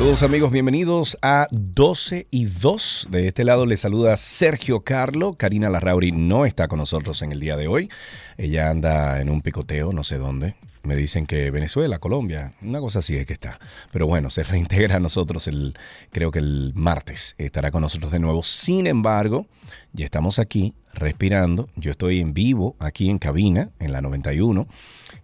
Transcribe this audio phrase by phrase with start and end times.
[0.00, 3.08] Saludos amigos, bienvenidos a 12 y 2.
[3.10, 5.34] De este lado les saluda Sergio Carlo.
[5.34, 7.90] Karina Larrauri no está con nosotros en el día de hoy.
[8.38, 10.56] Ella anda en un picoteo, no sé dónde.
[10.84, 13.60] Me dicen que Venezuela, Colombia, una cosa así es que está.
[13.92, 15.74] Pero bueno, se reintegra a nosotros el,
[16.12, 18.42] creo que el martes estará con nosotros de nuevo.
[18.42, 19.48] Sin embargo,
[19.92, 21.68] ya estamos aquí respirando.
[21.76, 24.66] Yo estoy en vivo aquí en cabina, en la 91.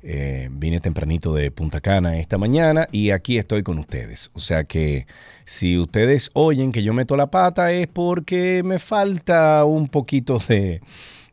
[0.03, 4.31] Eh, vine tempranito de Punta Cana esta mañana y aquí estoy con ustedes.
[4.35, 5.07] O sea que
[5.45, 10.81] si ustedes oyen que yo meto la pata es porque me falta un poquito de,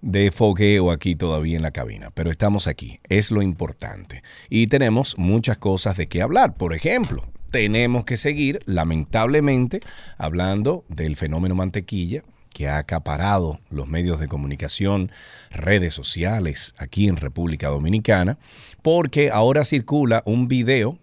[0.02, 2.10] de fogueo aquí todavía en la cabina.
[2.14, 4.24] Pero estamos aquí, es lo importante.
[4.50, 6.56] Y tenemos muchas cosas de qué hablar.
[6.56, 9.80] Por ejemplo, tenemos que seguir, lamentablemente,
[10.18, 15.12] hablando del fenómeno mantequilla que ha acaparado los medios de comunicación,
[15.52, 18.38] redes sociales aquí en República Dominicana,
[18.82, 20.98] porque ahora circula un video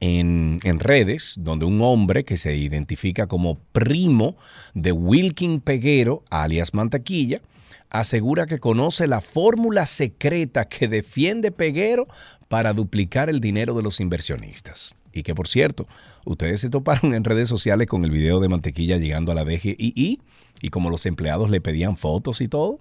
[0.00, 4.36] en, en, redes donde un hombre que se identifica como primo
[4.74, 7.40] de Wilkin Peguero, alias Mantequilla,
[7.88, 12.08] asegura que conoce la fórmula secreta que defiende Peguero
[12.48, 14.96] para duplicar el dinero de los inversionistas.
[15.12, 15.86] Y que por cierto,
[16.24, 20.20] ustedes se toparon en redes sociales con el video de Mantequilla llegando a la DGII
[20.60, 22.80] y como los empleados le pedían fotos y todo.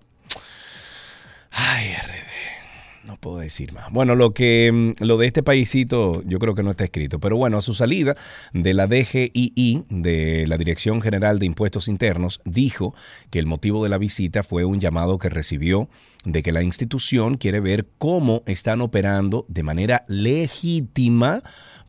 [1.51, 3.91] Ay, RD, no puedo decir más.
[3.91, 7.57] Bueno, lo que lo de este paisito yo creo que no está escrito, pero bueno,
[7.57, 8.15] a su salida
[8.53, 12.95] de la DGII, de la Dirección General de Impuestos Internos, dijo
[13.29, 15.89] que el motivo de la visita fue un llamado que recibió
[16.23, 21.41] de que la institución quiere ver cómo están operando de manera legítima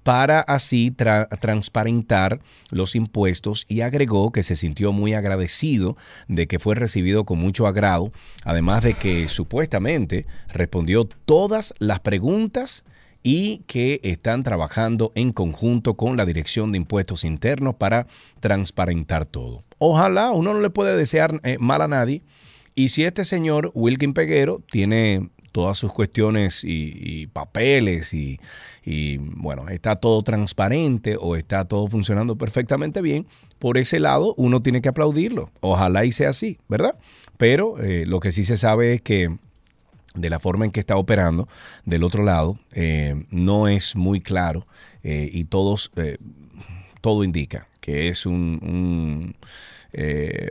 [0.03, 2.41] para así tra transparentar
[2.71, 5.97] los impuestos y agregó que se sintió muy agradecido
[6.29, 8.13] de que fue recibido con mucho agrado,
[8.45, 12.85] además de que supuestamente respondió todas las preguntas
[13.23, 18.09] y que están trabajando en conjunto con la Dirección de Impuestos Internos para
[18.41, 19.63] transparentar todo.
[19.79, 22.23] Ojalá uno no le puede desear eh, mal a nadie.
[22.75, 28.41] Y si este señor Wilkin Peguero tiene todas sus cuestiones y papeles y,
[28.85, 33.27] y, bueno, está todo transparente o está todo funcionando perfectamente bien,
[33.59, 35.51] por ese lado uno tiene que aplaudirlo.
[35.61, 36.97] Ojalá y sea así, ¿verdad?
[37.37, 39.37] Pero eh, lo que sí se sabe es que
[40.15, 41.49] de la forma en que está operando
[41.87, 44.67] del otro lado eh, no es muy claro
[45.03, 45.91] eh, y todos,
[47.01, 49.35] todo indica que es un, un,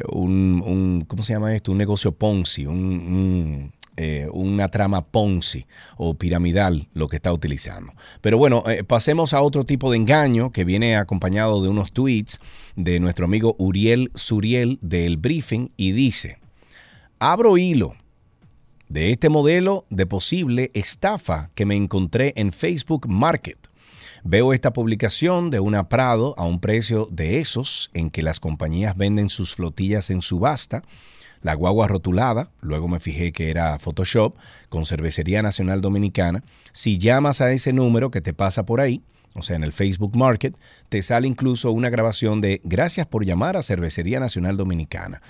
[0.10, 1.72] un, un, ¿cómo se llama esto?
[1.72, 3.72] Un negocio Ponzi, un
[4.04, 7.94] eh, una trama Ponzi o piramidal lo que está utilizando.
[8.20, 12.40] Pero bueno, eh, pasemos a otro tipo de engaño que viene acompañado de unos tweets
[12.76, 16.40] de nuestro amigo Uriel Suriel del briefing y dice,
[17.20, 17.94] abro hilo
[18.90, 23.60] de este modelo de posible estafa que me encontré en Facebook Market.
[24.24, 28.98] Veo esta publicación de una Prado a un precio de esos en que las compañías
[28.98, 30.82] venden sus flotillas en subasta
[31.42, 34.36] la guagua rotulada, luego me fijé que era Photoshop,
[34.70, 36.44] con Cervecería Nacional Dominicana.
[36.72, 39.02] Si llamas a ese número que te pasa por ahí,
[39.34, 40.56] o sea, en el Facebook Market,
[40.90, 45.22] te sale incluso una grabación de gracias por llamar a Cervecería Nacional Dominicana.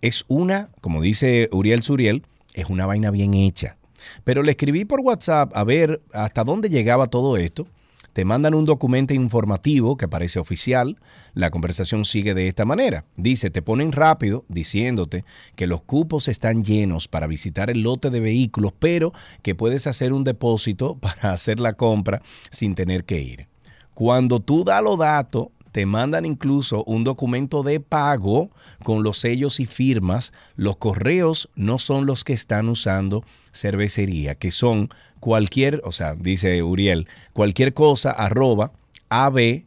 [0.00, 2.24] Es una, como dice Uriel Suriel,
[2.54, 3.76] es una vaina bien hecha.
[4.24, 7.66] Pero le escribí por WhatsApp a ver hasta dónde llegaba todo esto
[8.14, 10.98] te mandan un documento informativo que parece oficial,
[11.34, 13.04] la conversación sigue de esta manera.
[13.16, 15.24] Dice, te ponen rápido diciéndote
[15.56, 19.12] que los cupos están llenos para visitar el lote de vehículos, pero
[19.42, 23.48] que puedes hacer un depósito para hacer la compra sin tener que ir.
[23.94, 28.52] Cuando tú das los datos, te mandan incluso un documento de pago
[28.84, 30.32] con los sellos y firmas.
[30.54, 34.88] Los correos no son los que están usando cervecería, que son
[35.18, 38.70] cualquier, o sea, dice Uriel, cualquier cosa arroba
[39.08, 39.64] ab-inbev.com.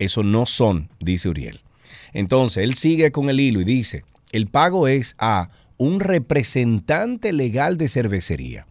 [0.00, 1.60] Eso no son, dice Uriel.
[2.12, 4.02] Entonces, él sigue con el hilo y dice,
[4.32, 8.66] el pago es a un representante legal de cervecería.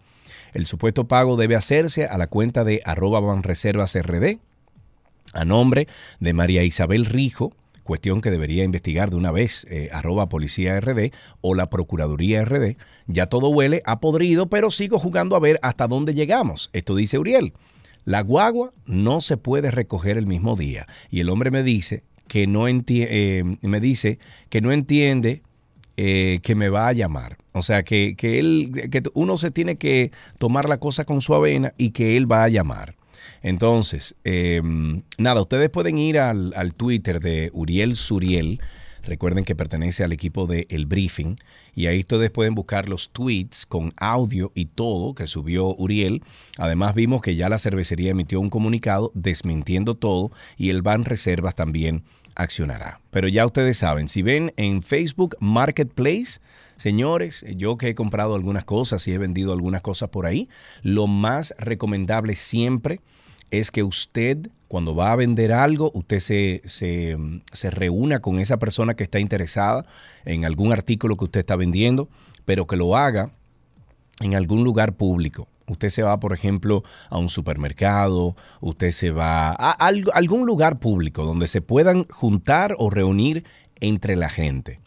[0.53, 4.39] El supuesto pago debe hacerse a la cuenta de arroba banreservasrd
[5.33, 5.87] a nombre
[6.19, 7.53] de María Isabel Rijo,
[7.83, 11.11] cuestión que debería investigar de una vez eh, arroba policía RD
[11.41, 12.75] o la Procuraduría RD.
[13.07, 16.69] Ya todo huele a podrido, pero sigo jugando a ver hasta dónde llegamos.
[16.73, 17.53] Esto dice Uriel.
[18.03, 20.87] La guagua no se puede recoger el mismo día.
[21.09, 24.19] Y el hombre me dice que no, eh, me dice
[24.49, 25.41] que no entiende
[25.99, 27.37] eh, que me va a llamar.
[27.53, 31.33] O sea, que, que, él, que uno se tiene que tomar la cosa con su
[31.33, 32.95] avena y que él va a llamar.
[33.41, 38.61] Entonces, em, nada, ustedes pueden ir al, al, Twitter de Uriel Suriel.
[39.05, 41.35] Recuerden que pertenece al equipo de El Briefing.
[41.73, 46.21] Y ahí ustedes pueden buscar los tweets con audio y todo que subió Uriel.
[46.59, 51.55] Además vimos que ya la cervecería emitió un comunicado desmintiendo todo y el Ban Reservas
[51.55, 52.03] también
[52.37, 53.01] accionará.
[53.11, 56.39] Pero ya ustedes saben, si ven en Facebook Marketplace,
[56.77, 60.47] señores, yo que he comprado algunas cosas y he vendido algunas cosas por ahí,
[60.83, 63.01] lo más recomendable siempre
[63.49, 68.93] es que usted, cuando va a vender algo, usted se, se, reúna con esa persona
[68.95, 69.85] que está interesada
[70.25, 72.09] en algún artículo que usted está vendiendo,
[72.45, 73.31] pero que lo haga
[74.21, 75.47] en algún lugar público.
[75.67, 81.25] Usted se va, por ejemplo, a un supermercado, usted se va a algún lugar público
[81.25, 83.43] donde se puedan juntar o reunir
[83.81, 84.79] entre la gente.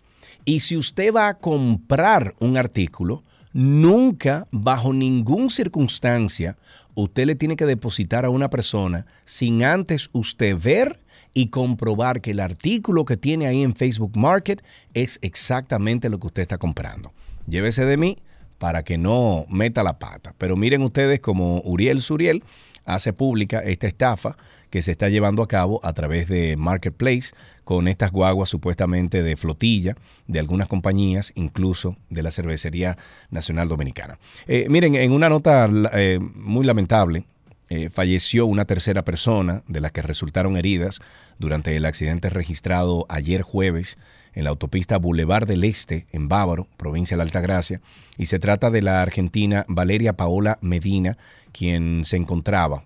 [0.45, 3.23] Y si usted va a comprar un artículo,
[3.53, 6.57] nunca, bajo ninguna circunstancia,
[6.95, 10.99] usted le tiene que depositar a una persona sin antes usted ver
[11.35, 16.29] y comprobar que el artículo que tiene ahí en Facebook Market es exactamente lo que
[16.29, 17.13] usted está comprando.
[17.47, 18.19] Llévese de mí
[18.61, 20.35] para que no meta la pata.
[20.37, 22.45] Pero miren ustedes como Uriel Suriel
[22.85, 24.37] hace pública esta estafa
[24.69, 27.33] que se está llevando a cabo a través de Marketplace
[27.65, 29.97] con estas guaguas supuestamente de flotilla
[30.27, 32.99] de algunas compañías, incluso de la Cervecería
[33.31, 34.19] Nacional Dominicana.
[34.47, 37.25] Eh, miren, en una nota eh, muy lamentable,
[37.71, 41.01] eh, falleció una tercera persona de las que resultaron heridas
[41.39, 43.97] durante el accidente registrado ayer jueves
[44.35, 47.81] en la autopista Boulevard del Este, en Bávaro, provincia de la Altagracia,
[48.17, 51.19] y se trata de la argentina Valeria Paola Medina,
[51.53, 52.85] quien se encontraba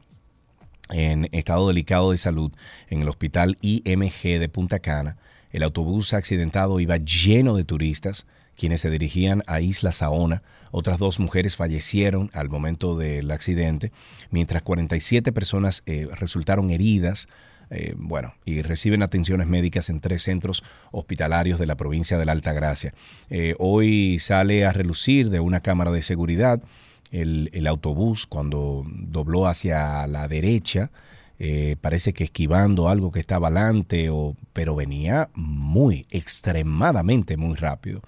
[0.90, 2.52] en estado delicado de salud
[2.88, 5.16] en el hospital IMG de Punta Cana.
[5.52, 8.26] El autobús accidentado iba lleno de turistas
[8.56, 10.42] quienes se dirigían a Isla Saona.
[10.70, 13.92] Otras dos mujeres fallecieron al momento del accidente,
[14.30, 17.28] mientras 47 personas eh, resultaron heridas.
[17.76, 20.62] Eh, bueno, y reciben atenciones médicas en tres centros
[20.92, 22.94] hospitalarios de la provincia de la Alta Gracia.
[23.30, 26.62] Eh, hoy sale a relucir de una cámara de seguridad
[27.10, 30.92] el, autobús cuando dobló hacia la derecha.
[31.40, 38.02] Eh, parece que esquivando algo que estaba adelante, o, pero venía muy, extremadamente muy rápido.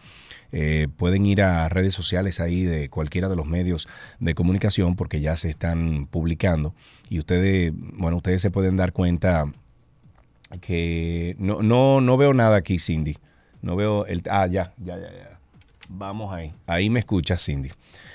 [0.58, 3.87] Eh, pueden ir a redes sociales ahí de cualquiera de los medios
[4.20, 6.75] de comunicación porque ya se están publicando
[7.11, 9.53] y ustedes, bueno, ustedes se pueden dar cuenta
[10.62, 13.19] que no, no, no veo nada aquí, Cindy.
[13.61, 14.23] No veo el...
[14.31, 15.38] Ah, ya, ya, ya, ya.
[15.91, 16.55] Vamos ahí.
[16.67, 17.69] Ahí me escucha, Cindy.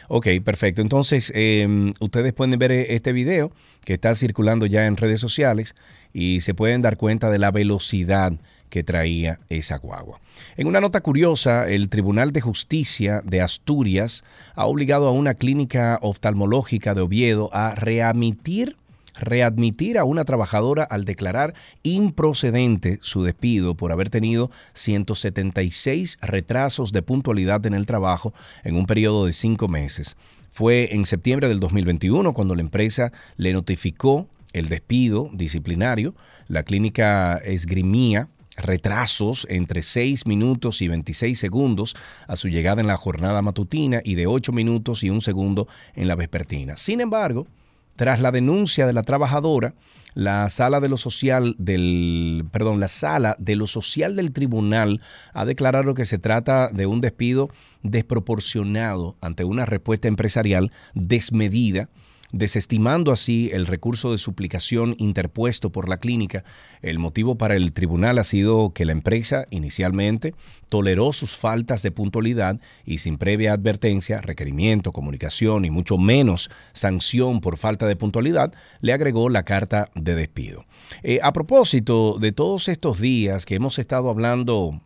[0.07, 0.81] Ok, perfecto.
[0.81, 3.51] Entonces, em, ustedes pueden ver este video
[3.85, 5.75] que está circulando ya en redes sociales
[6.11, 8.33] y se pueden dar cuenta de la velocidad
[8.71, 10.19] que traía esa guagua.
[10.57, 14.23] En una nota curiosa, el Tribunal de Justicia de Asturias
[14.55, 18.77] ha obligado a una clínica oftalmológica de Oviedo a readmitir
[19.19, 27.01] readmitir a una trabajadora al declarar improcedente su despido por haber tenido 176 retrasos de
[27.01, 30.15] puntualidad en el trabajo en un periodo de cinco meses.
[30.51, 36.15] Fue en septiembre del 2021 cuando la empresa le notificó el despido disciplinario.
[36.47, 41.95] La clínica esgrimía retrasos entre 6 minutos y 26 segundos
[42.27, 46.07] a su llegada en la jornada matutina y de 8 minutos y un segundo en
[46.07, 46.77] la vespertina.
[46.77, 47.47] Sin embargo,
[47.95, 49.75] tras la denuncia de la trabajadora,
[50.13, 55.01] la sala de lo social del, perdón, la sala de lo social del tribunal
[55.33, 57.49] ha declarado que se trata de un despido
[57.83, 61.89] desproporcionado ante una respuesta empresarial desmedida
[62.31, 66.43] desestimando así el recurso de suplicación interpuesto por la clínica.
[66.81, 70.33] El motivo para el tribunal ha sido que la empresa inicialmente
[70.69, 77.41] toleró sus faltas de puntualidad y sin previa advertencia, requerimiento, comunicación y mucho menos sanción
[77.41, 80.65] por falta de puntualidad, le agregó la carta de despido.
[81.03, 84.81] Eh, a propósito de todos estos días que hemos estado hablando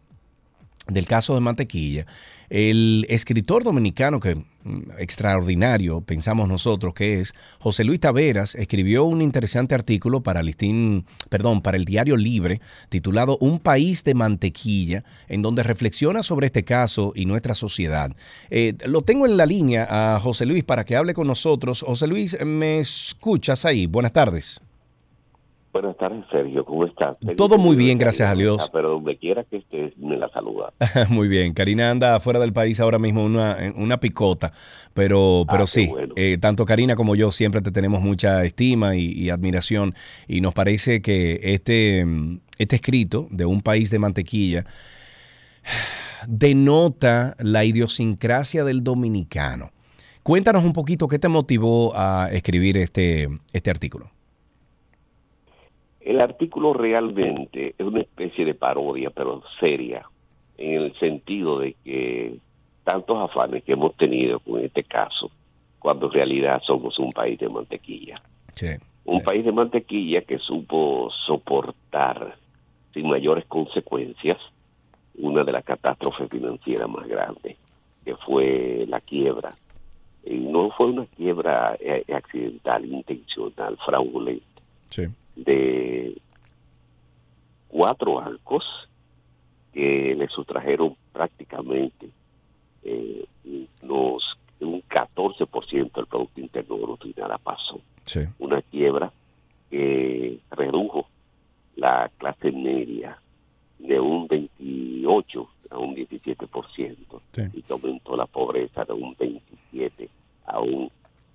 [0.88, 2.06] del caso de mantequilla,
[2.50, 9.22] el escritor dominicano que mm, extraordinario, pensamos nosotros que es José Luis Taveras, escribió un
[9.22, 15.42] interesante artículo para Listín, perdón, para el Diario Libre, titulado Un país de mantequilla, en
[15.42, 18.12] donde reflexiona sobre este caso y nuestra sociedad.
[18.50, 21.82] Eh, lo tengo en la línea a José Luis para que hable con nosotros.
[21.82, 23.86] José Luis, ¿me escuchas ahí?
[23.88, 24.62] Buenas tardes.
[25.76, 26.64] Buenas tardes, Sergio.
[26.64, 27.18] ¿Cómo estás?
[27.36, 28.70] Todo muy bien, gracias a Dios.
[28.72, 30.72] Pero donde quiera que estés, me la saluda.
[31.10, 31.54] muy bien.
[31.54, 34.54] Karina anda fuera del país ahora mismo una, una picota,
[34.94, 39.30] pero, pero ah, sí, eh, tanto Karina como yo siempre te tenemos mucha estima y,
[39.30, 39.96] admiración
[40.30, 42.06] y nos parece que este,
[42.58, 44.64] este escrito de un país de mantequilla
[46.30, 49.72] denota la idiosincrasia del dominicano.
[50.24, 54.15] Cuéntanos un poquito qué te motivó a escribir este, este artículo.
[56.06, 60.08] El artículo realmente es una especie de parodia, pero seria,
[60.56, 62.38] en el sentido de que
[62.84, 65.32] tantos afanes que hemos tenido con este caso,
[65.80, 68.22] cuando en realidad somos un país de mantequilla.
[69.06, 72.38] un país de mantequilla que supo soportar
[72.94, 74.38] sin mayores consecuencias
[75.18, 77.58] una de las catástrofes financieras más grandes,
[78.04, 79.56] que fue la quiebra.
[80.24, 84.62] Y no fue una quiebra eh, accidental, intencional, fraudulenta.
[84.90, 86.18] Sí de
[87.68, 88.64] cuatro arcos
[89.74, 92.10] que le sustrajeron prácticamente
[92.84, 93.26] eh,
[93.82, 97.82] unos, un 14% del Producto Interno Bruto y nada pasó.
[98.40, 99.12] Una quiebra
[99.70, 101.08] que redujo
[101.76, 103.20] la clase media
[103.80, 110.10] de un 28 a un 17% y que aumentó la pobreza de un 27
[110.46, 110.90] a un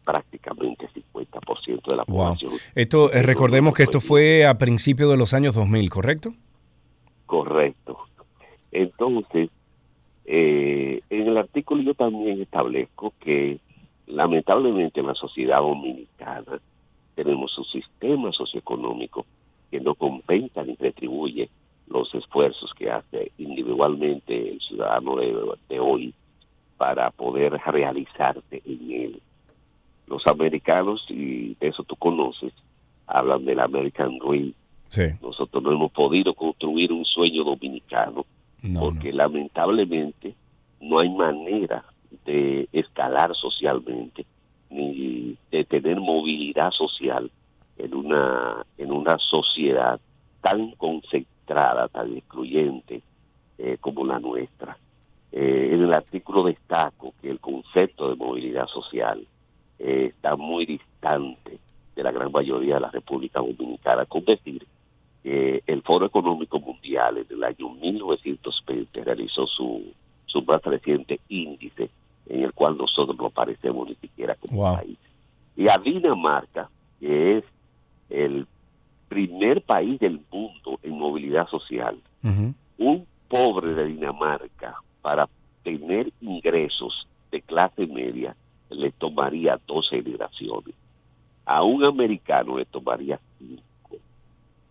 [0.05, 2.53] prácticamente 50% de la población.
[2.75, 6.35] Esto, eh, recordemos que esto fue a principios de los años 2000, ¿correcto?
[7.27, 7.99] Correcto.
[8.73, 9.51] Entonces,
[10.25, 13.59] eh, en el artículo yo también establezco que
[14.07, 16.61] lamentablemente en la sociedad dominicana
[17.15, 19.27] tenemos un sistema socioeconómico
[19.71, 21.49] que no compensa ni retribuye
[21.89, 26.15] los esfuerzos que hace individualmente el ciudadano de hoy
[26.77, 29.23] para poder realizarse en él
[30.11, 32.53] los americanos, y de eso tú conoces,
[33.07, 34.53] hablan del American Dream.
[35.23, 38.27] Nosotros no hemos podido construir un sueño dominicano
[38.79, 40.35] porque lamentablemente
[40.81, 41.85] no hay manera
[42.27, 44.27] de escalar socialmente
[44.69, 47.31] ni de tener movilidad social
[47.79, 50.01] en una en una sociedad
[50.43, 53.01] tan concentrada, tan excluyente
[53.59, 54.77] eh, como la nuestra.
[55.33, 59.25] Eh, en el artículo destaco que el concepto de movilidad social
[59.81, 61.59] eh, está muy distante
[61.97, 64.67] de la gran mayoría de la República Dominicana, con decir
[65.23, 69.83] que el Foro Económico Mundial en el año 1920 realizó su,
[70.27, 71.89] su más reciente índice
[72.29, 74.99] en el cual nosotros no aparecemos ni siquiera como país.
[75.57, 76.69] Y a Dinamarca,
[77.01, 77.45] que es
[78.11, 78.47] el
[79.09, 81.99] primer país del mundo en movilidad social,
[82.79, 85.27] un pobre de Dinamarca para
[85.63, 88.37] tener ingresos de clase media
[88.71, 90.75] le tomaría 12 generaciones.
[91.45, 93.63] A un americano le tomaría 5.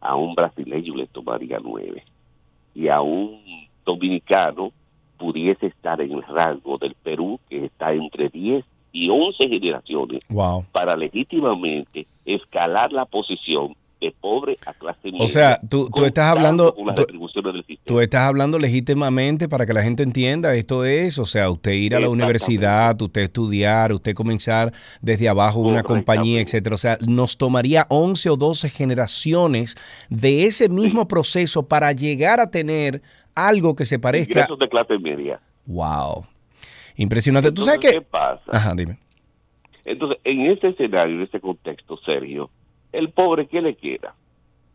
[0.02, 2.04] A un brasileño le tomaría 9.
[2.76, 3.42] Y a un
[3.86, 4.72] dominicano
[5.18, 8.64] pudiese estar en el rango del Perú, que está entre 10
[8.94, 10.24] y 11 generaciones,
[10.72, 15.24] para legítimamente escalar la posición de pobre a clase media.
[15.24, 16.76] O sea, tú, tú estás hablando
[17.86, 21.96] tú, estás hablando legítimamente para que la gente entienda esto es, o sea, usted ir
[21.96, 26.76] a la universidad, usted estudiar, usted comenzar desde abajo una compañía, etcétera.
[26.76, 29.76] O sea, nos tomaría 11 o 12 generaciones
[30.10, 33.02] de ese mismo proceso para llegar a tener
[33.36, 35.40] algo que se parezca Ingresos de clase media.
[35.66, 36.26] Wow.
[36.96, 37.52] Impresionante.
[37.52, 37.92] ¿Tú sabes qué?
[37.92, 38.44] ¿Qué pasa?
[38.50, 38.98] Ajá, dime.
[39.86, 42.50] Entonces, en este escenario, en este contexto, Sergio,
[42.92, 44.14] el pobre, ¿qué le queda?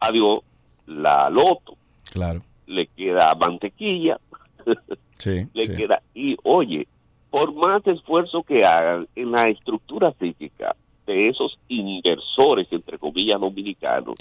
[0.01, 0.41] Adiós,
[0.87, 1.77] la loto.
[2.13, 2.43] Claro.
[2.67, 4.19] Le queda mantequilla.
[5.17, 5.47] Sí.
[5.55, 6.03] le queda.
[6.13, 6.87] Y oye,
[7.31, 10.75] por más esfuerzo que hagan en la estructura física
[11.07, 14.17] de esos inversores, entre comillas, dominicanos,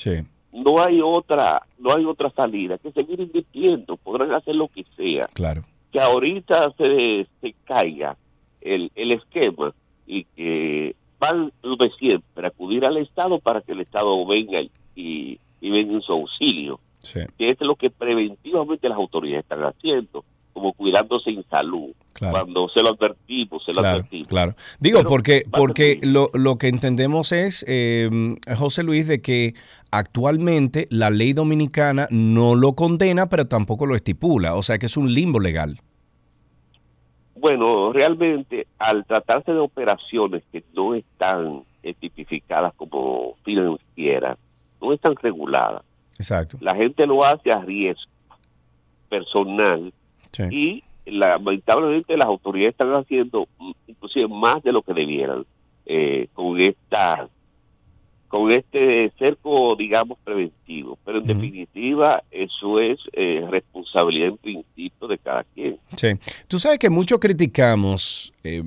[0.54, 3.98] no hay otra, no hay otra salida que seguir invirtiendo.
[3.98, 5.24] Podrán hacer lo que sea.
[5.34, 5.64] Claro.
[5.92, 8.16] Que ahorita se, se caiga
[8.62, 9.74] el, el esquema
[10.06, 14.60] y que van de siempre acudir al Estado para que el Estado venga
[14.96, 16.80] y, y venga en su auxilio.
[17.38, 20.24] Que es lo que preventivamente las autoridades están haciendo.
[20.52, 21.92] como cuidándose en salud.
[22.20, 24.28] Cuando se lo advertimos, se lo claro, advertimos.
[24.28, 24.56] Claro.
[24.80, 28.10] Digo, porque, porque lo, lo, que entendemos es, eh,
[28.56, 29.56] José Luis, de que
[29.92, 34.56] actualmente la ley dominicana no lo condena, pero tampoco lo estipula.
[34.56, 35.80] O sea que es un limbo legal.
[37.44, 41.64] Bueno, realmente al tratarse de operaciones que no están
[42.00, 44.38] tipificadas como financieras,
[44.82, 45.84] no están reguladas.
[46.18, 46.58] Exacto.
[46.62, 48.10] La gente lo hace a riesgo
[49.10, 49.92] personal
[50.52, 53.46] y lamentablemente las autoridades están haciendo
[53.88, 55.46] inclusive más de lo que debieran
[55.86, 57.28] eh, con esta
[58.34, 60.98] con este cerco digamos preventivo.
[61.06, 65.78] Pero en definitiva eso es eh, responsabilidad en principio de cada quien.
[65.96, 66.08] Sí.
[66.48, 68.64] Tú sabes que muchos criticamos eh,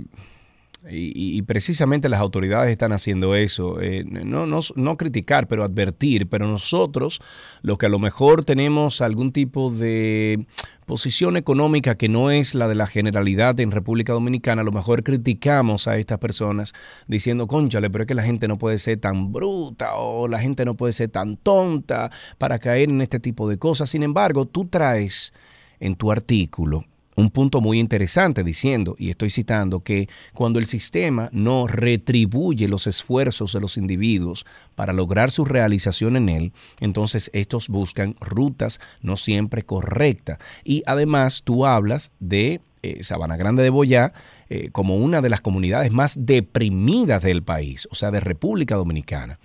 [0.88, 6.46] y, precisamente las autoridades están haciendo eso, eh, no, no, no, criticar, pero advertir, pero
[6.46, 7.20] nosotros,
[7.62, 10.46] los que a lo mejor tenemos algún tipo de
[10.84, 15.02] posición económica que no es la de la generalidad en República Dominicana, a lo mejor
[15.02, 16.72] criticamos a estas personas
[17.08, 20.64] diciendo, conchale, pero es que la gente no puede ser tan bruta o la gente
[20.64, 23.90] no puede ser tan tonta para caer en este tipo de cosas.
[23.90, 25.32] Sin embargo, tú traes
[25.80, 26.84] en tu artículo
[27.16, 32.86] un punto muy interesante diciendo, y estoy citando, que cuando el sistema no retribuye los
[32.86, 39.16] esfuerzos de los individuos para lograr su realización en él, entonces estos buscan rutas no
[39.16, 40.38] siempre correctas.
[40.62, 44.12] Y además tú hablas de eh, Sabana Grande de Boyá
[44.48, 49.38] eh, como una de las comunidades más deprimidas del país, o sea, de República Dominicana.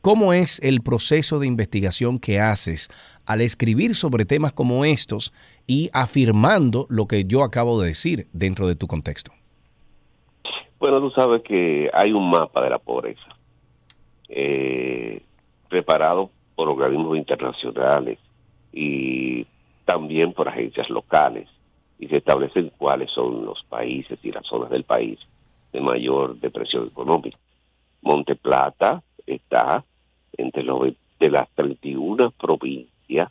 [0.00, 2.88] ¿Cómo es el proceso de investigación que haces
[3.26, 5.32] al escribir sobre temas como estos
[5.66, 9.32] y afirmando lo que yo acabo de decir dentro de tu contexto?
[10.78, 13.36] Bueno, tú sabes que hay un mapa de la pobreza
[14.28, 15.20] eh,
[15.68, 18.20] preparado por organismos internacionales
[18.72, 19.46] y
[19.84, 21.48] también por agencias locales
[21.98, 25.18] y se establecen cuáles son los países y las zonas del país
[25.72, 27.36] de mayor depresión económica.
[28.02, 29.84] Monte Plata está
[30.36, 33.30] entre los de las 31 provincias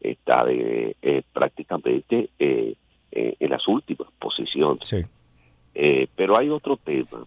[0.00, 2.74] está de, eh, prácticamente eh,
[3.10, 4.88] eh, en las últimas posiciones.
[6.16, 7.26] pero hay otro tema,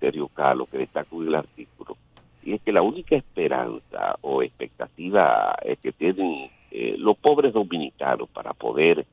[0.00, 1.96] Sergio Carlos, que destaco en el artículo,
[2.42, 6.50] y es que la única esperanza o expectativa que tienen
[6.98, 9.06] los pobres dominicanos para poder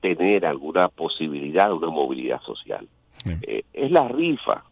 [0.00, 2.86] tener alguna posibilidad de una movilidad social
[3.72, 4.64] es la rifa,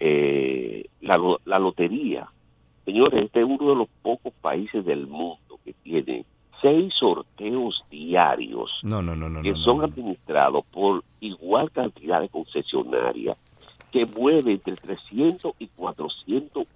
[0.00, 2.28] la, la lotería.
[2.90, 6.24] Señores, este es uno de los pocos países del mundo que tiene
[6.60, 13.38] seis sorteos diarios que son administrados por igual cantidad de concesionarias
[13.92, 16.66] que mueve entre 300 y 400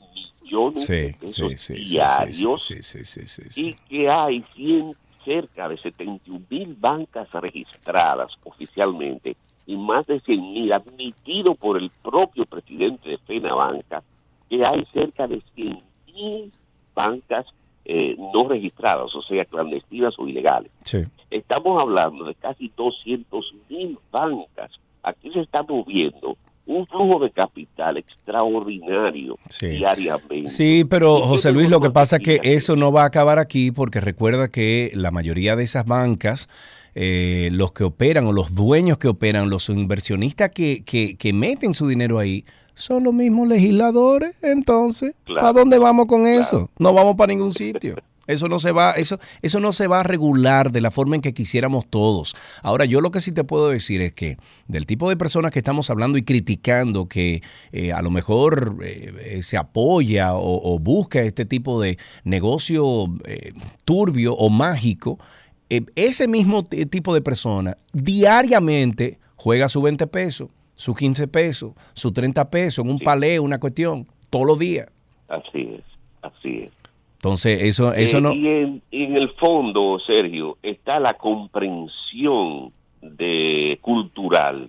[0.40, 2.70] millones de pesos diarios
[3.56, 9.34] y que hay 100, cerca de 71 mil bancas registradas oficialmente
[9.66, 14.04] y más de 100 mil admitidos por el propio presidente de FENA Banca,
[14.48, 16.50] que hay cerca de 100 mil
[16.94, 17.46] bancas
[17.84, 20.72] eh, no registradas, o sea, clandestinas o ilegales.
[21.30, 24.70] Estamos hablando de casi 200 mil bancas.
[25.02, 30.46] Aquí se está moviendo un flujo de capital extraordinario diariamente.
[30.46, 33.70] Sí, pero José Luis, lo que pasa es que eso no va a acabar aquí
[33.70, 36.48] porque recuerda que la mayoría de esas bancas,
[36.94, 41.74] eh, los que operan o los dueños que operan, los inversionistas que, que, que meten
[41.74, 46.70] su dinero ahí, son los mismos legisladores, entonces, ¿a dónde vamos con eso?
[46.78, 47.96] No vamos para ningún sitio.
[48.26, 51.20] Eso no se va, eso, eso no se va a regular de la forma en
[51.20, 52.34] que quisiéramos todos.
[52.62, 55.58] Ahora, yo lo que sí te puedo decir es que del tipo de personas que
[55.58, 61.20] estamos hablando y criticando que eh, a lo mejor eh, eh, se apoya o, busca
[61.22, 63.06] este tipo de negocio
[63.84, 65.18] turbio o mágico,
[65.68, 72.50] ese mismo tipo de persona diariamente juega su 20 pesos sus 15 pesos, sus 30
[72.50, 74.88] pesos en un palé, una cuestión, todos los días.
[75.28, 75.84] Así es,
[76.22, 76.72] así es.
[77.16, 78.34] Entonces, eso, eso eh, no...
[78.34, 84.68] Y en, el fondo, Sergio, está la comprensión de cultural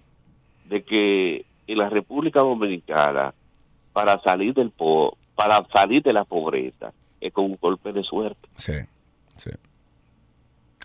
[0.69, 3.33] de que en la República Dominicana,
[3.91, 8.47] para salir del po para salir de la pobreza, es con un golpe de suerte.
[8.55, 8.73] Sí,
[9.35, 9.51] sí.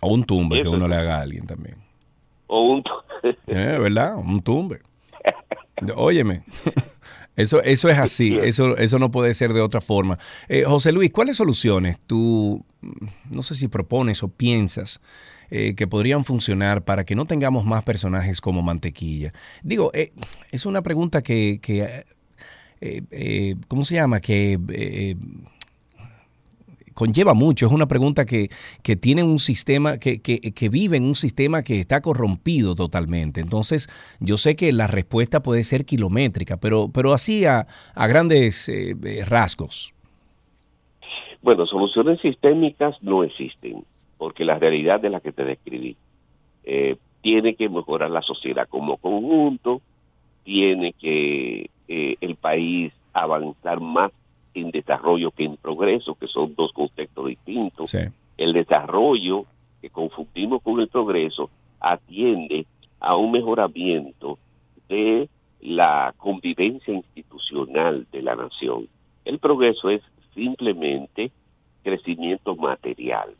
[0.01, 1.77] O un tumbe que uno le haga a alguien también.
[2.47, 2.83] O un
[3.23, 4.17] eh, ¿Verdad?
[4.17, 4.81] Un tumbe.
[5.95, 6.43] Óyeme.
[7.35, 10.19] Eso, eso es así, eso, eso no puede ser de otra forma.
[10.49, 15.01] Eh, José Luis, ¿cuáles soluciones tú, mm, no sé si propones o piensas
[15.49, 19.33] eh, que podrían funcionar para que no tengamos más personajes como mantequilla?
[19.63, 20.11] Digo, eh,
[20.51, 22.05] es una pregunta que, que
[23.67, 24.19] ¿cómo se llama?
[24.19, 25.15] Que
[26.93, 27.65] conlleva mucho.
[27.65, 28.49] Es una pregunta que,
[28.83, 33.41] que tiene un sistema, que, que, vive en un sistema que está corrompido totalmente.
[33.41, 33.87] Entonces,
[34.19, 39.25] yo sé que la respuesta puede ser kilométrica, pero, pero así a, grandes eh, eh,
[39.25, 39.93] rasgos.
[41.41, 43.83] Bueno, soluciones sistémicas no existen,
[44.17, 45.97] porque la realidad de la que te describí
[46.63, 49.81] eh, tiene que mejorar la sociedad como conjunto,
[50.43, 54.11] tiene que el país avanzar más
[54.53, 57.95] en desarrollo que en progreso, que son dos conceptos distintos.
[58.37, 59.45] El desarrollo,
[59.81, 62.65] que confundimos con el progreso, atiende
[62.99, 64.37] a un mejoramiento
[64.89, 65.29] de
[65.61, 68.87] la convivencia institucional de la nación.
[69.25, 70.01] El progreso es
[70.33, 71.31] simplemente
[71.83, 73.35] crecimiento material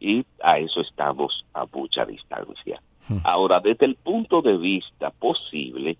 [0.00, 2.80] y a eso estamos a mucha distancia.
[3.08, 3.18] Hmm.
[3.24, 5.96] Ahora, desde el punto de vista posible,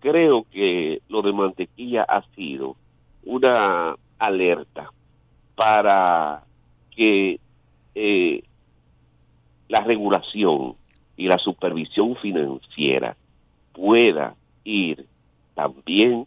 [0.00, 2.76] creo que lo de mantequilla ha sido
[3.24, 4.90] una alerta
[5.56, 6.44] para
[6.94, 7.40] que
[7.94, 8.42] eh,
[9.68, 10.76] la regulación
[11.16, 13.16] y la supervisión financiera
[13.72, 15.06] pueda ir
[15.54, 16.26] también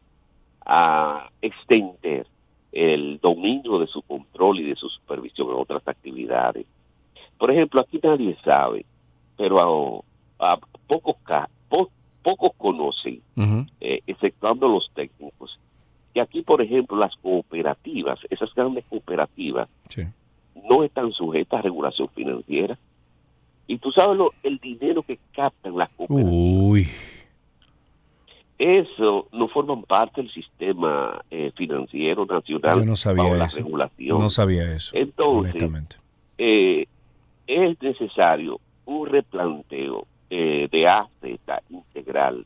[0.66, 2.28] a extender
[2.74, 6.66] el dominio de su control y de su supervisión en otras actividades.
[7.38, 8.86] Por ejemplo, aquí nadie sabe,
[9.38, 10.04] pero
[10.40, 11.16] a, pocos,
[12.22, 13.22] pocos conocen,
[13.80, 15.60] eh, exceptuando los técnicos,
[16.16, 19.68] que aquí, por ejemplo, las cooperativas, esas grandes cooperativas,
[20.70, 22.78] no están sujetas a regulación financiera.
[23.68, 26.34] Y tú sabes lo, el dinero que captan las cooperativas.
[26.34, 26.88] Uy
[28.58, 33.58] eso no forman parte del sistema eh, financiero nacional Yo no sabía eso.
[33.58, 34.18] regulación.
[34.18, 34.96] No sabía eso.
[34.96, 35.62] Entonces,
[36.38, 36.86] eh,
[37.48, 42.46] es necesario un replanteo eh, de esta integral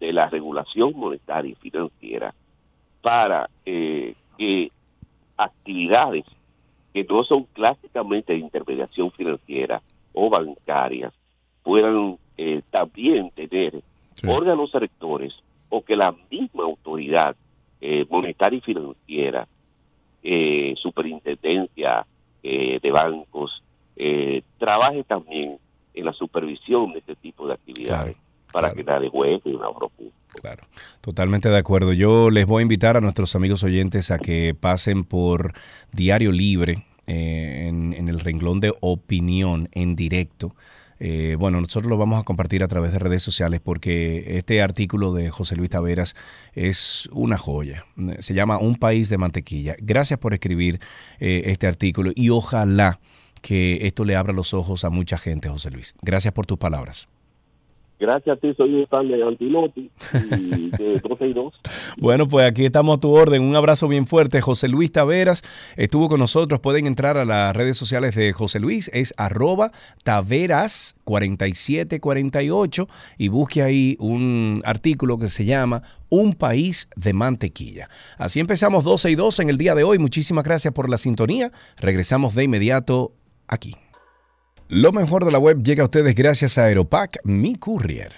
[0.00, 2.34] de la regulación monetaria y financiera
[3.02, 4.70] para que
[5.36, 6.24] actividades
[6.94, 11.12] que no son clásicamente de intermediación financiera o bancarias
[11.62, 12.16] puedan
[12.70, 13.82] también tener
[14.26, 15.34] órganos rectores
[15.68, 17.34] o que la misma autoridad
[17.80, 19.48] eh, monetaria y financiera,
[20.22, 22.06] eh, superintendencia
[22.42, 23.62] eh, de bancos,
[24.58, 25.58] trabaje también
[25.94, 28.16] en la supervisión de este tipo de actividades
[28.52, 30.16] para que nadie juegue un ahorro público.
[30.40, 30.62] Claro,
[31.00, 31.92] totalmente de acuerdo.
[31.92, 35.52] Yo les voy a invitar a nuestros amigos oyentes a que pasen por
[35.92, 40.54] Diario Libre en, en el renglón de opinión en directo
[41.04, 45.12] eh, bueno, nosotros lo vamos a compartir a través de redes sociales porque este artículo
[45.12, 46.14] de José Luis Taveras
[46.52, 47.86] es una joya.
[48.20, 49.74] Se llama Un país de mantequilla.
[49.80, 50.78] Gracias por escribir
[51.18, 53.00] eh, este artículo y ojalá
[53.40, 55.96] que esto le abra los ojos a mucha gente, José Luis.
[56.02, 57.08] Gracias por tus palabras.
[58.02, 61.60] Gracias a ti, soy un fan de Antilotti y de 12 y 2.
[61.98, 63.42] Bueno, pues aquí estamos a tu orden.
[63.42, 64.40] Un abrazo bien fuerte.
[64.40, 65.44] José Luis Taveras
[65.76, 66.58] estuvo con nosotros.
[66.58, 68.90] Pueden entrar a las redes sociales de José Luis.
[68.92, 69.70] Es arroba
[70.04, 72.88] taveras4748
[73.18, 77.88] y busque ahí un artículo que se llama Un país de mantequilla.
[78.18, 80.00] Así empezamos 12 y 2 en el día de hoy.
[80.00, 81.52] Muchísimas gracias por la sintonía.
[81.76, 83.12] Regresamos de inmediato
[83.46, 83.76] aquí.
[84.74, 88.10] Lo mejor de la web llega a ustedes gracias a Aeropack, mi courier.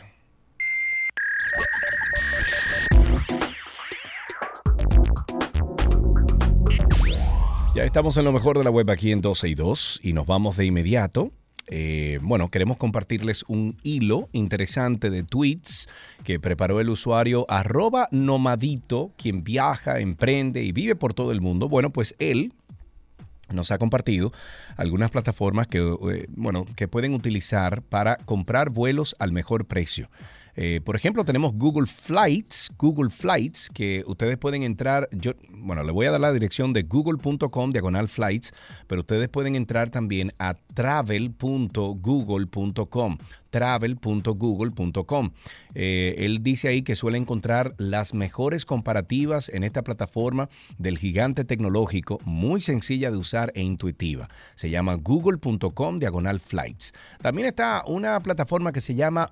[7.74, 10.26] Ya estamos en lo mejor de la web aquí en 12 y 2 y nos
[10.28, 11.32] vamos de inmediato.
[11.66, 15.88] Eh, bueno, queremos compartirles un hilo interesante de tweets
[16.22, 21.68] que preparó el usuario arroba nomadito, quien viaja, emprende y vive por todo el mundo.
[21.68, 22.52] Bueno, pues él
[23.54, 24.32] nos ha compartido
[24.76, 30.08] algunas plataformas que, eh, bueno, que pueden utilizar para comprar vuelos al mejor precio.
[30.56, 35.92] Eh, por ejemplo, tenemos Google Flights, Google Flights, que ustedes pueden entrar, yo, bueno, le
[35.92, 38.52] voy a dar la dirección de google.com, diagonal flights,
[38.86, 43.18] pero ustedes pueden entrar también a travel.google.com
[43.54, 45.30] travel.google.com.
[45.76, 51.44] Eh, él dice ahí que suele encontrar las mejores comparativas en esta plataforma del gigante
[51.44, 54.28] tecnológico, muy sencilla de usar e intuitiva.
[54.56, 56.94] Se llama google.com diagonal flights.
[57.22, 59.30] También está una plataforma que se llama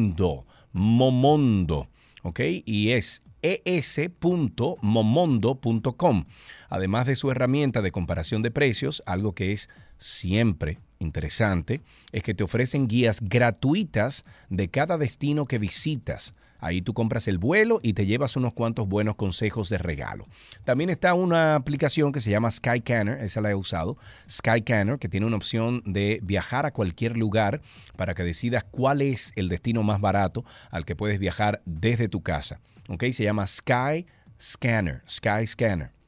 [0.00, 0.46] Momondo.
[0.72, 1.88] Momondo.
[2.22, 2.40] ¿ok?
[2.64, 6.24] Y es es.momondo.com.
[6.68, 11.80] Además de su herramienta de comparación de precios, algo que es siempre interesante,
[12.12, 16.34] es que te ofrecen guías gratuitas de cada destino que visitas.
[16.60, 20.26] Ahí tú compras el vuelo y te llevas unos cuantos buenos consejos de regalo.
[20.64, 23.96] También está una aplicación que se llama Skycanner, esa la he usado,
[24.28, 27.60] Skycanner, que tiene una opción de viajar a cualquier lugar
[27.96, 32.22] para que decidas cuál es el destino más barato al que puedes viajar desde tu
[32.22, 32.60] casa.
[32.88, 33.04] ¿Ok?
[33.12, 34.06] Se llama Sky
[34.40, 35.99] Scanner, Sky Scanner.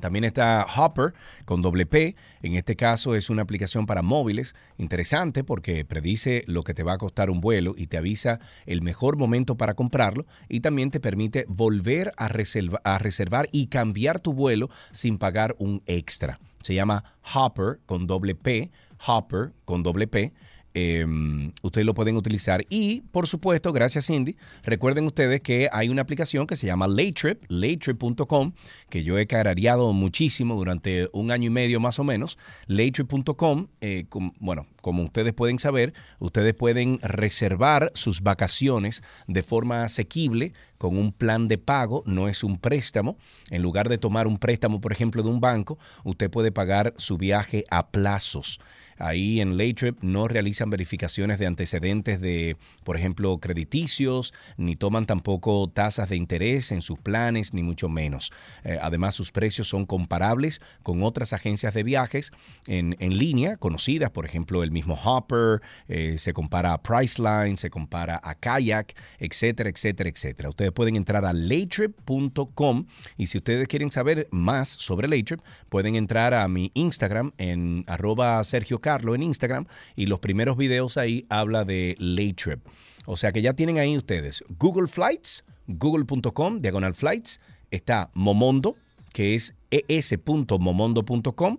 [0.00, 2.16] También está Hopper con doble P.
[2.42, 6.94] En este caso es una aplicación para móviles interesante porque predice lo que te va
[6.94, 11.00] a costar un vuelo y te avisa el mejor momento para comprarlo y también te
[11.00, 16.38] permite volver a, reservar y cambiar tu vuelo sin pagar un extra.
[16.60, 17.04] Se llama
[17.34, 18.70] Hopper con doble P.
[19.06, 20.32] Hopper con doble P.
[20.76, 22.66] Em, ustedes lo pueden utilizar.
[22.68, 27.44] Y, por supuesto, gracias Cindy, recuerden ustedes que hay una aplicación que se llama Laytrip,
[27.48, 28.52] laytrip.com,
[28.90, 32.38] que yo he carareado muchísimo durante un año y medio más o menos.
[32.66, 34.06] Laytrip.com, eh,
[34.40, 41.12] bueno, como ustedes pueden saber, ustedes pueden reservar sus vacaciones de forma asequible con un
[41.12, 43.16] plan de pago, no es un préstamo.
[43.50, 47.16] En lugar de tomar un préstamo, por ejemplo, de un banco, usted puede pagar su
[47.16, 48.58] viaje a plazos.
[48.98, 55.68] Ahí en Laytrip no realizan verificaciones de antecedentes de, por ejemplo, crediticios, ni toman tampoco
[55.68, 58.32] tasas de interés en sus planes, ni mucho menos.
[58.64, 62.32] Eh, además, sus precios son comparables con otras agencias de viajes
[62.66, 68.20] en, línea conocidas, por ejemplo, el mismo Hopper, eh, se compara a Priceline, se compara
[68.22, 70.48] a Kayak, etcétera, etcétera, etcétera.
[70.48, 76.34] Ustedes pueden entrar a laytrip.com y si ustedes quieren saber más sobre Laytrip, pueden entrar
[76.34, 79.66] a mi Instagram en arroba Sergio Carlos en Instagram
[79.96, 82.60] y los primeros videos ahí habla de Laytrip.
[83.06, 84.44] O sea que ya tienen ahí ustedes.
[84.58, 88.76] Google Flights, google.com, diagonal flights, está Momondo,
[89.14, 91.58] que es es.momondo.com,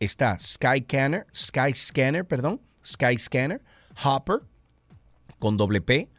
[0.00, 3.62] está Skyscanner, Skyscanner, perdón, Skyscanner,
[4.04, 4.42] Hopper,
[5.38, 6.10] con doble P,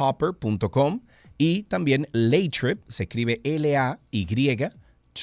[0.00, 1.02] hopper.com
[1.38, 4.26] y también Laytrip, se escribe L-A-Y,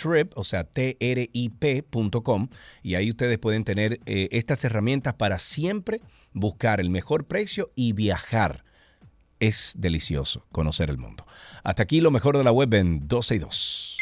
[0.01, 2.47] trip, o sea, trip.com,
[2.83, 6.01] y ahí ustedes pueden tener eh, estas herramientas para siempre
[6.33, 8.63] buscar el mejor precio y viajar.
[9.39, 11.25] Es delicioso conocer el mundo.
[11.63, 13.97] Hasta aquí lo mejor de la web en 12 y 2.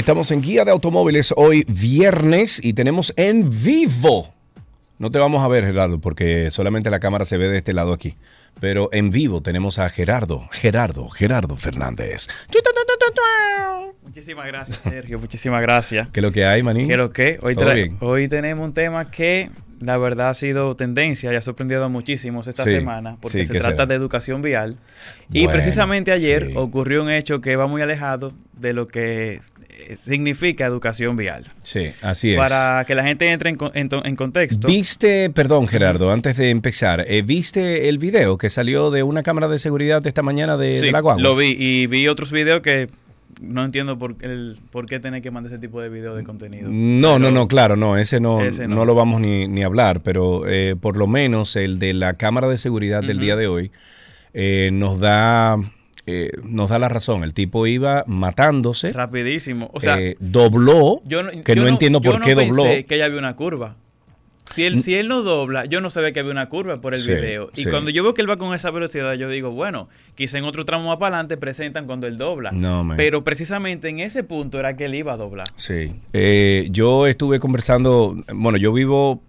[0.00, 4.32] Estamos en Guía de Automóviles hoy viernes y tenemos en vivo.
[4.98, 7.92] No te vamos a ver, Gerardo, porque solamente la cámara se ve de este lado
[7.92, 8.14] aquí.
[8.60, 12.28] Pero en vivo tenemos a Gerardo, Gerardo, Gerardo Fernández.
[14.02, 15.18] Muchísimas gracias, Sergio.
[15.18, 16.08] Muchísimas gracias.
[16.08, 16.86] ¿Qué es lo que hay, manín?
[16.86, 17.38] ¿Qué es lo que?
[17.42, 17.54] Hoy,
[18.00, 22.46] hoy tenemos un tema que la verdad ha sido tendencia y ha sorprendido a muchísimos
[22.46, 24.78] esta semana porque se trata de educación vial.
[25.30, 29.40] y precisamente ayer ocurrió un hecho que va muy alejado de lo que
[30.04, 31.46] significa educación vial.
[31.62, 32.38] Sí, así es.
[32.38, 34.68] Para que la gente entre en, contexto.
[34.68, 39.48] ¿Viste, perdón Gerardo, antes de empezar, eh, ¿viste el video que salió de una cámara
[39.48, 41.22] de seguridad esta mañana de, sí, la Guagua?
[41.22, 42.88] lo vi y vi otros videos que
[43.40, 46.68] no entiendo por, el, por qué tener que mandar ese tipo de video de contenido.
[46.70, 48.84] No, no, no, claro, no, ese no, no.
[48.84, 52.48] lo vamos ni, ni a hablar, pero eh, por lo menos el de la cámara
[52.48, 53.70] de seguridad del día de hoy
[54.34, 55.56] eh, nos da
[56.10, 57.24] eh, nos da la razón.
[57.24, 58.92] El tipo iba matándose.
[58.92, 59.70] Rapidísimo.
[59.72, 61.02] O sea, eh, dobló.
[61.44, 62.64] que no, entiendo por qué dobló.
[62.64, 63.76] que ya había una curva.
[64.54, 67.00] Si él, si él no dobla, yo no sabía que había una curva por el
[67.06, 67.50] video.
[67.54, 70.44] Y cuando yo veo que él va con esa velocidad, yo digo, bueno, quizá en
[70.44, 72.50] otro tramo más para adelante presentan cuando él dobla.
[72.50, 75.46] No, Pero precisamente en ese punto era que él iba a doblar.
[75.54, 75.94] Sí.
[76.12, 79.22] Eh, yo estuve conversando, bueno, yo vivo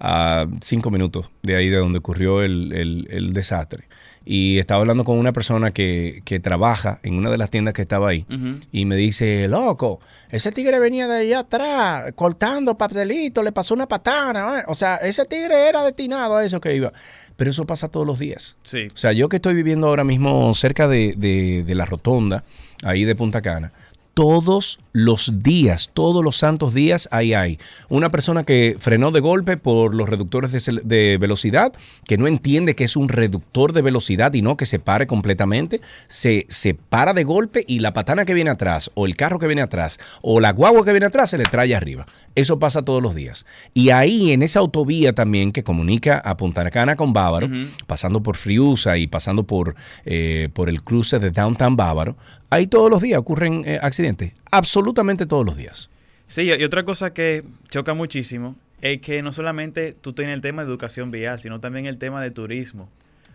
[0.00, 2.72] a cinco minutos de ahí de donde ocurrió el,
[3.10, 3.84] el desastre
[4.24, 7.82] y estaba hablando con una persona que, que trabaja en una de las tiendas que
[7.82, 8.26] estaba ahí
[8.72, 13.86] y me dice, loco, ese tigre venía de allá atrás cortando papelito, le pasó una
[13.86, 16.92] patana, o sea, ese tigre era destinado a eso que iba.
[17.36, 18.56] Pero eso pasa todos los días.
[18.62, 18.86] Sí.
[18.92, 22.44] O sea, yo que estoy viviendo ahora mismo cerca de, de, de la rotonda,
[22.84, 23.72] ahí de Punta Cana,
[24.14, 29.56] todos los días, todos los santos días, ahí hay una persona que frenó de golpe
[29.56, 31.72] por los reductores de, velocidad,
[32.06, 35.80] que no entiende que es un reductor de velocidad y no que se pare completamente,
[36.06, 39.48] se, se para de golpe y la patana que viene atrás, o el carro que
[39.48, 42.06] viene atrás, o la guagua que viene atrás, se le trae arriba.
[42.36, 43.46] Eso pasa todos los días.
[43.74, 47.48] Y ahí, en esa autovía también que comunica a Punta Cana con Bávaro,
[47.88, 49.74] pasando por Friusa y pasando por,
[50.04, 52.16] eh, por el cruce de Downtown Bávaro,
[52.50, 54.03] ahí todos los días ocurren eh, accidentes.
[54.50, 55.90] Absolutamente todos los días.
[56.28, 60.62] Sí, y otra cosa que choca muchísimo es que no solamente tú tienes el tema
[60.62, 62.88] de educación vial, sino también el tema de turismo.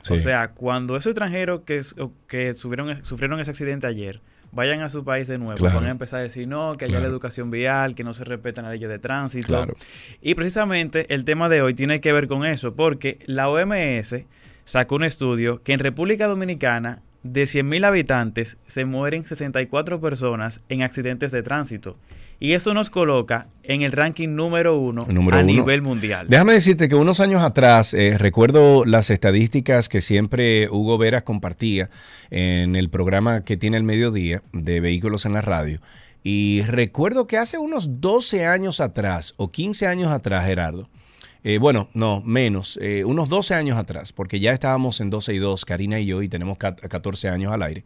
[0.10, 1.84] O sea, cuando esos extranjeros que,
[2.28, 6.20] que sufrieron, sufrieron ese accidente ayer vayan a su país de nuevo, van a empezar
[6.20, 9.00] a decir no, que haya la educación vial, que no se respetan las leyes de
[9.00, 9.68] tránsito.
[10.22, 14.16] Y precisamente el tema de hoy tiene que ver con eso, porque la OMS
[14.66, 20.84] sacó un estudio que en República Dominicana de 100.000 habitantes se mueren 64 personas en
[20.84, 21.98] accidentes de tránsito.
[22.42, 26.28] Y eso nos coloca en el ranking número uno a nivel mundial.
[26.30, 31.90] Déjame decirte que unos años atrás, eh, recuerdo las estadísticas que siempre Hugo Veras compartía
[32.30, 35.82] en el programa que tiene el mediodía de Vehículos en la Radio.
[36.24, 40.90] Y recuerdo que hace unos 12 años atrás, o 15 años atrás, Gerardo,
[41.44, 45.38] eh, bueno, no, menos, eh, unos 12 años atrás, porque ya estábamos en 12 y
[45.38, 47.84] 2, Karina y yo, y tenemos 14 años al aire.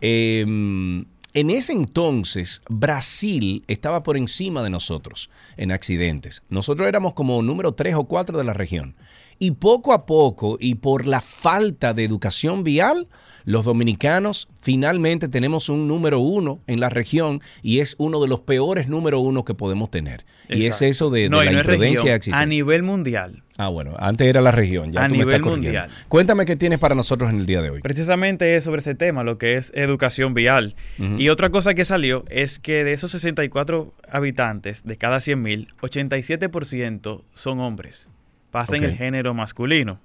[0.00, 6.44] Em, en ese entonces, Brasil estaba por encima de nosotros en accidentes.
[6.48, 8.94] Nosotros éramos como número 3 o 4 de la región.
[9.38, 13.08] Y poco a poco, y por la falta de educación vial,
[13.44, 18.40] los dominicanos finalmente tenemos un número uno en la región y es uno de los
[18.40, 20.24] peores número uno que podemos tener.
[20.48, 23.42] Y es eso de, la imprudencia A nivel mundial.
[23.56, 25.88] Ah, bueno, antes era la región, ya a nivel mundial.
[26.08, 27.80] Cuéntame qué tienes para nosotros en el día de hoy.
[27.82, 30.74] Precisamente es sobre ese tema, lo que es educación vial.
[31.18, 37.22] Y otra cosa que salió es que de esos 64 habitantes de cada 100.000, 87%
[37.34, 38.08] son hombres
[38.54, 39.98] pasa en el género masculino.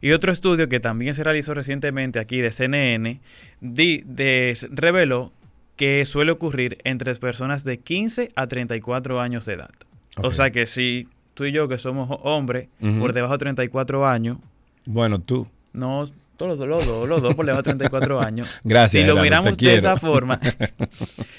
[0.00, 3.18] Y otro estudio que también se realizó recientemente aquí de CNN
[4.70, 5.32] reveló
[5.74, 9.74] que suele ocurrir entre personas de 15 a 34 años de edad.
[10.18, 12.68] O sea que si tú y yo que somos hombres
[13.00, 14.38] por debajo de 34 años...
[14.86, 15.48] Bueno, tú.
[15.72, 16.08] No,
[16.40, 18.48] todos los dos, los dos por debajo de 34 años.
[18.64, 18.90] Gracias.
[19.00, 20.40] Si lo miramos de esa forma,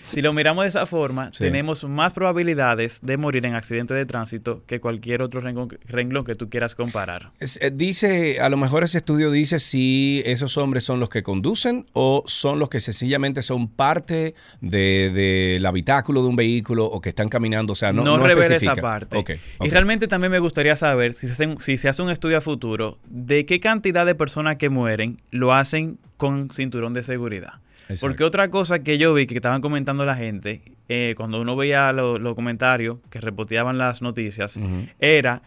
[0.01, 4.63] si lo miramos de esa forma, tenemos más probabilidades de morir en accidente de tránsito
[4.65, 7.31] que cualquier otro renglón, que tú quieras comparar.
[7.39, 11.87] Eh, dice, a lo mejor ese estudio dice si esos hombres son los que conducen
[11.93, 17.29] o son los que sencillamente son parte del habitáculo de un vehículo o que están
[17.29, 17.73] caminando.
[17.73, 19.23] O sea, no, no, no revela esa parte.
[19.61, 22.97] Y realmente también me gustaría saber si se, si se hace un estudio a futuro
[23.07, 24.90] de qué cantidad de personas que mueren
[25.31, 27.53] lo hacen con cinturón de seguridad.
[27.99, 31.91] Porque otra cosa que yo vi que estaban comentando la gente, eh, cuando uno veía
[31.91, 34.57] los comentarios que repoteaban las noticias,
[34.99, 35.41] era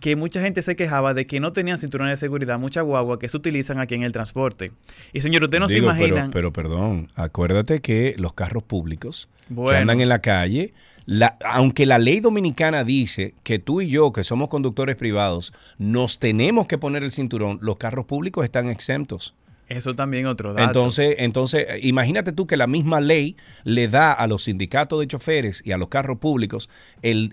[0.00, 3.28] que mucha gente se quejaba de que no tenían cinturón de seguridad, mucha guagua que
[3.28, 4.72] se utilizan aquí en el transporte.
[5.12, 6.30] Y señor, usted no se imaginan...
[6.30, 10.74] Pero, perdón, acuérdate que los carros públicos que andan en la calle,
[11.06, 16.18] la, aunque la ley dominicana dice que tú y yo, que somos conductores privados, nos
[16.18, 19.34] tenemos que poner el cinturón, los carros públicos están exentos.
[19.68, 20.66] Eso también otro dato.
[20.66, 25.62] Entonces, entonces, imagínate tú que la misma ley le da a los sindicatos de choferes
[25.64, 26.68] y a los carros públicos
[27.02, 27.32] el,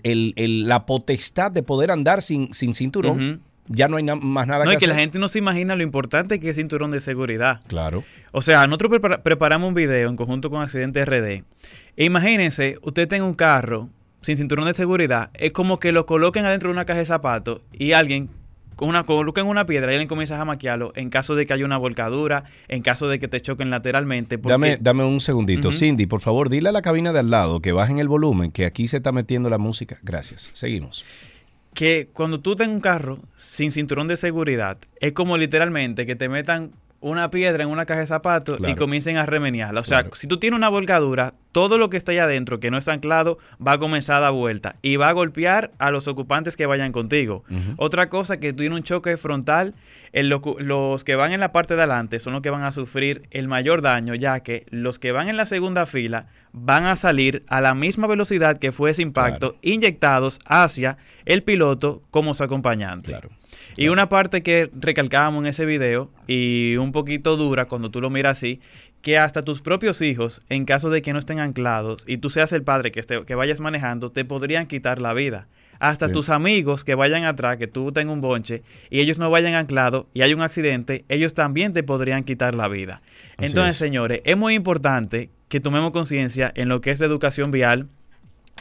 [0.66, 3.42] la potestad de poder andar sin, sin cinturón.
[3.68, 5.84] Ya no hay más nada no, que es que la gente no se imagina lo
[5.84, 7.60] importante que es el cinturón de seguridad.
[7.68, 8.02] Claro.
[8.32, 11.44] O sea, nosotros preparamos un video en conjunto con Accidente RD.
[11.96, 13.88] E imagínense, usted tiene un carro
[14.22, 17.62] sin cinturón de seguridad, es como que lo coloquen adentro de una caja de zapatos
[17.72, 18.30] y alguien
[18.80, 21.78] una, coloquen una piedra y alguien comienza a jamaquearlo en caso de que haya una
[21.78, 24.38] volcadura, en caso de que te choquen lateralmente.
[24.38, 25.72] Dame, dame un segundito.
[25.72, 28.64] Cindy, por favor, dile a la cabina de al lado que bajen el volumen, que
[28.64, 29.98] aquí se está metiendo la música.
[30.02, 30.50] Gracias.
[30.52, 31.04] Seguimos.
[31.74, 36.28] Que cuando tú tengas un carro sin cinturón de seguridad, es como literalmente que te
[36.28, 39.80] metan una piedra en una caja de zapatos y comiencen a remeniarla.
[39.80, 42.78] O sea, si tú tienes una volcadura, todo lo que está ahí adentro que no
[42.78, 46.56] está anclado va a comenzar a dar vuelta y va a golpear a los ocupantes
[46.56, 47.44] que vayan contigo.
[47.76, 49.74] Otra cosa que tú tienes un choque frontal,
[50.14, 53.48] los que van en la parte de adelante son los que van a sufrir el
[53.48, 57.60] mayor daño, ya que los que van en la segunda fila van a salir a
[57.60, 63.10] la misma velocidad que fue ese impacto, inyectados hacia el piloto como su acompañante.
[63.10, 63.30] Claro.
[63.76, 68.10] Y una parte que recalcábamos en ese video, y un poquito dura cuando tú lo
[68.10, 68.60] miras así,
[69.02, 72.52] que hasta tus propios hijos, en caso de que no estén anclados y tú seas
[72.52, 75.48] el padre que, esté, que vayas manejando, te podrían quitar la vida.
[75.80, 79.54] Hasta tus amigos que vayan atrás, que tú tengas un bonche y ellos no vayan
[79.54, 83.02] anclados y hay un accidente, ellos también te podrían quitar la vida.
[83.38, 87.88] Entonces, señores, es muy importante que tomemos conciencia en lo que es la educación vial,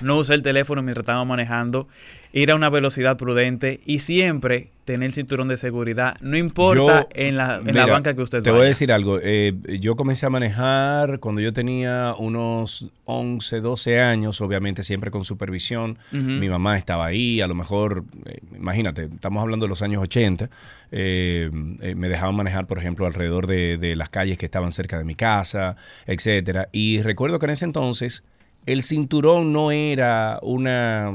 [0.04, 1.88] no usar el teléfono mientras estamos manejando,
[2.34, 7.38] ir a una velocidad prudente y siempre tener el cinturón de seguridad, no importa en,
[7.38, 10.30] la, en la, banca que usted Te voy a decir algo, eh, yo comencé a
[10.30, 17.06] manejar cuando yo tenía unos 11, 12 años, obviamente siempre con supervisión, mi mamá estaba
[17.06, 20.50] ahí, a lo mejor, eh, imagínate, estamos hablando de los años 80,
[20.92, 21.50] eh,
[21.96, 25.16] me dejaban manejar, por ejemplo, alrededor de, de las calles que estaban cerca de mi
[25.16, 28.24] casa, etcétera, y recuerdo que en ese entonces
[28.66, 31.14] el cinturón no era una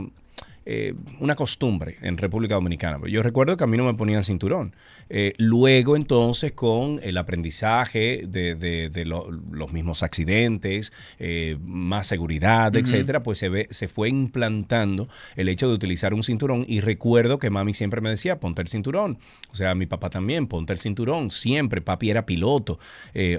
[0.68, 2.98] eh, una costumbre en República Dominicana.
[3.06, 4.74] Yo recuerdo que a mí no me ponían cinturón.
[5.08, 13.38] Eh, luego entonces con el aprendizaje de, los mismos accidentes, eh, más seguridad, etcétera, pues
[13.38, 17.74] se, ve, se fue implantando el hecho de utilizar un cinturón y recuerdo que mami
[17.74, 19.18] siempre me decía, ponte el cinturón.
[19.50, 21.30] O sea, mi papá también, ponte el cinturón.
[21.30, 22.78] Siempre, papi era piloto.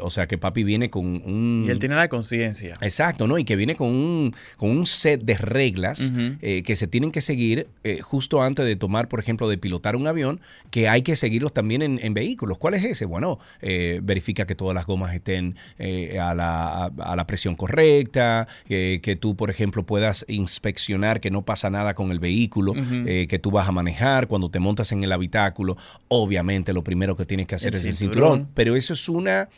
[0.01, 1.65] o sea, que papi viene con un...
[1.67, 2.73] Y él tiene la conciencia.
[2.81, 3.37] Exacto, ¿no?
[3.37, 6.11] Y que viene con un, con un set de reglas
[6.41, 10.07] que se tienen que seguir eh, justo antes de tomar, por ejemplo, de pilotar un
[10.07, 10.39] avión,
[10.71, 12.59] que hay que seguirlos también en, vehículos.
[12.59, 13.05] ¿Cuál es ese?
[13.05, 19.35] Bueno, eh, verifica que todas las gomas estén eh, a, la, presión correcta, que tú,
[19.35, 23.71] por ejemplo, puedas inspeccionar que no pasa nada con el vehículo que tú vas a
[23.71, 25.77] manejar cuando te montas en el habitáculo.
[26.09, 29.49] Obviamente, lo primero que tienes que hacer es el cinturón, pero eso es una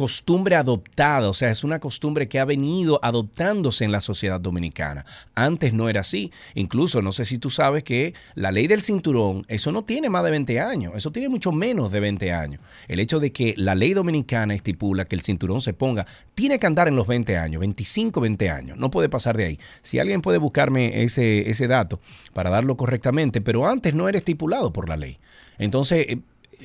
[0.00, 5.04] costumbre adoptada, o sea, es una costumbre que ha venido adoptándose en la sociedad dominicana.
[5.34, 6.32] Antes no era así.
[6.54, 10.24] Incluso, no sé si tú sabes que la ley del cinturón, eso no tiene más
[10.24, 12.62] de 20 años, eso tiene mucho menos de 20 años.
[12.88, 16.66] El hecho de que la ley dominicana estipula que el cinturón se ponga, tiene que
[16.66, 19.58] andar en los 20 años, 25, 20 años, no puede pasar de ahí.
[19.82, 22.00] Si alguien puede buscarme ese, ese dato
[22.32, 25.18] para darlo correctamente, pero antes no era estipulado por la ley.
[25.58, 26.20] Entonces, eh,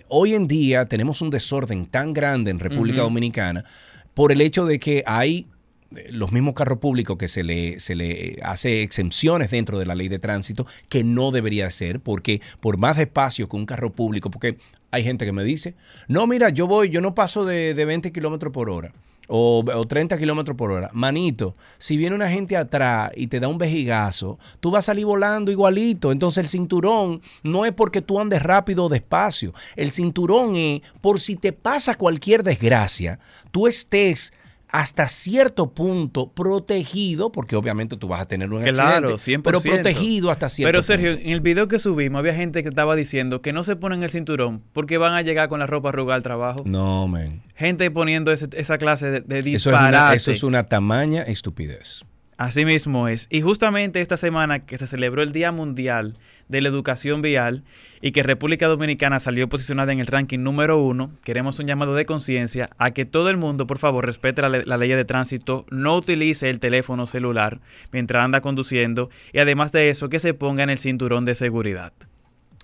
[0.07, 3.65] hoy en día tenemos un desorden tan grande en República Dominicana
[4.13, 5.47] por el hecho de que hay
[5.95, 9.95] eh, los mismos carros públicos que se le, se le hace exenciones dentro de la
[9.95, 14.31] ley de tránsito, que no debería ser, porque por más despacio que un carro público,
[14.31, 14.57] porque
[14.91, 15.75] hay gente que me dice,
[16.07, 18.93] no, mira, yo voy, yo no paso de, de 20 kilómetros por hora
[19.27, 20.89] o, 30 kilómetros por hora.
[20.93, 25.05] Manito, si viene una gente atrás y te da un vejigazo, tú vas a salir
[25.05, 26.11] volando igualito.
[26.11, 29.53] Entonces el cinturón no es porque tú andes rápido o despacio.
[29.75, 33.19] El cinturón es por si te pasa cualquier desgracia,
[33.51, 34.33] tú estés
[34.75, 40.29] hasta cierto punto protegido, porque obviamente tú vas a tener un claro, accidente, pero protegido
[40.29, 43.53] hasta cierto Pero Sergio, en el video que subimos había gente que estaba diciendo que
[43.53, 46.59] no se ponen el cinturón porque van a llegar con la ropa arrugada al trabajo.
[46.65, 47.41] No, men.
[47.55, 50.17] Gente poniendo esa clase de, de disparate.
[50.17, 52.03] Eso es, una, tamaña estupidez.
[52.35, 53.27] Así mismo es.
[53.29, 56.17] Y justamente esta semana que se celebró el Día Mundial
[56.47, 57.63] de la Educación Vial,
[58.01, 62.05] y que República Dominicana salió posicionada en el ranking número uno, queremos un llamado de
[62.05, 66.49] conciencia a que todo el mundo, por favor, respete la, ley de tránsito, no utilice
[66.49, 67.59] el teléfono celular
[67.91, 71.93] mientras anda conduciendo y además de eso, que se ponga en el cinturón de seguridad.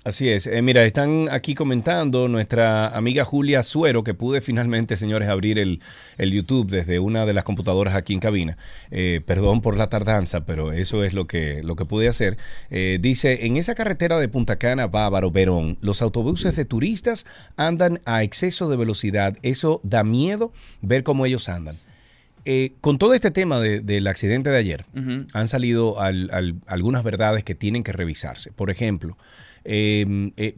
[0.03, 0.47] Así es.
[0.47, 5.79] Eh, mira, están aquí comentando nuestra amiga Julia Suero, que pude finalmente, señores, abrir el,
[6.17, 8.57] YouTube desde una de las computadoras aquí en cabina.
[8.89, 12.37] Eh, perdón por la tardanza, pero eso es lo que, lo que pude hacer.
[12.71, 18.01] Eh, dice, en esa carretera de Punta Cana, Bávaro, Verón, los autobuses de turistas andan
[18.05, 19.37] a exceso de velocidad.
[19.43, 21.77] Eso da miedo ver cómo ellos andan.
[22.81, 24.85] con todo este tema del accidente de ayer,
[25.33, 28.51] han salido algunas verdades que tienen que revisarse.
[28.51, 29.15] Por ejemplo,
[29.63, 30.55] Em, eh,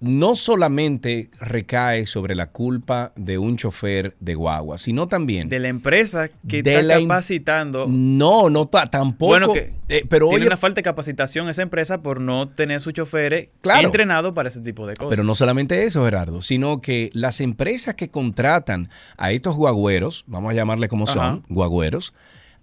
[0.00, 5.68] no solamente recae sobre la culpa de un chofer de guagua, sino también de la
[5.68, 7.86] empresa que está capacitando.
[7.88, 9.30] No, no tampoco.
[9.30, 12.92] Bueno, que eh, pero tiene una falta de capacitación esa empresa por no tener sus
[12.92, 13.48] choferes
[13.82, 15.10] entrenados para ese tipo de cosas.
[15.10, 20.50] Pero no solamente eso, Gerardo, sino que las empresas que contratan a estos guagüeros, vamos
[20.52, 22.12] a llamarle como son, guagüeros,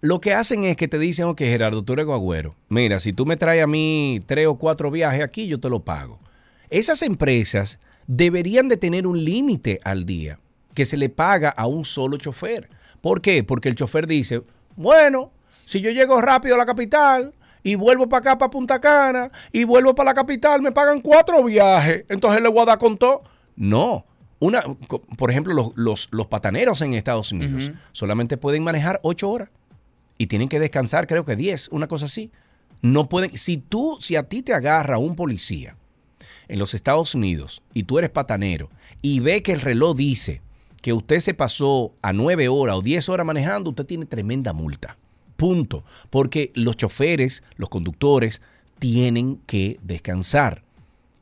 [0.03, 2.57] lo que hacen es que te dicen, ok, Gerardo, tú eres guagüero.
[2.67, 5.79] Mira, si tú me traes a mí tres o cuatro viajes aquí, yo te lo
[5.85, 6.19] pago.
[6.69, 10.39] Esas empresas deberían de tener un límite al día
[10.75, 12.69] que se le paga a un solo chofer.
[12.99, 13.45] ¿Por qué?
[13.45, 14.41] Porque el chofer dice,
[14.75, 15.31] bueno,
[15.63, 17.33] si yo llego rápido a la capital
[17.63, 21.41] y vuelvo para acá, para Punta Cana, y vuelvo para la capital, me pagan cuatro
[21.45, 23.23] viajes, entonces le voy a dar con todo.
[23.55, 24.05] No.
[24.39, 24.65] Una,
[25.17, 29.49] por ejemplo, los, los, pataneros en Estados Unidos solamente pueden manejar ocho horas
[30.23, 32.31] y tienen que descansar, creo que 10, una cosa así.
[32.81, 35.75] No pueden, si tú, si a ti te agarra un policía
[36.47, 38.69] en los Estados Unidos y tú eres patanero
[39.01, 40.41] y ve que el reloj dice
[40.81, 44.97] que usted se pasó a 9 horas o 10 horas manejando, usted tiene tremenda multa.
[45.35, 45.83] Punto.
[46.09, 48.41] Porque los choferes, los conductores,
[48.79, 50.63] tienen que descansar.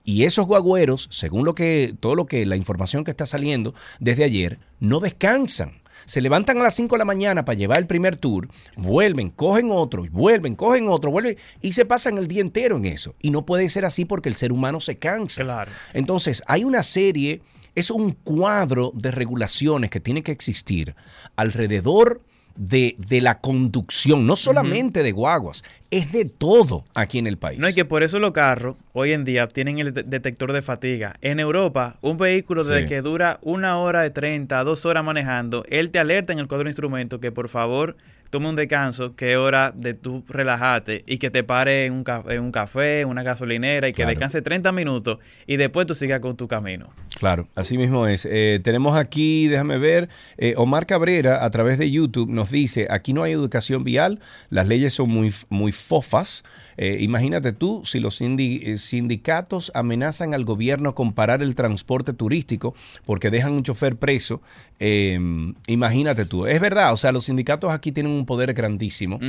[0.04, 4.24] Y esos guagüeros, según lo que, todo lo que, la información que está saliendo desde
[4.24, 8.18] ayer, no descansan se levantan a las 5 de la mañana para llevar el primer
[8.18, 12.86] tour, vuelven, cogen otro, vuelven, cogen otro, vuelven y se pasan el día entero en
[12.86, 13.16] eso.
[13.22, 15.44] Y no puede ser así porque el ser humano se cansa.
[15.44, 15.72] Claro.
[15.94, 17.42] Entonces, hay una serie,
[17.76, 20.96] es un cuadro de regulaciones que tiene que existir
[21.36, 22.22] alrededor
[22.56, 27.60] de, la conducción, no solamente de guaguas, es de todo aquí en el país.
[27.60, 31.16] No, y que por eso los carros hoy en día tienen el detector de fatiga.
[31.22, 35.64] En Europa, un vehículo desde que dura una hora de 30 a dos horas manejando,
[35.70, 37.96] él te alerta en el cuadro de instrumento que por favor
[38.32, 42.04] toma un descanso, que es hora de tú relajarte y que te pare en un,
[42.30, 46.22] en un café, en una gasolinera y que descanse 30 minutos y después tú sigas
[46.22, 46.90] con tu camino.
[47.20, 48.26] Claro, así mismo es.
[48.26, 53.14] Eh, tenemos aquí, déjame ver, eh, Omar Cabrera a través de YouTube nos dice, aquí
[53.14, 54.20] no hay educación vial,
[54.50, 56.44] las leyes son muy, muy fofas.
[56.84, 62.74] Eh, imagínate tú, si los sindicatos amenazan al gobierno con parar el transporte turístico
[63.06, 64.42] porque dejan un chofer preso,
[64.80, 66.48] em, imagínate tú.
[66.48, 69.20] Es verdad, o sea, los sindicatos aquí tienen un poder grandísimo,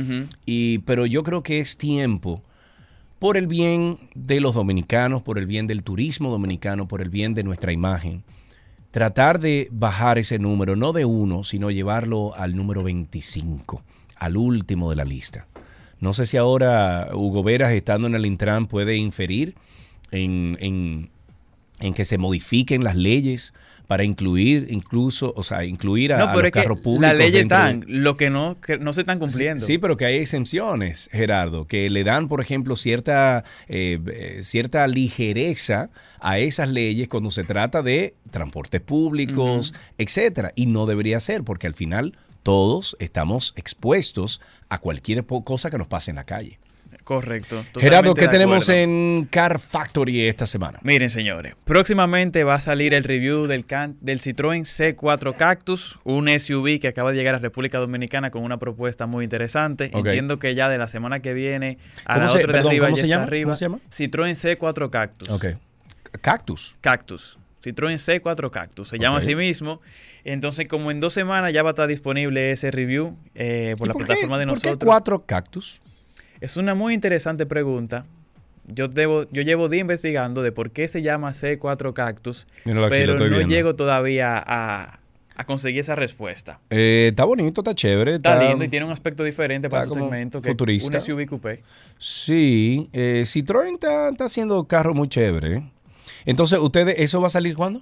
[0.47, 2.41] y, pero yo creo que es tiempo
[3.19, 7.35] por el bien de los dominicanos, por el bien del turismo dominicano, por el bien
[7.35, 8.23] de nuestra imagen,
[8.89, 13.83] tratar de bajar ese número, no de uno, sino llevarlo al número 25,
[14.15, 15.45] al último de la lista.
[16.03, 19.55] No sé si ahora Hugo Veras, estando en el Intran, puede inferir
[20.11, 20.57] en,
[21.79, 23.53] en que se modifiquen las leyes
[23.87, 27.01] para incluir incluso, o sea, incluir a, no, los carros públicos.
[27.01, 29.61] La ley están, lo que no, que no se están cumpliendo.
[29.61, 35.89] Sí, pero que hay exenciones, Gerardo, que le dan, por ejemplo, cierta, eh, cierta ligereza
[36.19, 40.53] a esas leyes cuando se trata de transportes públicos, etcétera.
[40.55, 45.87] Y no debería ser, porque al final todos estamos expuestos a cualquier cosa que nos
[45.87, 46.59] pase en la calle.
[47.03, 47.63] Correcto.
[47.77, 50.79] Gerardo, ¿qué tenemos en Car Factory esta semana?
[50.83, 53.65] Miren, señores, próximamente va a salir el review del,
[53.99, 58.57] del Citroën C4 Cactus, un SUV que acaba de llegar a República Dominicana con una
[58.57, 59.91] propuesta muy interesante.
[59.93, 63.07] Entiendo que ya de la semana que viene a la otra de arriba ¿cómo se
[63.07, 63.23] llama?
[63.23, 63.47] arriba.
[63.47, 63.79] ¿Cómo se llama?
[63.91, 65.29] Citroën C4 Cactus.
[65.29, 65.45] Ok.
[66.21, 66.75] Cactus.
[66.79, 67.37] Cactus.
[67.63, 68.89] Citroën C4 Cactus.
[68.89, 69.79] Se llama así mismo.
[70.25, 73.93] Entonces, como en dos semanas ya va a estar disponible ese review eh, por la
[73.93, 74.73] plataforma de nosotros.
[74.73, 75.81] ¿Por qué cuatro cactus?
[76.41, 78.05] Es una muy interesante pregunta.
[78.67, 83.41] Yo, debo, yo llevo día investigando de por qué se llama C4 Cactus, pero no
[83.41, 84.99] llego todavía a,
[85.45, 86.59] conseguir esa respuesta.
[86.69, 88.15] Eh, está bonito, está chévere.
[88.15, 90.97] Está, lindo y tiene un aspecto diferente para su segmento que futurista.
[90.97, 91.61] un SUV coupé.
[91.97, 95.63] Sí, eh, Citroën está, está haciendo carro muy chévere.
[96.25, 97.81] Entonces, ¿ustedes, eso va a salir cuándo?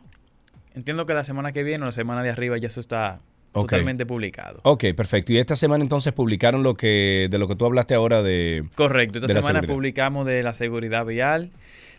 [0.73, 3.19] Entiendo que la semana que viene o la semana de arriba ya eso está
[3.51, 4.59] totalmente publicado.
[4.63, 5.33] Ok, perfecto.
[5.33, 9.19] Y esta semana entonces publicaron lo que de lo que tú hablaste ahora de Correcto.
[9.19, 11.51] Esta semana publicamos de la seguridad vial.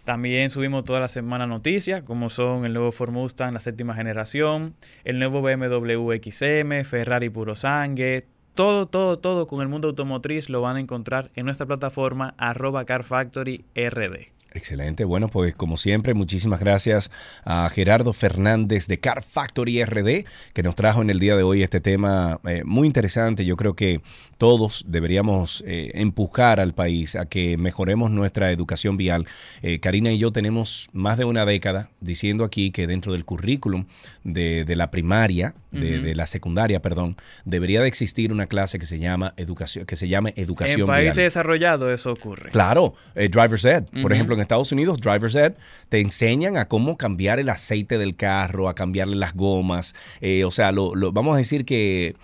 [0.04, 4.74] También subimos toda la semana noticias, como son el nuevo Ford Mustang, la séptima generación,
[5.04, 10.60] el nuevo BMW XM, Ferrari Puro Sangue, todo, todo, todo con el mundo automotriz lo
[10.60, 14.32] van a encontrar en nuestra plataforma arroba carfactoryRD.
[14.54, 15.04] Excelente.
[15.04, 17.10] Bueno, pues como siempre, muchísimas gracias
[17.44, 21.62] a Gerardo Fernández de Car Factory RD, que nos trajo en el día de hoy
[21.62, 23.46] este tema eh, muy interesante.
[23.46, 24.02] Yo creo que
[24.36, 29.26] todos deberíamos eh, empujar al país a que mejoremos nuestra educación vial.
[29.62, 33.86] Eh, Karina y yo tenemos más de una década diciendo aquí que dentro del currículum
[34.22, 39.34] de, la primaria, de, la secundaria, perdón, debería de existir una clase que se llama
[39.36, 40.82] educación, que se llame educación.
[40.82, 42.50] En países desarrollados eso ocurre.
[42.50, 45.54] Claro, driver's ed, por ejemplo, en Estados Unidos, Driver's Ed,
[45.88, 50.50] te enseñan a cómo cambiar el aceite del carro, a cambiarle las gomas, eh, o
[50.50, 52.16] sea, lo, vamos a decir que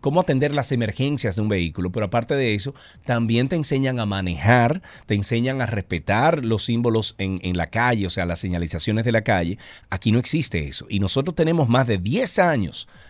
[0.00, 2.74] cómo atender las emergencias de un vehículo, pero aparte de eso,
[3.04, 8.06] también te enseñan a manejar, te enseñan a respetar los símbolos en, en la calle,
[8.06, 9.58] o sea, las señalizaciones de la calle.
[9.90, 10.86] Aquí no existe eso.
[10.88, 12.43] Y nosotros tenemos más de 10 años,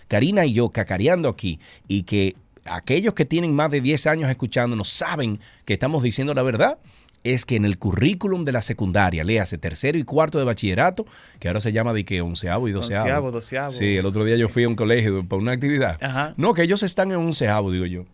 [0.09, 1.59] Karina y yo, cacareando aquí,
[1.89, 6.43] y que aquellos que tienen más de 10 años escuchándonos saben que estamos diciendo la
[6.43, 6.79] verdad
[7.25, 11.07] es que en el currículum de la secundaria, léase tercero y cuarto de bachillerato,
[11.41, 13.05] que ahora se llama de que onceavo y doceavo.
[13.05, 13.71] Onceavo, doceavo.
[13.71, 15.99] Sí, el otro día yo fui a un colegio para una actividad.
[16.03, 16.35] Ajá.
[16.37, 18.05] No, que ellos están en onceavo, digo yo.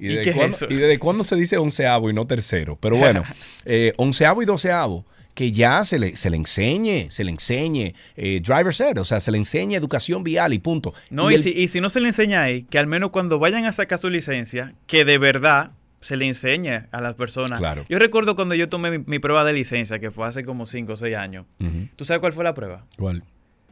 [0.00, 2.76] ¿Y, desde, cuándo, ¿Y desde cuándo se dice onceavo y no tercero?
[2.80, 3.22] Pero bueno,
[3.64, 5.04] eh, onceavo y doceavo
[5.38, 9.20] que ya se le, se le enseñe, se le enseñe eh, driver's ed, o sea,
[9.20, 10.94] se le enseñe educación vial y punto.
[11.10, 13.64] No, y, si, y si no se le enseña ahí, que al menos cuando vayan
[13.64, 15.70] a sacar su licencia, que de verdad
[16.00, 17.60] se le enseña a las personas.
[17.60, 17.86] Claro.
[17.88, 20.96] Yo recuerdo cuando yo tomé mi, prueba de licencia, que fue hace como 5 o
[20.96, 21.46] 6 años.
[21.94, 22.84] ¿Tú sabes cuál fue la prueba?
[22.96, 23.22] ¿Cuál?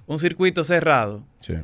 [0.06, 1.24] Un circuito cerrado.
[1.40, 1.54] Sí.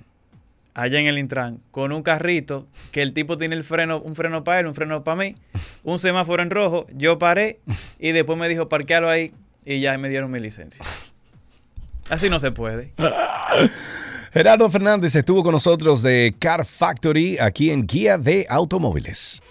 [0.74, 4.42] Allá en el Intran, con un carrito, que el tipo tiene el freno, un freno
[4.42, 5.36] para él, un freno para mí,
[5.84, 7.61] un semáforo en rojo, yo paré
[8.00, 9.32] y después me dijo parquealo ahí
[9.64, 10.84] y ya me dieron mi licencia.
[12.10, 12.90] Así no se puede.
[14.32, 19.42] Gerardo Fernández estuvo con nosotros de Car Factory aquí en Guía de Automóviles.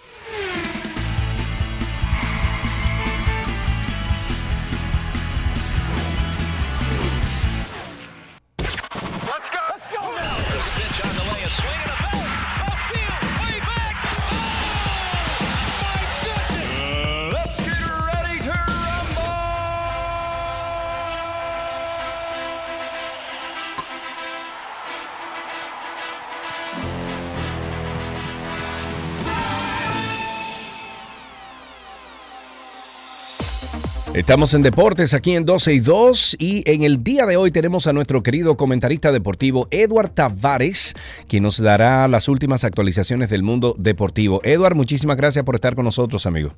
[34.22, 37.88] Estamos en Deportes aquí en 12 y 2 y en el día de hoy tenemos
[37.88, 40.94] a nuestro querido comentarista deportivo Eduard Tavares,
[41.26, 44.40] quien nos dará las últimas actualizaciones del mundo deportivo.
[44.44, 46.54] Eduard, muchísimas gracias por estar con nosotros, amigo.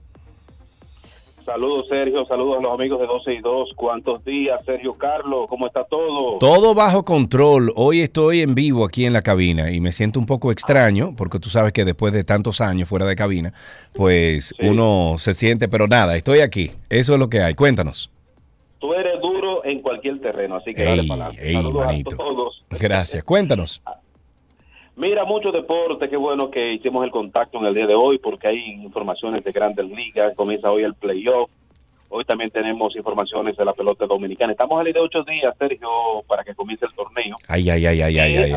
[1.44, 2.24] Saludos, Sergio.
[2.24, 3.72] Saludos a los amigos de 12 y 2.
[3.76, 5.46] ¿Cuántos días, Sergio Carlos?
[5.46, 6.38] ¿Cómo está todo?
[6.38, 7.70] Todo bajo control.
[7.76, 11.38] Hoy estoy en vivo aquí en la cabina y me siento un poco extraño porque
[11.38, 13.52] tú sabes que después de tantos años fuera de cabina,
[13.92, 16.70] pues uno se siente, pero nada, estoy aquí.
[16.88, 17.52] Eso es lo que hay.
[17.52, 18.10] Cuéntanos.
[18.78, 22.64] Tú eres duro en cualquier terreno, así que dale para Saludos a todos.
[22.70, 23.22] Gracias.
[23.22, 23.82] Cuéntanos.
[24.96, 28.46] Mira, mucho deporte, qué bueno que hicimos el contacto en el día de hoy porque
[28.46, 31.50] hay informaciones de grandes ligas, comienza hoy el playoff,
[32.10, 34.52] hoy también tenemos informaciones de la pelota dominicana.
[34.52, 35.88] Estamos a de ocho días, Sergio,
[36.28, 37.34] para que comience el torneo.
[37.48, 38.52] Ay, ay, ay, ay, ay, ay,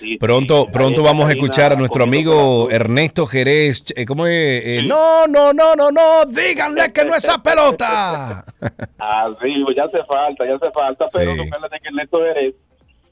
[0.00, 0.16] ay.
[0.16, 3.84] pronto, pronto vamos a escuchar a nuestro amigo Ernesto Jerez.
[3.94, 4.64] Eh, ¿Cómo es?
[4.64, 8.46] Eh, no, no, no, no, no, díganle que no es esa pelota.
[8.98, 11.50] Así, ya hace falta, ya hace falta, pero sí.
[11.50, 12.54] que Ernesto Jerez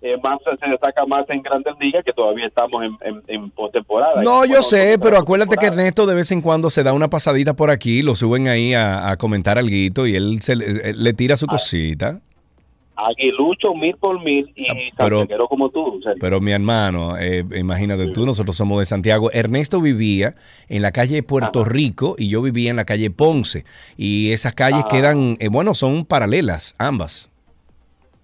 [0.01, 4.23] eh, más se destaca más en Grandes Ligas que todavía estamos en, en, postemporada.
[4.23, 7.55] No, yo sé, pero acuérdate que Ernesto de vez en cuando se da una pasadita
[7.55, 9.69] por aquí, lo suben ahí a, comentar algo
[10.07, 11.53] y él se le, tira su ah.
[11.53, 12.21] cosita.
[12.95, 16.01] Aguilucho mil por mil y ah, pero, como tú.
[16.21, 19.31] Pero mi hermano, eh, imagínate tú, nosotros somos de Santiago.
[19.33, 20.35] Ernesto vivía
[20.69, 23.65] en la calle Puerto Rico y yo vivía en la calle Ponce.
[23.97, 24.89] Y esas calles ah.
[24.91, 27.31] quedan, eh, bueno, son paralelas ambas.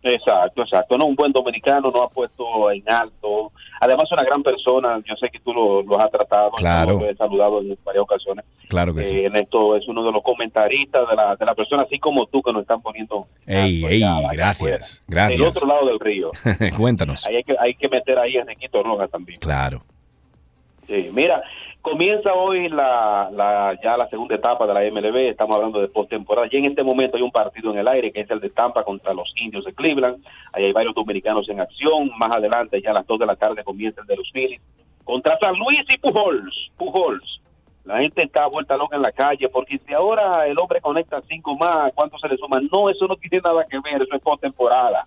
[0.05, 0.99] Exacto, exacto.
[0.99, 3.53] No, un buen dominicano no ha puesto en alto.
[3.81, 5.01] Además, una gran persona.
[5.05, 6.51] Yo sé que tú lo, has tratado.
[6.53, 6.99] Claro.
[6.99, 8.45] Lo he saludado en varias ocasiones.
[8.69, 9.25] Claro que eh, sí.
[9.25, 12.43] En esto es uno de los comentaristas de la, de la persona, así como tú,
[12.43, 13.27] que nos están poniendo.
[13.47, 15.03] Ey, ey, gracias.
[15.09, 15.41] Gracias.
[15.41, 16.31] Del otro lado del río.
[16.77, 17.27] Cuéntanos.
[17.27, 19.39] hay, que, hay que meter ahí a Enriquito Rojas también.
[19.41, 19.83] Claro.
[20.87, 21.43] Sí, mira,
[21.85, 26.49] Comienza hoy la, la, ya la segunda etapa de la MLB, estamos hablando de postemporada.
[26.51, 28.83] Y en este momento hay un partido en el aire que es el de Tampa
[28.85, 30.25] contra los indios de Cleveland.
[30.55, 32.11] Ahí hay varios dominicanos en acción.
[32.17, 34.63] Más adelante, ya a las 2 de la tarde, comienza el de los Phillies
[35.05, 36.71] contra San Luis y Pujols.
[36.79, 37.43] Pujols.
[37.85, 41.55] La gente está vuelta loca en la calle porque si ahora el hombre conecta cinco
[41.55, 42.67] más, ¿cuánto se le suman?
[42.73, 45.05] No, eso no tiene nada que ver, eso es postemporada.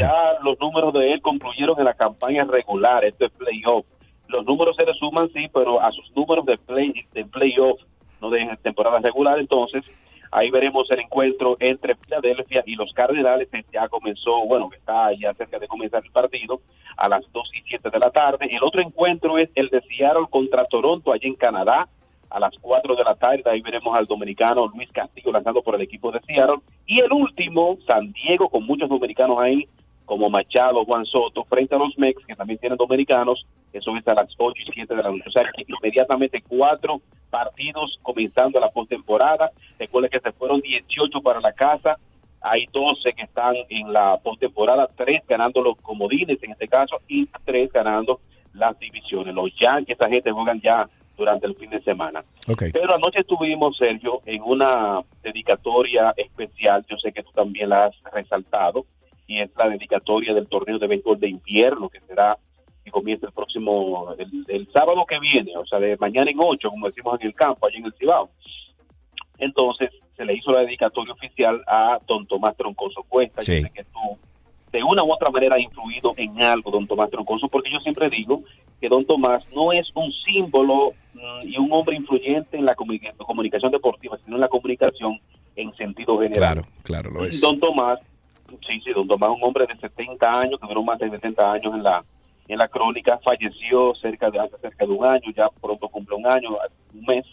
[0.00, 0.12] Ya
[0.42, 3.86] los números de él concluyeron en la campaña regular, esto es playoff
[4.28, 7.80] los números se le suman, sí, pero a sus números de play de playoff,
[8.20, 9.84] no de temporada regular, entonces
[10.30, 15.12] ahí veremos el encuentro entre Filadelfia y los Cardenales, que ya comenzó, bueno, que está
[15.14, 16.60] ya cerca de comenzar el partido,
[16.96, 18.48] a las 2 y 7 de la tarde.
[18.50, 21.88] El otro encuentro es el de Seattle contra Toronto, allí en Canadá,
[22.30, 23.44] a las 4 de la tarde.
[23.46, 26.58] Ahí veremos al dominicano Luis Castillo lanzando por el equipo de Seattle.
[26.86, 29.66] Y el último, San Diego, con muchos dominicanos ahí,
[30.08, 34.14] como Machado, Juan Soto, frente a los Mex, que también tienen dominicanos, eso es a
[34.14, 35.24] las 8 y 7 de la noche.
[35.26, 39.50] O sea, que inmediatamente cuatro partidos comenzando la postemporada.
[39.78, 41.98] Recuerden que se fueron 18 para la casa.
[42.40, 47.26] Hay 12 que están en la postemporada, tres ganando los comodines en este caso y
[47.44, 48.20] tres ganando
[48.54, 49.34] las divisiones.
[49.34, 50.88] Los Yankees, esta gente juegan ya
[51.18, 52.24] durante el fin de semana.
[52.72, 57.94] Pero anoche estuvimos, Sergio, en una dedicatoria especial, yo sé que tú también la has
[58.10, 58.86] resaltado,
[59.28, 62.36] y es la dedicatoria del torneo de béisbol de invierno que será
[62.82, 64.14] que comienza el próximo,
[64.48, 67.66] el, sábado que viene, o sea, de mañana en ocho, como decimos en el campo,
[67.66, 68.30] allí en el Cibao.
[69.36, 74.18] Entonces, se le hizo la dedicatoria oficial a don Tomás Troncoso Cuesta, que tú
[74.72, 78.08] de una u otra manera ha influido en algo don Tomás Troncoso, porque yo siempre
[78.08, 78.42] digo
[78.80, 83.70] que don Tomás no es un símbolo mm, y un hombre influyente en la comunicación
[83.70, 85.20] deportiva, sino en la comunicación
[85.56, 86.38] en sentido general.
[86.38, 87.40] Claro, claro, lo es.
[87.40, 87.98] Don Tomás
[88.66, 91.74] Sí, sí, don Tomás, un hombre de 70 años, que duró más de 70 años
[91.74, 92.02] en la
[92.48, 96.26] en la crónica, falleció cerca de hace cerca de un año, ya pronto cumple un
[96.26, 96.56] año,
[96.94, 97.26] un mes,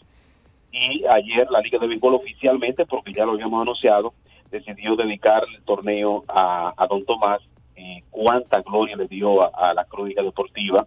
[0.72, 4.14] y ayer la Liga de Béisbol oficialmente, porque ya lo habíamos anunciado,
[4.52, 7.42] decidió dedicar el torneo a, a don Tomás,
[7.78, 10.86] y cuánta gloria le dio a, la crónica deportiva,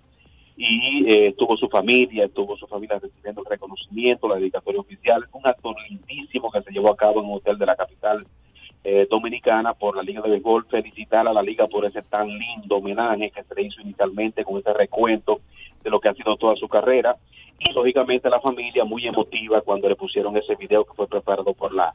[0.58, 5.46] y eh, tuvo su familia, tuvo su familia recibiendo el reconocimiento, la dedicatoria oficial, un
[5.46, 8.26] acto lindísimo que se llevó a cabo en un hotel de la capital
[8.84, 12.76] eh, dominicana por la Liga de Béisbol, felicitar a la Liga por ese tan lindo
[12.76, 15.40] homenaje que se le hizo inicialmente con ese recuento
[15.82, 17.16] de lo que ha sido toda su carrera
[17.58, 21.74] y lógicamente la familia muy emotiva cuando le pusieron ese video que fue preparado por
[21.74, 21.94] la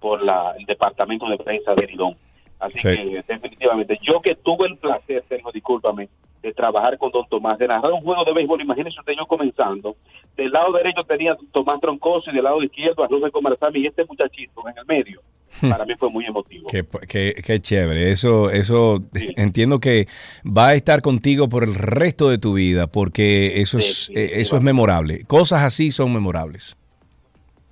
[0.00, 2.16] por la, el departamento de prensa de Lidón.
[2.62, 6.08] Así que definitivamente, yo que tuve el placer, Sergio, discúlpame,
[6.40, 9.96] de trabajar con don Tomás, de narrar un juego de béisbol, imagínense usted yo comenzando,
[10.36, 14.04] del lado derecho tenía Tomás Troncoso y del lado izquierdo a Rubén Comarzami y este
[14.04, 15.20] muchachito en el medio.
[15.60, 15.70] Hmm.
[15.70, 16.68] Para mí fue muy emotivo.
[16.68, 18.12] Qué, qué, chévere.
[18.12, 19.02] Eso, eso
[19.36, 20.06] entiendo que
[20.46, 24.56] va a estar contigo por el resto de tu vida, porque eso es, eh, eso
[24.56, 25.24] es memorable.
[25.24, 26.76] Cosas así son memorables.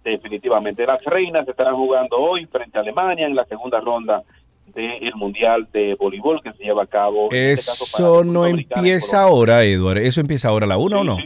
[0.03, 0.84] definitivamente.
[0.84, 4.24] Las reinas estarán jugando hoy frente a Alemania en la segunda ronda
[4.74, 7.28] del Mundial de Voleibol que se lleva a cabo.
[7.30, 9.98] Este Eso no empieza ahora, Eduard.
[9.98, 11.16] ¿Eso empieza ahora a la una o no?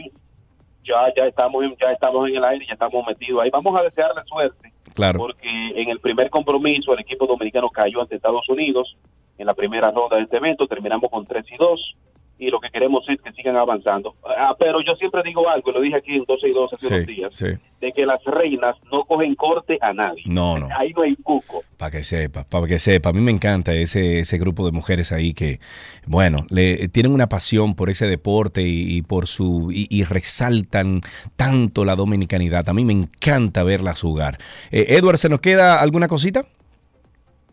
[0.83, 3.49] Ya, ya, estamos, ya estamos en el aire, ya estamos metidos ahí.
[3.49, 4.71] Vamos a desearle suerte.
[4.93, 5.19] Claro.
[5.19, 8.95] Porque en el primer compromiso el equipo dominicano cayó ante Estados Unidos
[9.37, 10.67] en la primera ronda de este evento.
[10.67, 11.95] Terminamos con 3 y 2
[12.37, 14.15] y lo que queremos es que sigan avanzando.
[14.25, 17.07] Ah, pero yo siempre digo algo, lo dije aquí en 12 y 12 hace unos
[17.07, 17.45] días,
[17.79, 20.23] de que las reinas no cogen corte a nadie.
[20.25, 20.67] No, no.
[20.77, 21.63] Ahí no hay cuco.
[21.77, 23.09] Para que sepa, para que sepa.
[23.09, 25.59] A mí me encanta ese, ese grupo de mujeres ahí que,
[26.05, 31.01] bueno, le tienen una pasión por ese deporte y, por su y, resaltan
[31.37, 32.67] tanto la dominicanidad.
[32.67, 34.37] A mí me encanta verlas jugar.
[34.71, 36.45] Eh, Edward, ¿se nos queda alguna cosita?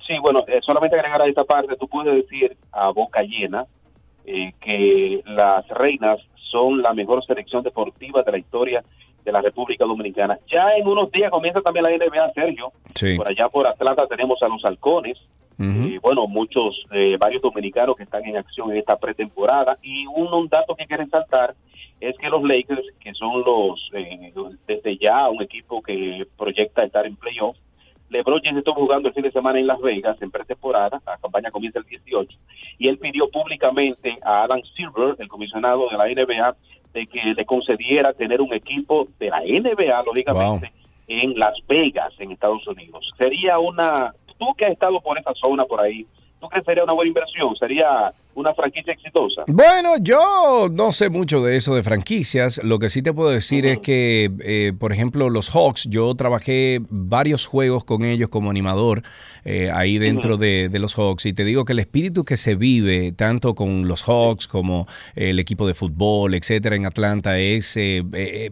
[0.07, 3.67] Sí, bueno, eh, solamente agregar a esta parte, tú puedes decir a boca llena
[4.27, 6.21] eh, que las reinas
[6.51, 8.85] son la mejor selección deportiva de la historia
[9.25, 10.39] de la República Dominicana.
[10.51, 12.73] Ya en unos días comienza también la NBA, Sergio.
[13.17, 15.19] Por allá por Atlanta tenemos a los halcones.
[15.59, 19.77] y bueno, muchos, eh, varios dominicanos que están en acción en esta pretemporada.
[19.83, 21.55] Y un, dato que quieren saltar
[22.01, 24.33] es que los Lakers, que son los, eh,
[24.67, 27.57] desde ya un equipo que proyecta estar en playoff,
[28.13, 31.51] LeBron James estuvo jugando el fin de semana en Las Vegas en pretemporada, la campaña
[31.51, 32.39] comienza el 18,
[32.79, 36.57] y él pidió públicamente a Adam Silver, el comisionado de la NBA,
[36.93, 40.71] de que le concediera tener un equipo de la NBA, lógicamente,
[41.09, 43.11] en Las Vegas, en Estados Unidos.
[43.17, 46.07] Sería una, tú que has estado por esa zona por ahí,
[46.39, 47.57] ¿tú crees que sería una buena inversión?
[47.57, 49.45] ¿Sería una franquicia exitosa?
[49.47, 52.61] Bueno, yo no sé mucho de eso de franquicias.
[52.63, 56.81] Lo que sí te puedo decir es que, eh, por ejemplo, los Hawks, yo trabajé
[56.89, 59.03] varios juegos con ellos como animador
[59.45, 63.13] eh, ahí dentro de, los Hawks y te digo que el espíritu que se vive
[63.13, 68.03] tanto con los Hawks como el equipo de fútbol, etcétera, en Atlanta es, eh,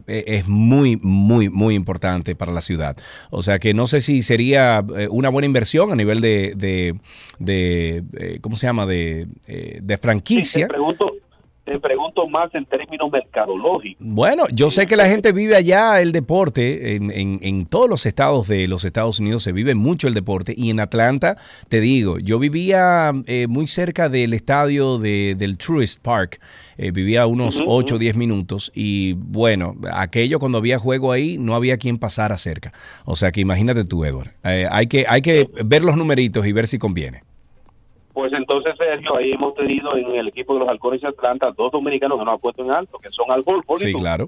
[0.07, 2.97] es muy, muy, muy importante para la ciudad.
[3.31, 6.95] O sea que no sé si sería una buena inversión a nivel de, de,
[7.39, 8.87] de ¿cómo se llama?
[8.87, 9.27] De
[9.81, 10.67] de, franquicia.
[10.67, 11.13] te, pregunto,
[11.71, 14.05] te pregunto más en términos mercadológicos.
[14.05, 18.49] Bueno, yo sé que la gente vive allá el deporte, en, en, todos los estados
[18.49, 21.37] de los Estados Unidos se vive mucho el deporte y en Atlanta,
[21.69, 26.41] te digo, yo vivía eh, muy cerca del estadio de, del Tourist Park.
[26.77, 31.55] Eh, vivía unos 8 o 10 minutos y bueno, aquello cuando había juego ahí no
[31.55, 32.73] había quien pasara cerca.
[33.05, 34.33] O sea que imagínate tú, Edward.
[34.45, 37.23] Eh, hay, que, hay que ver los numeritos y ver si conviene.
[38.13, 41.71] Pues entonces, Sergio, ahí hemos tenido en el equipo de los halcones de Atlanta dos
[41.71, 43.65] dominicanos que nos han puesto en alto, que son al golf.
[43.77, 44.27] Sí, claro.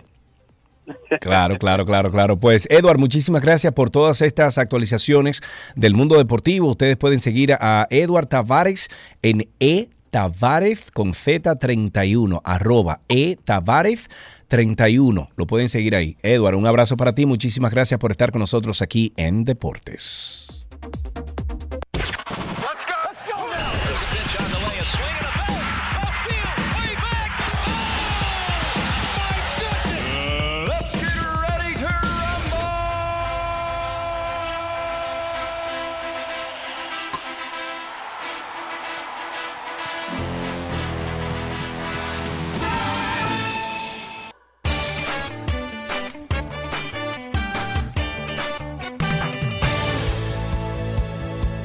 [1.21, 2.37] Claro, claro, claro, claro.
[2.37, 5.41] Pues Edward, muchísimas gracias por todas estas actualizaciones
[5.77, 6.71] del mundo deportivo.
[6.71, 8.89] Ustedes pueden seguir a Edward Tavares
[9.23, 14.11] en E Tavares con Z31, arroba E Tavares
[14.49, 15.31] 31.
[15.37, 16.17] Lo pueden seguir ahí.
[16.23, 17.27] Edward, un abrazo para ti.
[17.27, 20.62] Muchísimas gracias por estar con nosotros aquí en Deportes.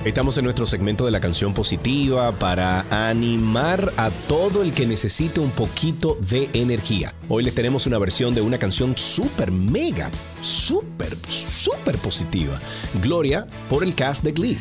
[0.07, 5.41] Estamos en nuestro segmento de la canción positiva para animar a todo el que necesite
[5.41, 7.13] un poquito de energía.
[7.27, 12.57] Hoy les tenemos una versión de una canción súper mega, súper, súper positiva.
[13.03, 14.57] Gloria por el cast de Glee.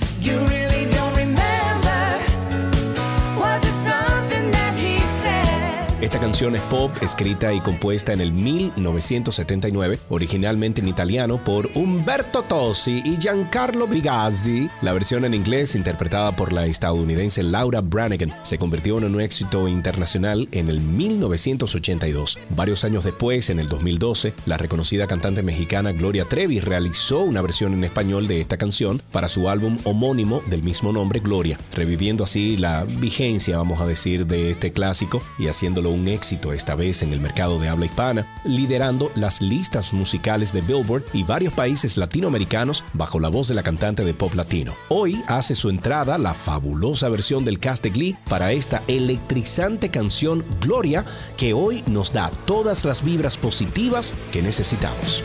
[5.98, 12.42] Esta canción es pop, escrita y compuesta en el 1979, originalmente en italiano por Umberto
[12.42, 14.68] Tosi y Giancarlo Brigazzi.
[14.82, 19.68] La versión en inglés, interpretada por la estadounidense Laura Branigan, se convirtió en un éxito
[19.68, 22.40] internacional en el 1982.
[22.50, 27.72] Varios años después, en el 2012, la reconocida cantante mexicana Gloria Trevi realizó una versión
[27.72, 32.58] en español de esta canción para su álbum homónimo del mismo nombre, Gloria, reviviendo así
[32.58, 37.12] la vigencia, vamos a decir, de este clásico y haciéndolo un éxito esta vez en
[37.12, 42.84] el mercado de habla hispana, liderando las listas musicales de Billboard y varios países latinoamericanos
[42.92, 44.74] bajo la voz de la cantante de pop latino.
[44.88, 50.44] Hoy hace su entrada la fabulosa versión del cast de Glee para esta electrizante canción
[50.60, 51.04] Gloria
[51.36, 55.24] que hoy nos da todas las vibras positivas que necesitamos.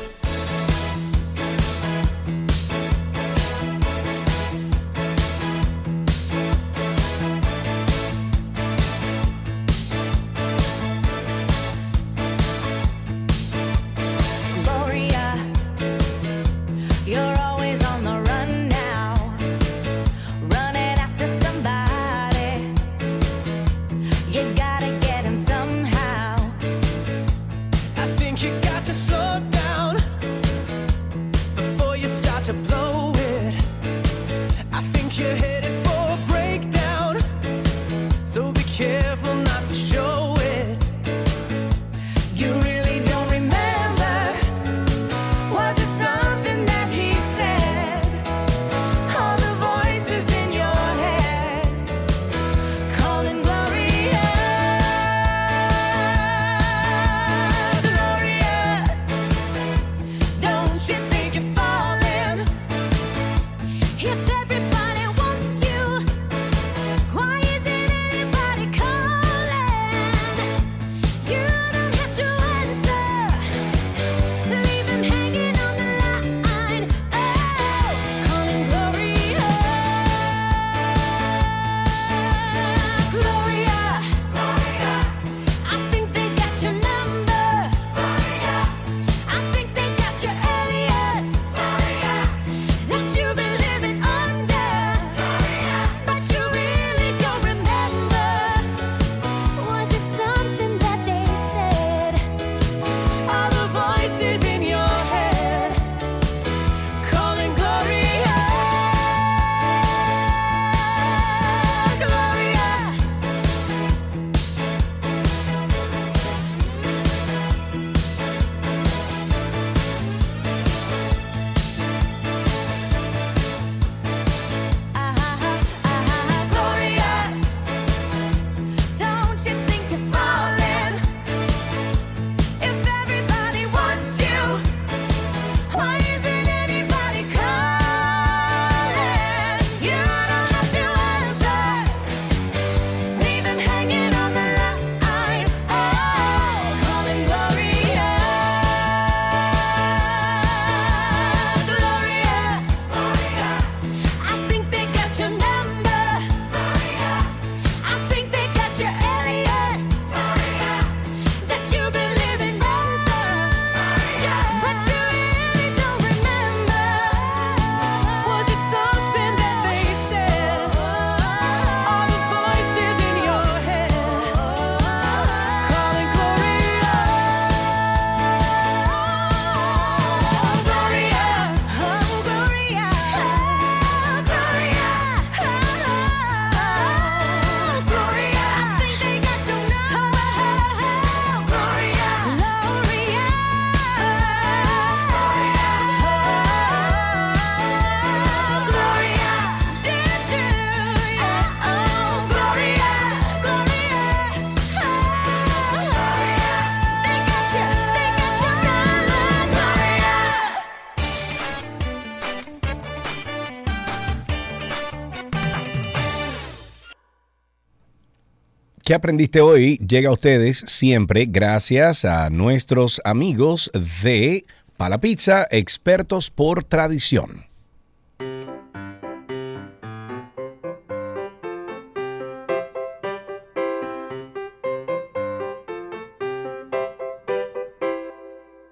[218.92, 219.78] ¿Qué aprendiste hoy?
[219.78, 223.72] Llega a ustedes siempre gracias a nuestros amigos
[224.04, 224.44] de
[224.76, 227.51] Pala Pizza, expertos por tradición.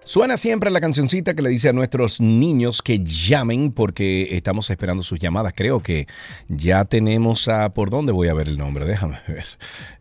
[0.09, 5.03] Suena siempre la cancioncita que le dice a nuestros niños que llamen porque estamos esperando
[5.03, 5.53] sus llamadas.
[5.55, 6.07] Creo que
[6.47, 7.75] ya tenemos a...
[7.75, 8.85] ¿Por dónde voy a ver el nombre?
[8.85, 9.45] Déjame ver.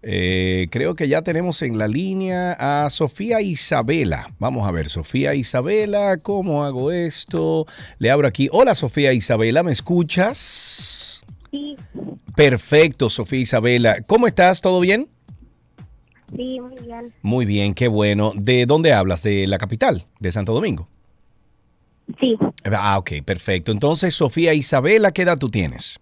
[0.01, 4.31] Eh, creo que ya tenemos en la línea a Sofía Isabela.
[4.39, 7.67] Vamos a ver, Sofía Isabela, ¿cómo hago esto?
[7.99, 8.49] Le abro aquí.
[8.51, 11.23] Hola Sofía Isabela, ¿me escuchas?
[11.51, 11.77] Sí.
[12.35, 14.01] Perfecto, Sofía Isabela.
[14.07, 14.63] ¿Cómo estás?
[14.63, 15.11] ¿Todo bien?
[16.35, 17.13] Sí, muy bien.
[17.23, 18.33] Muy bien, qué bueno.
[18.35, 19.23] ¿De dónde hablas?
[19.23, 20.07] ¿De la capital?
[20.21, 20.89] ¿De Santo Domingo?
[22.21, 22.37] Sí.
[22.65, 23.73] Ah, ok, perfecto.
[23.73, 26.01] Entonces, Sofía Isabela, ¿qué edad tú tienes?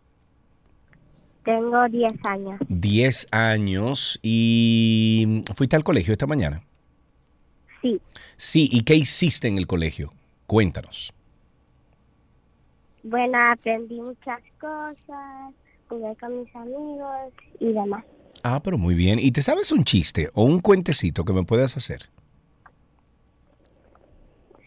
[1.45, 2.61] Tengo 10 años.
[2.69, 4.19] 10 años.
[4.23, 6.63] ¿Y fuiste al colegio esta mañana?
[7.83, 8.01] Sí.
[8.37, 10.13] Sí, ¿y qué hiciste en el colegio?
[10.47, 11.13] Cuéntanos.
[13.05, 15.55] Bueno, aprendí muchas cosas,
[15.89, 18.05] jugué con mis amigos y demás.
[18.49, 19.19] Ah, pero muy bien.
[19.19, 22.03] ¿Y te sabes un chiste o un cuentecito que me puedas hacer?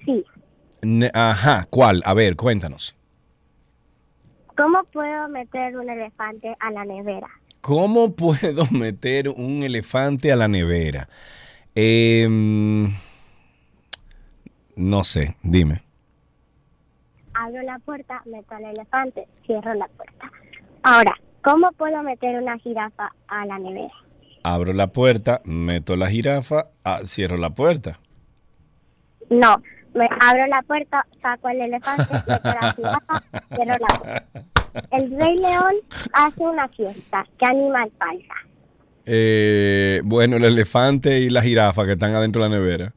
[0.03, 0.25] Sí.
[1.13, 2.01] Ajá, ¿cuál?
[2.03, 2.93] A ver, cuéntanos.
[4.57, 7.30] ¿Cómo puedo meter un elefante a la nevera?
[7.61, 11.07] ¿Cómo puedo meter un elefante a la nevera?
[11.73, 12.91] Em,
[14.75, 15.84] no sé, dime.
[17.34, 20.30] Abro la puerta, meto al elefante, cierro la puerta.
[20.84, 23.94] Ahora, ¿Cómo puedo meter una jirafa a la nevera?
[24.44, 28.00] Abro la puerta, meto la jirafa, ah, cierro la puerta.
[29.30, 29.62] No,
[29.94, 33.24] me abro la puerta, saco el elefante, meto la jirafa,
[33.56, 34.44] cierro la puerta.
[34.92, 35.74] El rey león
[36.14, 37.26] hace una fiesta.
[37.38, 38.36] ¿Qué animal falta?
[39.06, 42.94] Eh, bueno, el elefante y la jirafa que están adentro de la nevera.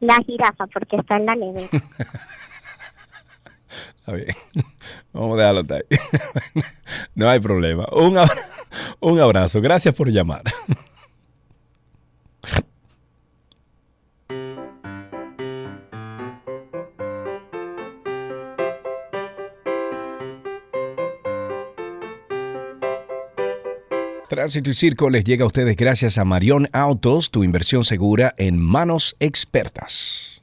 [0.00, 1.68] La jirafa, porque está en la nevera.
[3.98, 4.34] Está bien.
[5.12, 6.62] Vamos a dejarlo ahí.
[7.14, 7.86] no hay problema.
[7.92, 8.42] Un abrazo,
[9.00, 9.60] un abrazo.
[9.60, 10.42] Gracias por llamar.
[24.28, 28.58] Tránsito y Circo les llega a ustedes gracias a Marión Autos, tu inversión segura en
[28.58, 30.37] manos expertas.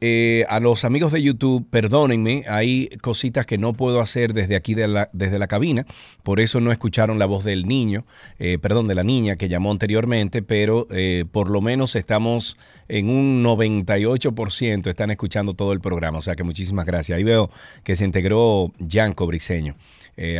[0.00, 4.74] Eh, a los amigos de YouTube, perdónenme, hay cositas que no puedo hacer desde aquí
[4.74, 5.86] de la, desde la cabina,
[6.22, 8.04] por eso no escucharon la voz del niño,
[8.38, 12.56] eh, perdón, de la niña que llamó anteriormente, pero eh, por lo menos estamos
[12.88, 17.16] en un 98%, están escuchando todo el programa, o sea que muchísimas gracias.
[17.16, 17.50] Ahí veo
[17.82, 19.74] que se integró Yanko Briseño.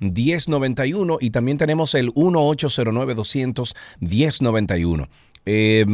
[0.01, 5.07] 809-562-1091 y también tenemos el 1-809-200-1091.
[5.45, 5.86] Eh,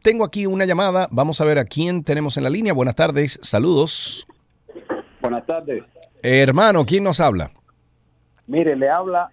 [0.00, 1.08] tengo aquí una llamada.
[1.10, 2.72] Vamos a ver a quién tenemos en la línea.
[2.72, 3.38] Buenas tardes.
[3.42, 4.26] Saludos.
[5.20, 5.82] Buenas tardes.
[6.22, 7.50] hermano, ¿quién nos habla?
[8.46, 9.30] Mire, le habla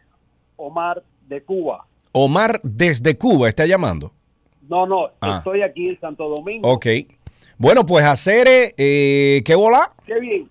[0.60, 1.86] Omar de Cuba.
[2.12, 4.12] Omar desde Cuba está llamando.
[4.68, 5.38] No, no, ah.
[5.38, 6.70] estoy aquí en Santo Domingo.
[6.70, 6.86] Ok.
[7.58, 9.92] Bueno, pues hacer, eh, ¿qué bola?
[10.06, 10.50] Qué bien,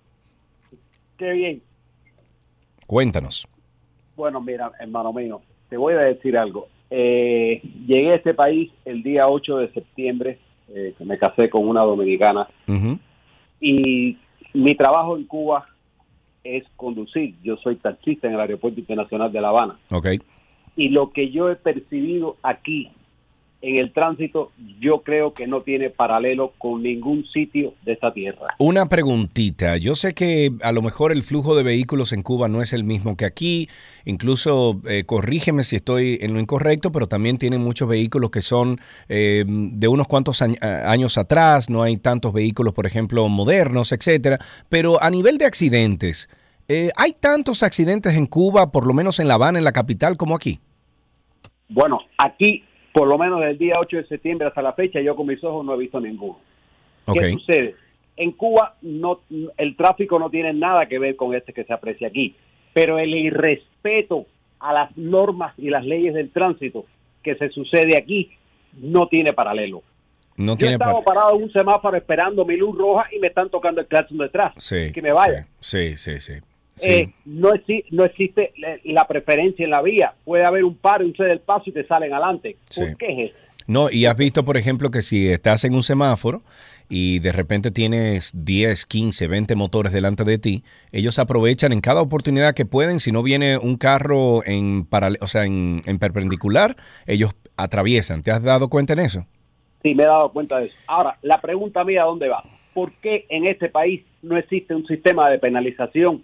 [1.17, 1.61] qué bien.
[2.85, 3.47] Cuéntanos.
[4.15, 6.67] Bueno, mira, hermano mío, te voy a decir algo.
[6.89, 10.39] Eh, llegué a este país el día 8 de septiembre,
[10.69, 12.47] eh, me casé con una dominicana,
[13.59, 14.17] y
[14.53, 15.67] mi trabajo en Cuba
[16.43, 17.35] es conducir.
[17.43, 19.79] Yo soy taxista en el Aeropuerto Internacional de La Habana.
[19.89, 20.19] Okay.
[20.75, 22.91] Y lo que yo he percibido aquí
[23.61, 28.45] en el tránsito, yo creo que no tiene paralelo con ningún sitio de esta tierra.
[28.57, 29.75] Una preguntita.
[29.75, 32.85] Yo sé que a lo mejor el flujo de vehículos en Cuba no es el
[32.85, 33.67] mismo que aquí.
[34.05, 38.79] Incluso, eh, corrígeme si estoy en lo incorrecto, pero también tienen muchos vehículos que son
[39.09, 41.69] eh, de unos cuantos años atrás.
[41.69, 44.39] No hay tantos vehículos, por ejemplo, modernos, etcétera.
[44.69, 46.29] Pero a nivel de accidentes,
[46.69, 50.15] eh, ¿hay tantos accidentes en Cuba, por lo menos en La Habana, en la capital,
[50.15, 50.61] como aquí?
[51.67, 52.63] Bueno, aquí
[52.93, 55.65] por lo menos del día 8 de septiembre hasta la fecha, yo con mis ojos
[55.65, 56.39] no he visto ninguno.
[57.13, 57.75] ¿Qué sucede?
[58.17, 59.21] en Cuba no,
[59.57, 62.35] el tráfico no tiene nada que ver con este que se aprecia aquí,
[62.73, 64.25] pero el irrespeto
[64.59, 66.85] a las normas y las leyes del tránsito
[67.23, 68.29] que se sucede aquí
[68.77, 69.83] no tiene paralelo.
[70.35, 73.27] No Yo tiene estaba par- parado en un semáforo esperando mi luz roja y me
[73.27, 74.53] están tocando el claxon detrás.
[74.57, 75.47] Sí, que me vaya.
[75.61, 76.19] Sí, sí, sí.
[76.19, 76.41] sí.
[76.87, 80.13] Eh, no, exi- no existe la, la preferencia en la vía.
[80.25, 82.57] Puede haber un paro, un cede el paso y te salen adelante.
[82.69, 82.81] Sí.
[82.81, 83.39] ¿Por qué es eso?
[83.67, 86.41] No, y has visto, por ejemplo, que si estás en un semáforo
[86.89, 92.01] y de repente tienes 10, 15, 20 motores delante de ti, ellos aprovechan en cada
[92.01, 94.87] oportunidad que pueden, si no viene un carro en
[95.21, 98.23] o sea, en, en perpendicular, ellos atraviesan.
[98.23, 99.27] ¿Te has dado cuenta en eso?
[99.83, 100.75] Sí, me he dado cuenta de eso.
[100.87, 102.43] Ahora, la pregunta mía, ¿dónde va?
[102.73, 106.23] ¿Por qué en este país no existe un sistema de penalización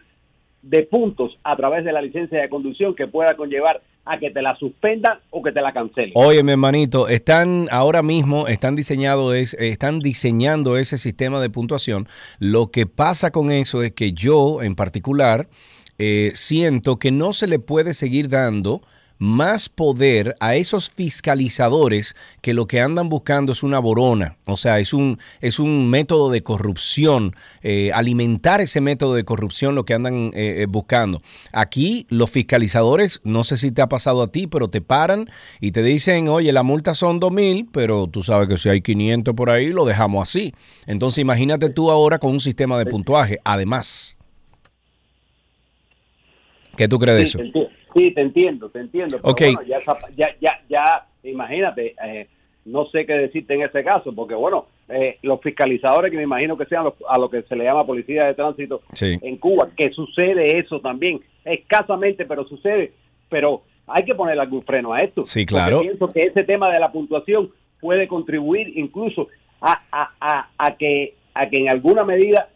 [0.65, 4.41] de puntos a través de la licencia de conducción que pueda conllevar a que te
[4.41, 6.11] la suspendan o que te la cancelen?
[6.15, 12.07] Oye, mi hermanito, están ahora mismo están diseñado es, están diseñando ese sistema de puntuación.
[12.39, 15.47] Lo que pasa con eso es que yo, en particular,
[15.97, 18.81] eh, siento que no se le puede seguir dando
[19.17, 24.79] más poder a esos fiscalizadores que lo que andan buscando es una borona, o sea,
[24.79, 29.93] es un, es un método de corrupción, eh, alimentar ese método de corrupción lo que
[29.93, 31.21] andan eh, eh, buscando.
[31.53, 35.29] Aquí los fiscalizadores, no sé si te ha pasado a ti, pero te paran
[35.61, 38.81] y te dicen, oye, la multa son 2 mil, pero tú sabes que si hay
[38.81, 40.53] 500 por ahí, lo dejamos así.
[40.85, 44.17] Entonces imagínate tú ahora con un sistema de puntuaje, además.
[46.75, 47.39] ¿Qué tú crees de eso?
[47.95, 49.17] Sí, te entiendo, te entiendo.
[49.21, 49.41] Pero Ok.
[49.41, 49.79] bueno, ya,
[50.15, 52.27] ya, ya, ya, imagínate, eh,
[52.65, 56.57] no sé qué decirte en ese caso, porque bueno, eh, los fiscalizadores, que me imagino
[56.57, 59.17] que sean los- a lo que se le llama policía de tránsito Sí.
[59.21, 62.91] en Cuba, que sucede eso también, escasamente, pero sucede,
[63.29, 65.23] pero hay que poner algún freno a esto.
[65.25, 65.81] Sí, claro.
[65.81, 69.27] pienso que ese tema de la puntuación puede contribuir incluso
[69.61, 72.49] a, a, a, a que, a que en alguna medida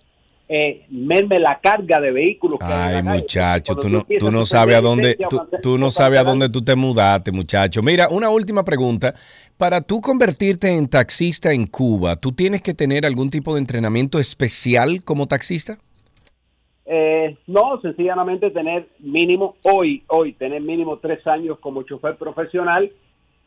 [0.51, 4.81] eh, merme la carga de vehículos que Ay, muchacho, tú no, tú no sabes a
[4.81, 7.83] dónde, tú, tú no sabes a dónde tú te mudaste, muchacho.
[7.83, 9.13] Mira, una última pregunta.
[9.57, 14.17] Para tú convertirte en taxista en Cuba, ¿tú tienes que tener algún tipo de entrenamiento
[14.17, 15.77] especial como taxista?
[16.85, 22.91] Eh, no, sencillamente tener mínimo, hoy, hoy, tener mínimo tres años como chofer profesional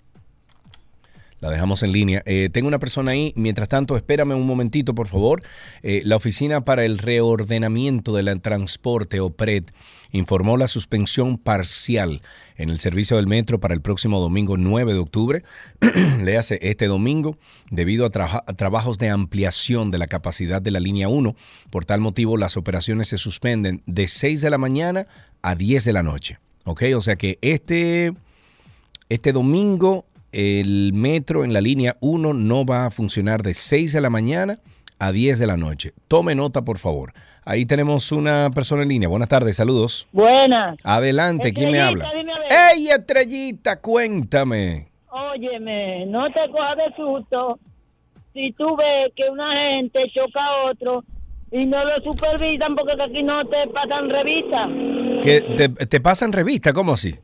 [1.41, 2.23] La dejamos en línea.
[2.25, 3.33] Eh, tengo una persona ahí.
[3.35, 5.43] Mientras tanto, espérame un momentito, por favor.
[5.83, 9.65] Eh, la Oficina para el Reordenamiento del Transporte, OPRED,
[10.11, 12.21] informó la suspensión parcial
[12.55, 15.43] en el servicio del metro para el próximo domingo 9 de octubre.
[16.23, 17.37] Le hace este domingo
[17.69, 21.35] debido a, a trabajos de ampliación de la capacidad de la línea 1.
[21.69, 25.05] Por tal motivo, las operaciones se suspenden de 6 de la mañana
[25.41, 26.39] a 10 de la noche.
[26.65, 26.83] ¿Ok?
[26.95, 28.13] O sea que este,
[29.09, 30.05] este domingo
[30.35, 34.59] el metro en la línea 1 no va a funcionar de 6 de la mañana
[34.99, 35.93] a 10 de la noche.
[36.09, 37.13] Tome nota, por favor.
[37.45, 39.07] Ahí tenemos una persona en línea.
[39.07, 40.07] Buenas tardes, saludos.
[40.11, 40.77] Buenas.
[40.83, 42.11] Adelante, ¿quién me habla?
[42.49, 44.87] ¡Ey, estrellita, cuéntame!
[45.09, 47.59] Óyeme, no te cojas de susto
[48.33, 51.03] si tú ves que una gente choca a otro
[51.61, 54.67] y no lo supervisan porque aquí no te pasan revista.
[55.23, 57.15] Que te, te pasan revista, ¿cómo así?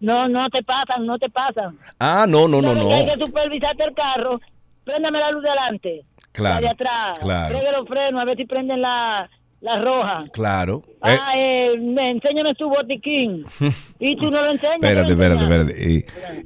[0.00, 1.78] No, no te pasan, no te pasan.
[1.98, 2.92] Ah, no, no, no, no.
[2.92, 4.40] Hay que supervisarte el carro.
[4.84, 6.04] Préndame la luz de adelante.
[6.32, 7.18] Claro, La de atrás.
[7.18, 7.48] claro.
[7.58, 9.28] Fregue los frenos, a ver si prenden la,
[9.60, 10.24] la roja.
[10.32, 10.82] Claro.
[10.86, 13.44] Eh, Ah, eh, me- enséñame tu botiquín.
[13.98, 14.74] y tú no lo enseñas.
[14.76, 15.92] espérate, ¿qué lo espérate, espérate.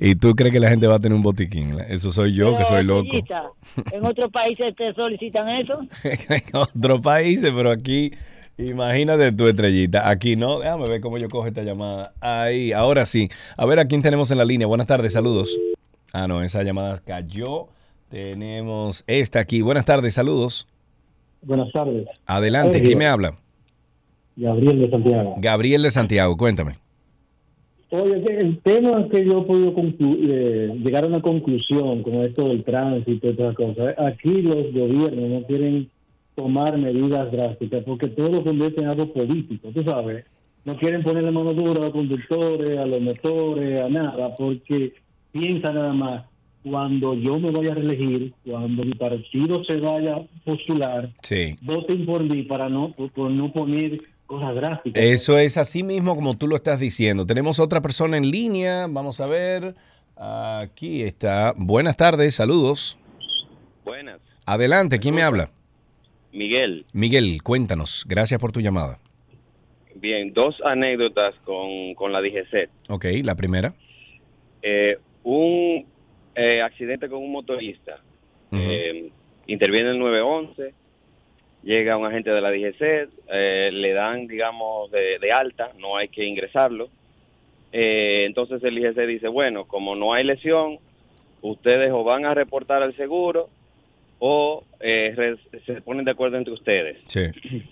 [0.00, 1.76] ¿Y, y tú crees que la gente va a tener un botiquín?
[1.88, 3.08] Eso soy yo, que soy loco.
[3.92, 5.80] En otros países te solicitan eso.
[6.04, 8.12] en otros países, pero aquí,
[8.58, 10.08] imagínate tu estrellita.
[10.08, 12.12] Aquí no, déjame ver cómo yo cojo esta llamada.
[12.20, 13.28] Ahí, ahora sí.
[13.56, 14.66] A ver a quién tenemos en la línea.
[14.66, 15.58] Buenas tardes, saludos.
[16.12, 17.68] Ah, no, esa llamada cayó.
[18.08, 19.62] Tenemos esta aquí.
[19.62, 20.66] Buenas tardes, saludos.
[21.42, 22.06] Buenas tardes.
[22.26, 23.34] Adelante, ¿quién me habla?
[24.36, 25.34] Gabriel de Santiago.
[25.38, 26.74] Gabriel de Santiago, cuéntame.
[27.92, 32.62] Oye, el tema que yo he podido eh, llegar a una conclusión con esto del
[32.62, 35.90] tránsito y las cosas, aquí los gobiernos no quieren
[36.36, 40.24] tomar medidas drásticas porque todo lo convierte en algo político, tú sabes.
[40.64, 44.92] No quieren ponerle mano dura a los conductores, a los motores, a nada, porque
[45.32, 46.24] piensa nada más,
[46.62, 51.56] cuando yo me vaya a reelegir, cuando mi partido se vaya a postular, sí.
[51.62, 55.02] voten por mí para no, por no poner cosas drásticas.
[55.02, 57.24] Eso es así mismo como tú lo estás diciendo.
[57.24, 59.74] Tenemos otra persona en línea, vamos a ver.
[60.16, 61.54] Aquí está.
[61.56, 62.98] Buenas tardes, saludos.
[63.84, 64.20] Buenas.
[64.44, 65.50] Adelante, ¿quién me habla?
[66.32, 66.84] Miguel.
[66.92, 68.04] Miguel, cuéntanos.
[68.06, 68.98] Gracias por tu llamada.
[69.96, 72.68] Bien, dos anécdotas con, con la DGC.
[72.88, 73.74] Ok, la primera.
[74.62, 75.86] Eh, un
[76.34, 77.98] eh, accidente con un motorista.
[78.52, 79.10] Eh,
[79.46, 80.74] interviene el 911
[81.62, 86.24] llega un agente de la DGC, eh, le dan, digamos, de, alta, no hay que
[86.24, 86.88] ingresarlo.
[87.72, 90.78] Eh, entonces el DGC dice, bueno, como no hay lesión,
[91.42, 93.48] ustedes o van a reportar al seguro
[94.18, 96.98] o eh, se ponen de acuerdo entre ustedes.
[97.06, 97.22] Sí.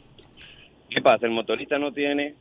[0.91, 1.27] ¿Qué pasa?
[1.27, 2.35] El motorista no tiene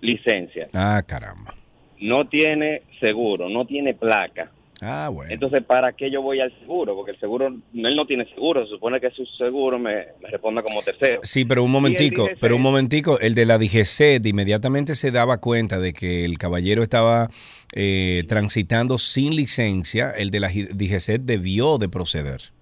[0.00, 0.68] licencia.
[0.74, 1.54] Ah, caramba.
[2.00, 4.50] No tiene seguro, no tiene placa.
[4.80, 5.32] Ah, bueno.
[5.32, 6.94] Entonces, ¿para qué yo voy al seguro?
[6.94, 10.82] Porque el seguro, él no tiene seguro, se supone que su seguro me, responda como
[10.82, 11.20] tercero.
[11.22, 15.78] Sí, pero un momentico, pero un momentico, el de la DGC inmediatamente se daba cuenta
[15.78, 17.28] de que el caballero estaba
[17.74, 22.57] eh, transitando sin licencia, el de la DGC debió de proceder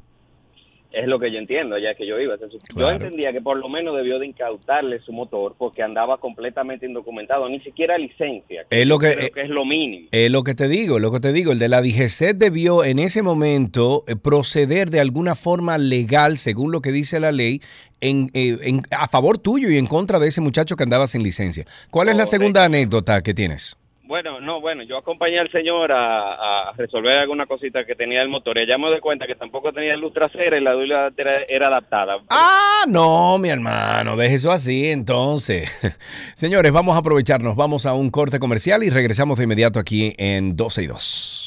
[0.96, 2.36] es lo que yo entiendo, ya que yo iba.
[2.74, 7.48] Yo entendía que por lo menos debió de incautarle su motor porque andaba completamente indocumentado,
[7.50, 8.64] ni siquiera licencia.
[8.70, 10.08] es lo que, es lo mínimo.
[10.10, 11.52] Es lo que te digo, lo que te digo.
[11.52, 16.72] El de la DGC debió en ese momento eh, proceder de alguna forma legal, según
[16.72, 17.60] lo que dice la ley,
[18.00, 21.22] en, eh, en, a favor tuyo y en contra de ese muchacho que andaba sin
[21.22, 21.66] licencia.
[21.90, 23.76] ¿Cuál es la segunda anécdota que tienes?
[24.06, 28.60] Bueno, no, bueno, yo acompañé al señor a, resolver alguna cosita que tenía el motor.
[28.60, 32.18] Y ya me doy cuenta que tampoco tenía luz trasera y la luz era, adaptada.
[32.30, 35.70] Ah, no, mi hermano, deje eso así entonces.
[36.34, 40.56] Señores, vamos a aprovecharnos, vamos a un corte comercial y regresamos de inmediato aquí en
[40.56, 41.45] 12 y 2.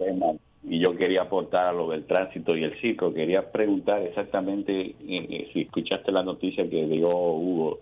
[0.68, 4.94] Y yo quería aportar a lo del tránsito y el circo, quería preguntar exactamente eh,
[5.08, 7.78] eh, si escuchaste la noticia que dio Hugo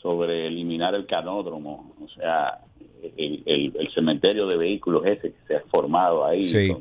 [0.00, 2.60] sobre eliminar el canódromo, o sea,
[3.16, 6.42] el, el, cementerio de vehículos ese que se ha formado ahí.
[6.42, 6.74] Sí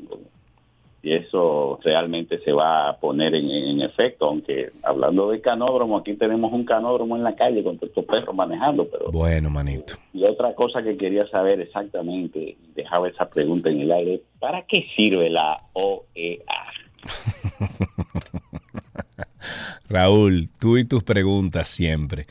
[1.04, 6.54] y eso realmente se va a poner en, efecto, aunque hablando de canódromo, aquí tenemos
[6.54, 9.12] un canódromo en la calle con estos perros manejando, pero...
[9.12, 9.96] Bueno, manito.
[10.14, 14.88] Y otra cosa que quería saber exactamente, dejaba esa pregunta en el aire, ¿para qué
[14.96, 16.72] sirve la OEA?
[19.90, 22.28] Raúl, tú y tus preguntas siempre.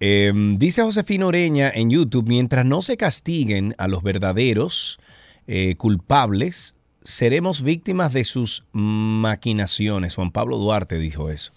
[0.00, 4.98] Em, dice Josefina Oreña en YouTube, mientras no se castiguen a los verdaderos
[5.46, 6.75] eh, culpables,
[7.06, 10.16] seremos víctimas de sus maquinaciones.
[10.16, 11.52] Juan Pablo Duarte dijo eso.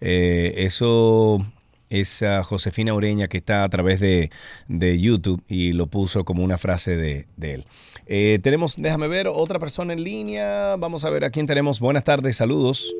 [0.00, 1.44] Eh, eso
[1.88, 4.30] es Josefina Ureña que está a través de,
[4.68, 7.64] YouTube y lo puso como una frase de, él.
[8.06, 10.76] Eh, tenemos, déjame ver, otra persona en línea.
[10.76, 11.80] Vamos a ver a quién tenemos.
[11.80, 12.94] Buenas tardes, saludos.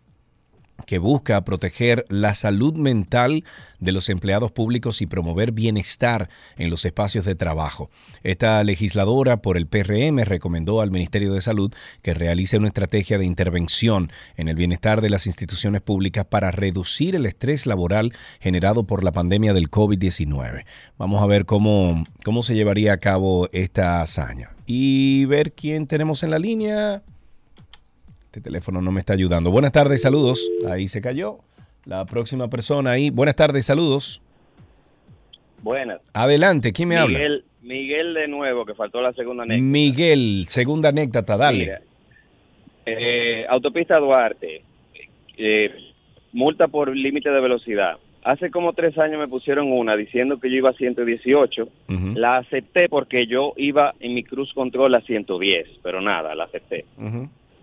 [0.87, 3.45] que busca proteger la salud mental
[3.79, 7.91] de los empleados públicos y promover bienestar en los espacios de trabajo.
[8.23, 11.73] Esta legisladora por el PRM recomendó al Ministerio de Salud
[12.03, 17.15] que realice una estrategia de intervención en el bienestar de las instituciones públicas para reducir
[17.15, 20.65] el estrés laboral generado por la pandemia del COVID-19.
[20.97, 26.23] Vamos a ver cómo, cómo se llevaría a cabo esta hazaña y ver quién tenemos
[26.23, 27.03] en la línea.
[28.39, 29.51] Este teléfono no me está ayudando.
[29.51, 30.49] Buenas tardes, saludos.
[30.71, 31.39] Ahí se cayó.
[31.85, 33.11] La próxima persona ahí.
[33.11, 34.23] Buenas tardes, saludos.
[35.61, 36.01] Buenas.
[36.13, 37.19] Adelante, ¿quién me habla?
[37.19, 39.69] Miguel, Miguel de nuevo, que faltó la segunda anécdota.
[39.69, 41.59] Miguel, segunda anécdota, dale.
[41.59, 41.81] Mira,
[42.87, 44.63] eh, autopista Duarte,
[45.37, 45.71] eh,
[46.33, 47.99] multa por límite de velocidad.
[48.23, 51.65] Hace como tres años me pusieron una diciendo que yo iba a 118.
[51.89, 56.45] Ujú, La acepté porque yo iba en mi cruz control a 110, pero nada, la
[56.45, 56.85] acepté.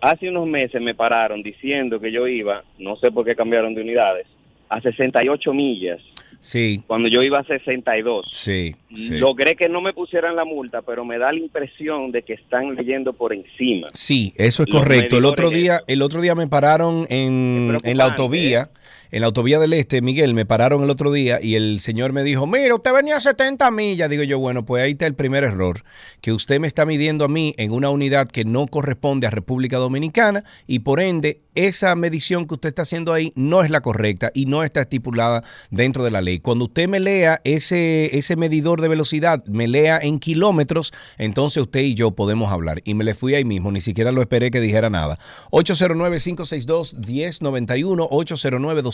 [0.06, 3.82] Hace unos meses me pararon diciendo que yo iba, no sé por qué cambiaron de
[3.82, 4.28] unidades,
[4.70, 6.00] a 68 millas,
[6.40, 8.28] Sí, cuando yo iba a 62.
[8.30, 9.18] sí, sí.
[9.18, 12.76] Logré que no me pusieran la multa, pero me da la impresión de que están
[12.76, 13.88] leyendo por encima.
[13.94, 15.18] Sí, eso es Los correcto.
[15.18, 18.70] El otro día, el otro día me pararon en, en la autovía,
[19.12, 22.24] en la autovía del Este, Miguel, me pararon el otro día y el señor me
[22.24, 24.10] dijo, mira, usted venía a 70 millas.
[24.10, 25.84] Digo yo, bueno, pues ahí está el primer error,
[26.22, 29.78] que usted me está midiendo a mí en una unidad que no corresponde a República
[29.78, 34.32] Dominicana y por ende esa medición que usted está haciendo ahí no es la correcta
[34.34, 36.40] y no está estipulada dentro de la ley.
[36.40, 41.80] Cuando usted me lea ese, ese medidor de velocidad, me lea en kilómetros, entonces usted
[41.82, 42.82] y yo podemos hablar.
[42.84, 45.18] Y me le fui ahí mismo, ni siquiera lo esperé que dijera nada.
[45.52, 48.10] 809-562-1091,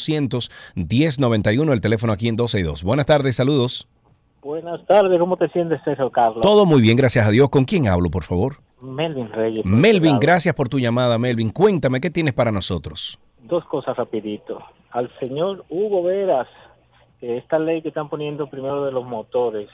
[0.10, 2.84] 809-200-1091, el teléfono aquí en 262.
[2.84, 3.88] Buenas tardes, saludos.
[4.42, 6.42] Buenas tardes, ¿cómo te sientes, Sergio Carlos?
[6.42, 7.50] Todo muy bien, gracias a Dios.
[7.50, 8.58] ¿Con quién hablo, por favor?
[8.82, 9.64] Melvin Reyes.
[9.66, 11.52] Melvin, este gracias por tu llamada, Melvin.
[11.52, 13.20] Cuéntame, ¿qué tienes para nosotros?
[13.44, 14.60] Dos cosas rapidito.
[14.92, 16.48] Al señor Hugo Veras,
[17.22, 19.70] esta ley que están poniendo primero de los motores,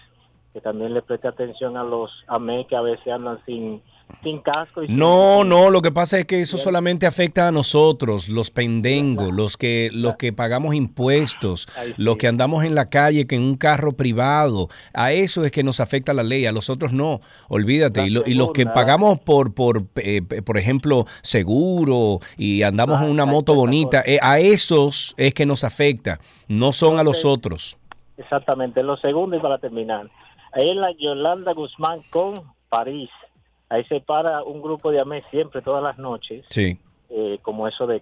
[0.53, 3.81] que también le preste atención a los AME que a veces andan sin,
[4.23, 4.83] sin casco.
[4.83, 8.51] Y sin- No, no, lo que pasa es que eso solamente afecta a nosotros, los
[8.51, 11.67] pendengos, los que, los que pagamos impuestos,
[11.97, 14.69] los que andamos en la calle que en un carro privado.
[14.93, 17.19] A eso es que nos afecta la ley, a los otros no.
[17.47, 18.05] Olvídate.
[18.05, 23.09] Y, lo- y los que pagamos por, por, eh, por ejemplo, seguro y andamos en
[23.09, 27.77] una moto bonita, eh, a esos es que nos afecta, no son a los otros.
[28.17, 28.81] Exactamente.
[28.83, 30.09] Lo segundo, y para terminar,
[30.53, 32.33] ahí en la Yolanda Guzmán con
[32.69, 33.09] París,
[33.69, 36.77] ahí se para un grupo de AME siempre, todas las noches, Sí.
[37.09, 38.01] eh, como eso de.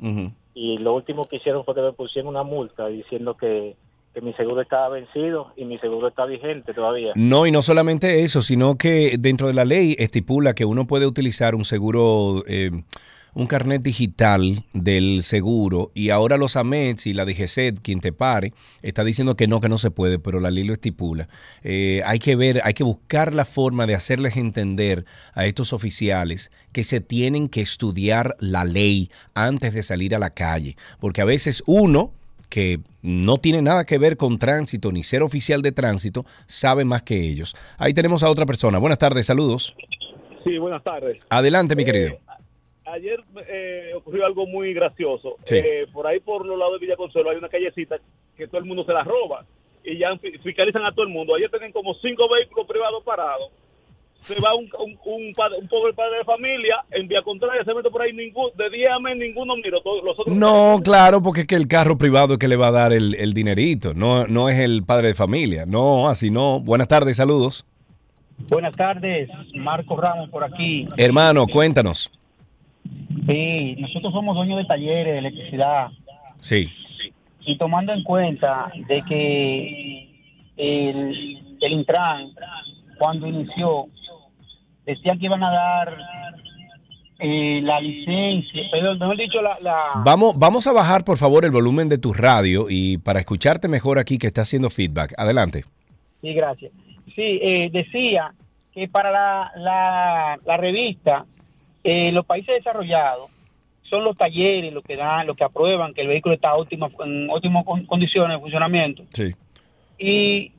[0.00, 0.30] Ujú.
[0.54, 3.74] Y lo último que hicieron fue que me pusieron una multa diciendo que,
[4.12, 7.12] que mi seguro estaba vencido y mi seguro está vigente todavía.
[7.16, 11.06] No, y no solamente eso, sino que dentro de la ley estipula que uno puede
[11.06, 12.70] utilizar un seguro, eh,
[13.34, 18.52] un carnet digital del seguro, y ahora los AMETS y la DGCET, quien te pare,
[18.82, 21.28] está diciendo que no, que no se puede, pero la ley lo estipula.
[21.62, 25.04] Eh, hay que ver, hay que buscar la forma de hacerles entender
[25.34, 30.30] a estos oficiales que se tienen que estudiar la ley antes de salir a la
[30.30, 32.12] calle, porque a veces uno
[32.48, 37.02] que no tiene nada que ver con tránsito ni ser oficial de tránsito, sabe más
[37.02, 37.56] que ellos.
[37.78, 38.78] Ahí tenemos a otra persona.
[38.78, 39.74] Buenas tardes, saludos.
[40.46, 41.20] Sí, buenas tardes.
[41.30, 42.18] Adelante, mi querido.
[42.86, 45.36] Ayer eh, ocurrió algo muy gracioso.
[45.44, 45.56] Sí.
[45.56, 47.96] Eh, por ahí, por los lados de Villa Consuelo, hay una callecita
[48.36, 49.44] que todo el mundo se la roba
[49.82, 51.34] y ya fi- fiscalizan a todo el mundo.
[51.34, 53.50] Ayer tienen como cinco vehículos privados parados.
[54.22, 57.74] Se va un, un, un, padre- un pobre padre de familia en vía contraria, se
[57.74, 61.22] mete por ahí ningún, de 10 a mes ninguno miro, todos los otros No, claro,
[61.22, 63.92] porque es que el carro privado es que le va a dar el, el dinerito,
[63.92, 65.66] no, no es el padre de familia.
[65.66, 66.60] No, así no.
[66.60, 67.66] Buenas tardes, saludos.
[68.48, 70.88] Buenas tardes, Marco Ramos por aquí.
[70.96, 72.10] Hermano, cuéntanos.
[73.28, 75.88] Sí, nosotros somos dueños de talleres de electricidad.
[76.40, 76.68] Sí.
[77.46, 80.08] y tomando en cuenta de que
[80.56, 82.28] el, el Intran,
[82.98, 83.86] cuando inició,
[84.84, 85.96] decía que iban a dar
[87.18, 91.50] eh, la licencia, perdón, mejor dicho, la, la- Vamos, vamos a bajar, por favor, el
[91.50, 95.14] volumen de tu radio y para escucharte mejor aquí que está haciendo feedback.
[95.16, 95.64] Adelante.
[96.20, 96.72] Sí, gracias.
[97.14, 98.32] Sí, eh, decía
[98.72, 101.24] que para la, la, la revista,
[101.84, 103.30] eh, los países desarrollados
[103.82, 107.28] son los talleres los que dan, los que aprueban que el vehículo está óptimo, en
[107.30, 109.04] óptimas con- condiciones de funcionamiento.
[109.10, 109.30] Sí.
[109.98, 110.52] Y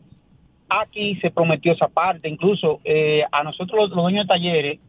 [0.69, 2.29] aquí se prometió esa parte.
[2.29, 4.79] Incluso eh, a nosotros los, los dueños de talleres,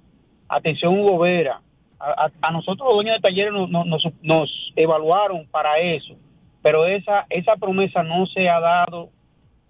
[0.48, 1.60] atención Hugo Vera,
[1.98, 6.14] a, a- a nosotros los dueños de talleres nos, nos- nos- nos evaluaron para eso.
[6.62, 9.08] Pero esa, esa promesa no se ha dado,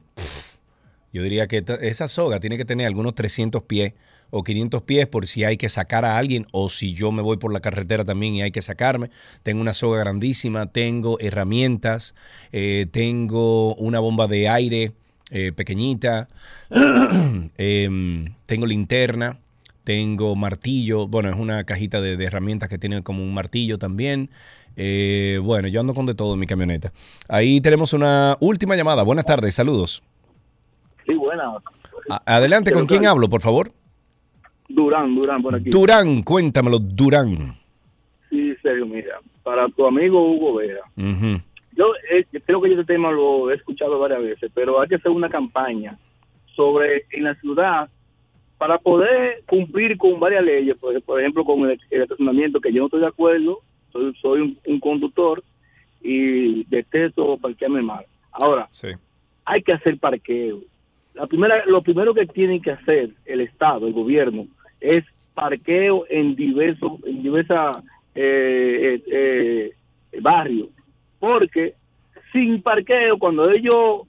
[1.14, 3.94] yo diría que esa soga tiene que tener algunos 300 pies
[4.30, 7.38] o 500 pies por si hay que sacar a alguien o si yo me voy
[7.38, 9.10] por la carretera también y hay que sacarme.
[9.44, 12.16] Tengo una soga grandísima, tengo herramientas,
[12.52, 14.94] eh, tengo una bomba de aire
[15.32, 16.30] eh, pequeñita,
[17.58, 19.40] em, tengo linterna,
[19.84, 24.30] tengo martillo, bueno, es una cajita de, de herramientas que tiene como un martillo también.
[24.78, 26.94] Eh, bueno, yo ando con de todo en mi camioneta.
[27.28, 29.04] Ahí tenemos una última llamada.
[29.04, 30.04] Buenas tardes, saludos.
[31.08, 31.54] Sí, buena.
[32.26, 33.72] Adelante, ¿con quién hablo, por favor?
[34.70, 35.70] Durán, Durán, por aquí.
[35.70, 37.58] Durán, cuéntamelo, Durán.
[38.30, 39.20] Sí, serio, mira.
[39.44, 40.82] Para tu amigo Hugo Vera.
[41.74, 45.12] Yo eh, creo que este tema lo he escuchado varias veces, pero hay que hacer
[45.12, 45.98] una campaña
[46.56, 47.90] sobre en la ciudad
[48.58, 52.82] para poder cumplir con varias leyes, por, por ejemplo, con el, el estacionamiento, que yo
[52.82, 53.60] no estoy de acuerdo,
[53.92, 55.44] soy, soy un, un conductor
[56.02, 58.06] y detesto parquearme mal.
[58.32, 58.70] Ahora,
[59.46, 60.60] hay que hacer parqueo.
[61.14, 64.48] La primera, lo primero que tiene que hacer el Estado, el gobierno,
[64.80, 67.84] es parqueo en diversos, en diversas
[68.16, 69.72] eh, eh,
[70.12, 70.70] eh, barrios,
[71.20, 71.76] porque
[72.32, 74.08] sin parqueo, cuando ellos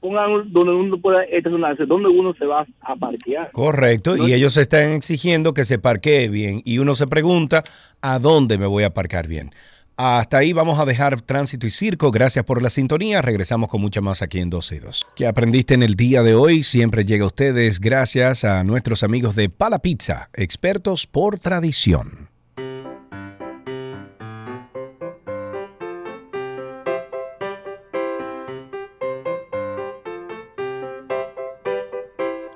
[0.00, 3.52] pongan donde uno pueda estacionarse, donde uno se va a parquear.
[3.52, 7.64] Correcto, y ellos están exigiendo que se parquee bien y uno se pregunta,
[8.00, 9.50] ¿a dónde me voy a parcar bien?
[10.02, 12.10] Hasta ahí vamos a dejar tránsito y circo.
[12.10, 13.20] Gracias por la sintonía.
[13.20, 15.06] Regresamos con mucha más aquí en 12 y 2.
[15.14, 16.62] ¿Qué aprendiste en el día de hoy?
[16.62, 22.29] Siempre llega a ustedes gracias a nuestros amigos de Pala Pizza, expertos por tradición.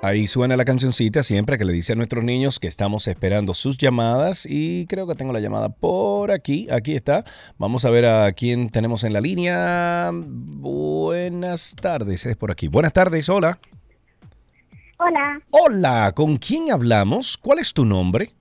[0.05, 3.75] Ahí suena la cancioncita siempre que le dice a nuestros niños que estamos esperando sus
[3.75, 7.23] llamadas y creo que tengo la llamada por aquí, aquí está.
[7.57, 10.11] Vamos a ver a quién tenemos en la línea.
[10.13, 12.67] Buenas tardes, es por aquí.
[12.67, 13.57] Buenas tardes, hola.
[14.97, 17.35] Hola, Hola, ¿con quién hablamos?
[17.35, 18.31] ¿Cuál es tu nombre?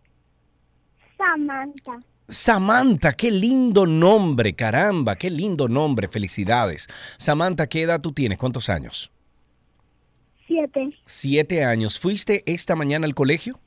[1.16, 1.98] Samantha.
[2.28, 6.88] Samantha, qué lindo nombre, caramba, qué lindo nombre, felicidades.
[7.16, 8.36] Samantha, ¿qué edad tú tienes?
[8.36, 9.13] ¿Cuántos años?
[10.46, 10.90] Siete.
[11.04, 11.98] Siete años.
[11.98, 13.58] ¿Fuiste esta mañana al colegio?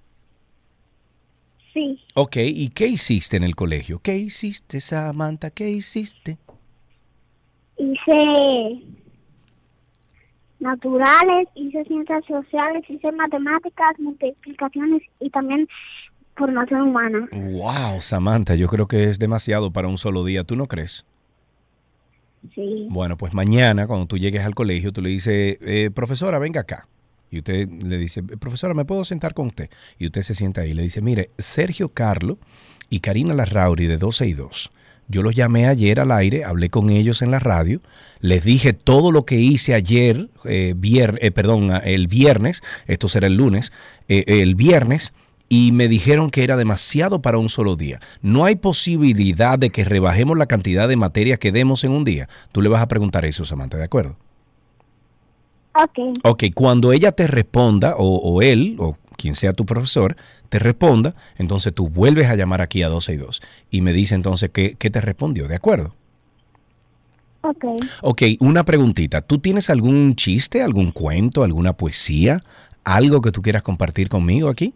[1.74, 2.00] Sí.
[2.16, 4.00] Ok, ¿y qué hiciste en el colegio?
[4.02, 5.50] ¿Qué hiciste, Samantha?
[5.52, 6.38] ¿Qué hiciste?
[7.78, 8.82] Hice
[10.60, 15.68] naturales, hice ciencias sociales, hice matemáticas, multiplicaciones y también
[16.36, 17.28] formación humana.
[17.32, 21.06] Wow, Samantha, yo creo que es demasiado para un solo día, ¿tú no crees?
[22.90, 26.88] Bueno, pues mañana cuando tú llegues al colegio, tú le dices, eh, profesora, venga acá.
[27.30, 29.70] Y usted le dice, profesora, ¿me puedo sentar con usted?
[29.98, 30.72] Y usted se sienta ahí.
[30.74, 32.38] Le dice, mire, Sergio Carlo
[32.90, 34.72] y Karina Larrauri de 12 y 2.
[35.10, 37.82] Yo los llamé ayer al aire, hablé con ellos en la radio,
[38.20, 43.36] les dije todo lo que hice ayer, eh, eh, perdón, el viernes, esto será el
[43.36, 43.72] lunes,
[44.10, 45.14] eh, el viernes,
[45.50, 48.00] y me dijeron que era demasiado para un solo día.
[48.22, 52.28] No hay posibilidad de que rebajemos la cantidad de materias que demos en un día.
[52.52, 54.18] Tú le vas a preguntar eso, Samantha, ¿de acuerdo?
[55.74, 56.18] Ok.
[56.24, 60.16] Ok, cuando ella te responda, o, o él, o quien sea tu profesor,
[60.50, 63.42] te responda, entonces tú vuelves a llamar aquí a 12 y 2
[63.72, 65.94] y me dice entonces qué, qué te respondió, ¿de acuerdo?
[67.42, 67.66] Ok.
[68.02, 69.22] Ok, una preguntita.
[69.22, 72.44] ¿Tú tienes algún chiste, algún cuento, alguna poesía,
[72.84, 74.74] algo que tú quieras compartir conmigo aquí?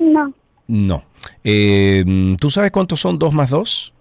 [0.00, 0.32] No.
[0.66, 1.04] No.
[1.44, 2.04] Eh,
[2.40, 3.92] ¿Tú sabes cuántos son 2 más 2?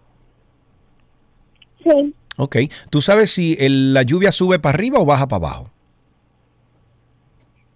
[1.84, 2.56] Sí, Ok.
[2.90, 5.70] ¿Tú sabes si el- la lluvia sube para arriba o baja para abajo?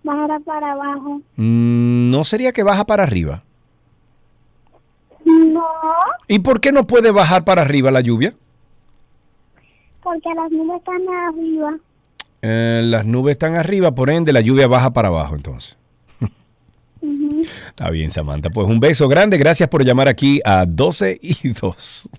[0.05, 1.21] bajará para abajo.
[1.37, 3.43] Mm, ¿No sería que baja para arriba?
[5.25, 5.63] No,
[6.27, 8.35] ¿Y por qué no puede bajar para arriba la lluvia?
[10.03, 11.77] porque las nubes están arriba.
[12.41, 15.77] Eh, las nubes están arriba, por ende la lluvia baja para abajo entonces.
[17.67, 18.49] Está bien, Samantha.
[18.49, 19.37] Pues un beso grande.
[19.37, 22.09] Gracias por llamar aquí a 12 y 2.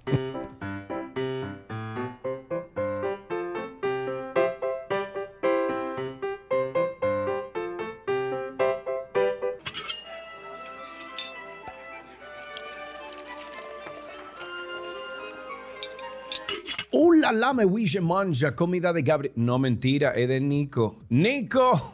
[16.96, 19.32] Hola, la me wish manja, comida de Gabriel.
[19.34, 21.00] No, mentira, es de Nico.
[21.08, 21.90] ¡Nico!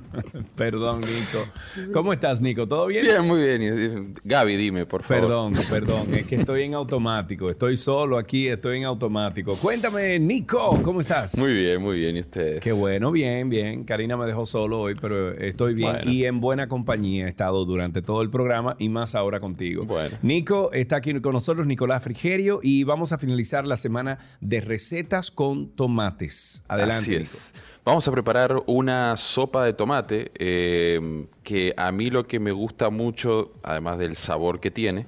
[0.56, 1.92] Perdón, Nico.
[1.92, 2.66] ¿Cómo estás, Nico?
[2.66, 3.04] ¿Todo bien?
[3.04, 4.14] Bien, muy bien.
[4.24, 5.24] Gaby, dime, por favor.
[5.24, 7.50] Perdón, perdón, es que estoy en automático.
[7.50, 9.54] Estoy solo aquí, estoy en automático.
[9.54, 11.36] Cuéntame, Nico, ¿cómo estás?
[11.36, 12.16] Muy bien, muy bien.
[12.16, 12.62] ¿Y ustedes?
[12.62, 13.84] Qué bueno, bien, bien.
[13.84, 16.10] Karina me dejó solo hoy, pero estoy bien Bueno.
[16.10, 19.84] y en buena compañía he estado durante todo el programa y más ahora contigo.
[19.84, 20.16] Bueno.
[20.22, 25.30] Nico está aquí con nosotros, Nicolás Frigerio, y vamos a finalizar la semana de recetas
[25.30, 26.62] con tomates.
[26.68, 27.22] Adelante, Así Nico.
[27.22, 27.54] es.
[27.84, 32.90] Vamos a preparar una sopa de tomate eh, que a mí lo que me gusta
[32.90, 35.06] mucho, además del sabor que tiene,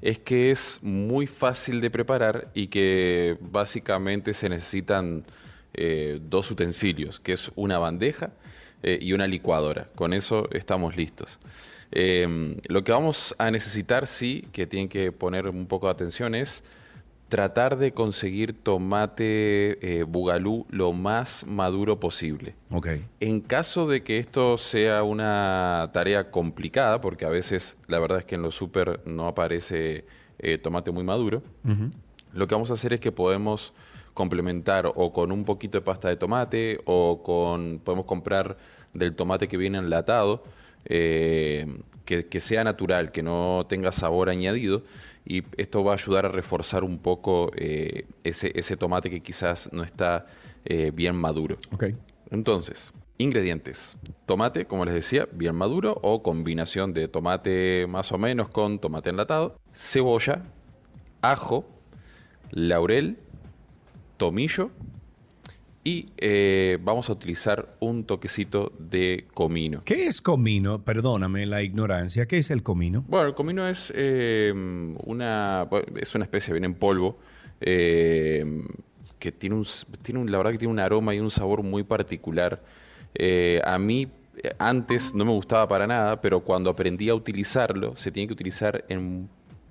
[0.00, 5.24] es que es muy fácil de preparar y que básicamente se necesitan
[5.74, 8.30] eh, dos utensilios, que es una bandeja
[8.82, 9.88] eh, y una licuadora.
[9.94, 11.40] Con eso estamos listos.
[11.90, 16.34] Eh, lo que vamos a necesitar, sí, que tienen que poner un poco de atención
[16.34, 16.62] es
[17.28, 22.54] tratar de conseguir tomate eh, bugalú lo más maduro posible.
[22.70, 22.88] Ok.
[23.20, 28.24] En caso de que esto sea una tarea complicada, porque a veces la verdad es
[28.24, 30.06] que en los super no aparece
[30.38, 31.42] eh, tomate muy maduro,
[32.32, 33.74] lo que vamos a hacer es que podemos
[34.14, 38.56] complementar o con un poquito de pasta de tomate o con podemos comprar
[38.92, 40.42] del tomate que viene enlatado
[40.86, 41.66] eh,
[42.04, 44.82] que, que sea natural, que no tenga sabor añadido
[45.28, 49.70] y esto va a ayudar a reforzar un poco eh, ese, ese tomate que quizás
[49.72, 50.26] no está
[50.64, 51.58] eh, bien maduro.
[51.70, 51.84] Ok.
[52.30, 53.98] Entonces, ingredientes.
[54.24, 59.10] Tomate, como les decía, bien maduro o combinación de tomate más o menos con tomate
[59.10, 59.58] enlatado.
[59.70, 60.44] Cebolla,
[61.20, 61.66] ajo,
[62.50, 63.18] laurel,
[64.16, 64.70] tomillo
[65.84, 69.80] y eh, vamos a utilizar un toquecito de comino.
[69.84, 70.82] ¿Qué es comino?
[70.84, 72.26] Perdóname la ignorancia.
[72.26, 73.04] ¿Qué es el comino?
[73.08, 74.52] Bueno, el comino es eh,
[75.04, 77.18] una es una especie, viene en polvo,
[77.60, 78.44] eh,
[79.18, 79.64] que tiene un,
[80.02, 82.62] tiene un- la verdad que tiene un aroma y un sabor muy particular.
[83.14, 84.08] Eh, a mí
[84.58, 88.84] antes no me gustaba para nada, pero cuando aprendí a utilizarlo, se tiene que utilizar
[88.88, 89.28] en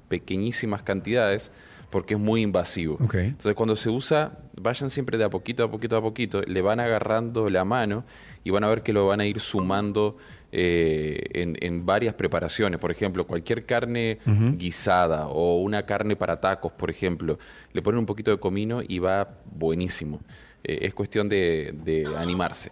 [0.10, 1.52] pequeñísimas cantidades
[1.90, 2.98] porque es muy invasivo.
[3.14, 6.80] Entonces cuando se usa, vayan siempre de a poquito, a poquito, a poquito, le van
[6.80, 8.04] agarrando la mano
[8.44, 10.18] y van a ver que lo van a ir sumando
[10.52, 12.80] eh, en, en varias preparaciones.
[12.80, 14.20] Por ejemplo, cualquier carne
[14.58, 17.38] guisada o una carne para tacos, por ejemplo,
[17.74, 20.22] le ponen un poquito de comino y va buenísimo.
[20.64, 22.72] Eh, es cuestión de, de animarse.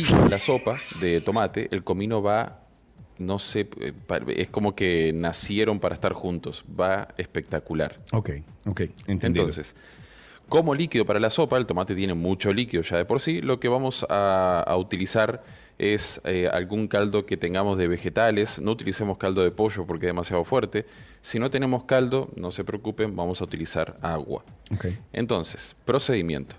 [0.00, 2.60] Y con la sopa de tomate, el comino va,
[3.18, 3.92] no sé, eh,
[4.36, 6.64] es como que nacieron para estar juntos.
[6.68, 7.98] Va espectacular.
[8.12, 8.30] Ok,
[8.66, 9.44] ok, entendido.
[9.44, 9.76] Entonces,
[10.48, 13.58] como líquido para la sopa, el tomate tiene mucho líquido ya de por sí, lo
[13.58, 15.42] que vamos a, a utilizar
[15.78, 20.10] es eh, algún caldo que tengamos de vegetales, no utilicemos caldo de pollo porque es
[20.10, 20.86] demasiado fuerte,
[21.20, 24.44] si no tenemos caldo, no se preocupen, vamos a utilizar agua.
[24.72, 24.86] Ok.
[25.12, 26.56] Entonces, procedimiento.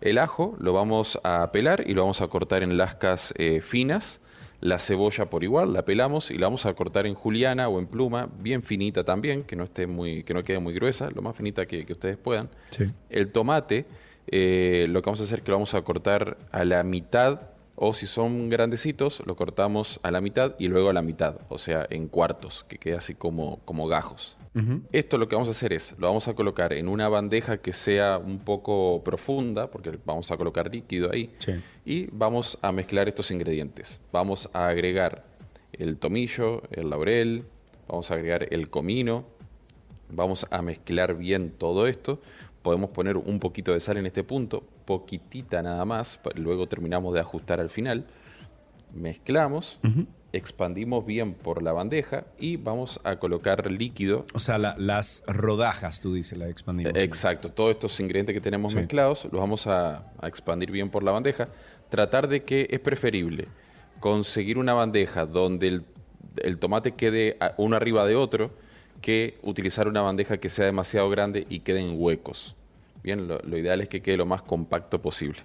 [0.00, 4.20] El ajo lo vamos a pelar y lo vamos a cortar en lascas eh, finas.
[4.60, 7.86] La cebolla por igual, la pelamos y la vamos a cortar en juliana o en
[7.86, 11.36] pluma, bien finita también, que no esté muy, que no quede muy gruesa, lo más
[11.36, 12.48] finita que, que ustedes puedan.
[12.70, 12.86] Sí.
[13.08, 13.86] El tomate,
[14.26, 17.42] eh, lo que vamos a hacer es que lo vamos a cortar a la mitad,
[17.76, 21.58] o si son grandecitos, lo cortamos a la mitad y luego a la mitad, o
[21.58, 24.37] sea, en cuartos, que quede así como, como gajos.
[24.92, 27.72] Esto lo que vamos a hacer es, lo vamos a colocar en una bandeja que
[27.72, 31.52] sea un poco profunda, porque vamos a colocar líquido ahí, Sí.
[31.84, 34.00] y vamos a mezclar estos ingredientes.
[34.12, 35.24] Vamos a agregar
[35.72, 37.44] el tomillo, el laurel,
[37.88, 39.24] vamos a agregar el comino,
[40.10, 42.20] vamos a mezclar bien todo esto.
[42.62, 47.20] Podemos poner un poquito de sal en este punto, poquitita nada más, luego terminamos de
[47.20, 48.06] ajustar al final.
[48.94, 49.78] Mezclamos,
[50.32, 56.00] expandimos bien por la bandeja y vamos a colocar líquido O sea, la- las rodajas,
[56.00, 56.92] tú dices, la expandimos.
[56.94, 58.78] eh, Exacto, todos estos ingredientes que tenemos Sí.
[58.78, 61.48] mezclados los vamos a, a expandir bien por la bandeja.
[61.88, 63.48] Tratar de que es preferible
[64.00, 65.84] conseguir una bandeja donde el,
[66.42, 68.50] el tomate quede uno arriba de otro
[69.00, 72.54] que utilizar una bandeja que sea demasiado grande y queden huecos.
[73.02, 75.38] Bien, lo, lo ideal es que quede lo más compacto posible.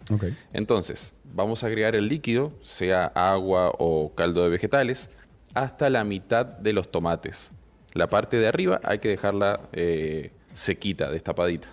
[0.54, 5.10] Entonces, vamos a agregar el líquido, sea agua o caldo de vegetales,
[5.54, 7.52] hasta la mitad de los tomates.
[7.94, 11.68] La parte de arriba hay que dejarla eh, sequita, destapadita.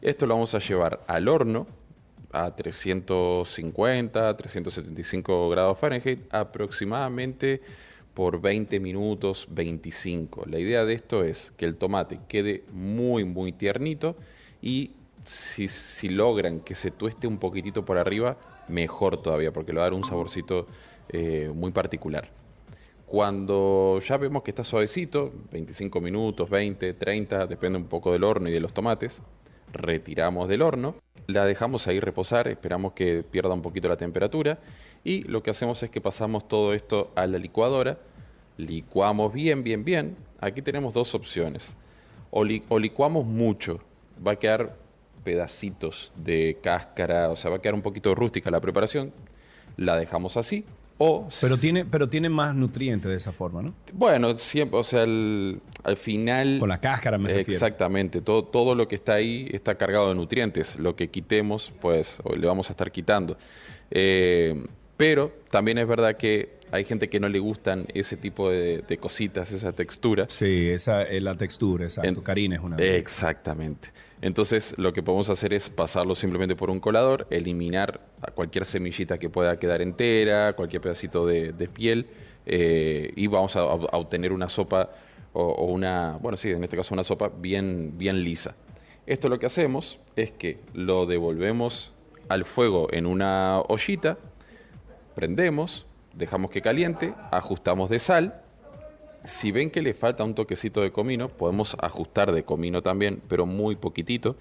[0.00, 1.66] Esto lo vamos a llevar al horno
[2.32, 7.60] a 350, 375 grados Fahrenheit, aproximadamente
[8.14, 10.46] por 20 minutos, 25.
[10.46, 14.16] La idea de esto es que el tomate quede muy, muy tiernito
[14.62, 14.92] y
[15.24, 18.36] si, logran que se tueste un poquitito por arriba,
[18.68, 20.66] mejor todavía, porque le va a dar un saborcito
[21.08, 22.28] eh, muy particular.
[23.06, 28.48] Cuando ya vemos que está suavecito, 25 minutos, 20, 30, depende un poco del horno
[28.48, 29.20] y de los tomates,
[29.72, 30.94] retiramos del horno,
[31.26, 34.60] la dejamos ahí reposar, esperamos que pierda un poquito la temperatura
[35.04, 37.98] y lo que hacemos es que pasamos todo esto a la licuadora,
[38.56, 40.16] licuamos bien, bien, bien.
[40.40, 41.76] Aquí tenemos dos opciones.
[42.30, 43.80] O licuamos mucho,
[44.24, 44.76] va a quedar
[45.24, 49.12] pedacitos de cáscara, o sea, va a quedar un poquito rústica la preparación,
[49.76, 50.64] la dejamos así.
[51.02, 53.74] O Pero tiene, pero tiene más nutrientes de esa forma, ¿no?
[53.94, 56.58] bueno, siempre, o sea, al, al final...
[56.58, 57.52] Con la cáscara me refiero.
[57.52, 60.78] Exactamente, todo, todo lo que está ahí está cargado de nutrientes.
[60.78, 63.38] Lo que quitemos, pues le vamos a estar quitando.
[63.90, 64.62] Eh,
[64.98, 68.98] pero también es verdad que hay gente que no le gustan ese tipo de, de
[68.98, 70.26] cositas, esa textura.
[70.28, 72.22] Sí, esa es la textura, exacto.
[72.22, 72.96] Karina es una ellas.
[74.22, 78.00] Entonces lo que podemos hacer es pasarlo simplemente por un colador, eliminar
[78.34, 82.06] cualquier semillita que pueda quedar entera, cualquier pedacito de, piel,
[82.46, 84.90] eh, y vamos a, a obtener una sopa
[85.32, 88.54] o, o una, bueno, sí, en este caso una sopa bien, bien lisa.
[89.06, 91.92] Esto lo que hacemos es que lo devolvemos
[92.28, 94.18] al fuego en una ollita,
[95.14, 98.42] prendemos, dejamos que caliente, ajustamos de sal.
[99.24, 103.46] Si ven que le falta un toquecito de comino, podemos ajustar de comino también, pero
[103.46, 104.36] muy poquitito.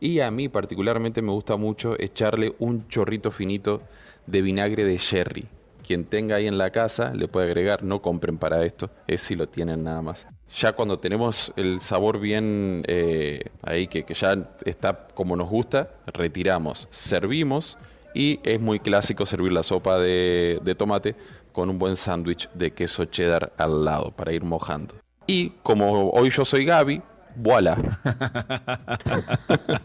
[0.00, 3.82] Y a mí particularmente me gusta mucho echarle un chorrito finito
[4.26, 5.46] de vinagre de sherry.
[5.86, 9.36] Quien tenga ahí en la casa le puede agregar, no compren para esto, es si
[9.36, 10.26] lo tienen nada más.
[10.56, 16.88] Ya cuando tenemos el sabor bien eh, ahí, que, ya está como nos gusta, retiramos,
[16.90, 17.78] servimos
[18.14, 21.14] y es muy clásico servir la sopa de tomate
[21.56, 24.94] con un buen sándwich de queso cheddar al lado para ir mojando.
[25.26, 27.00] Y como hoy yo soy Gaby,
[27.34, 27.78] voilà.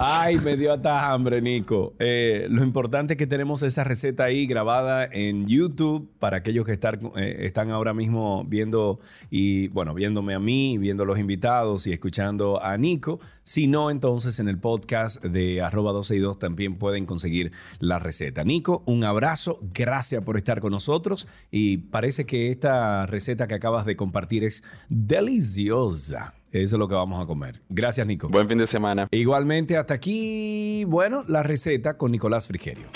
[0.00, 1.96] Ay, me dio hasta hambre, Nico.
[1.98, 6.74] Eh, lo importante es que tenemos esa receta ahí grabada en YouTube para aquellos que
[6.74, 12.62] eh, están ahora mismo viendo y, bueno, viéndome a mí, viendo los invitados y escuchando
[12.62, 13.18] a Nico.
[13.42, 17.50] Si no, entonces en el podcast de arroba 12 y 2 también pueden conseguir
[17.80, 18.44] la receta.
[18.44, 23.84] Nico, un abrazo, gracias por estar con nosotros y parece que esta receta que acabas
[23.84, 26.37] de compartir es deliciosa.
[26.52, 27.60] Eso es lo que vamos a comer.
[27.68, 28.28] Gracias, Nico.
[28.28, 29.08] Buen fin de semana.
[29.10, 32.86] Igualmente, hasta aquí, bueno, la receta con Nicolás Frigerio.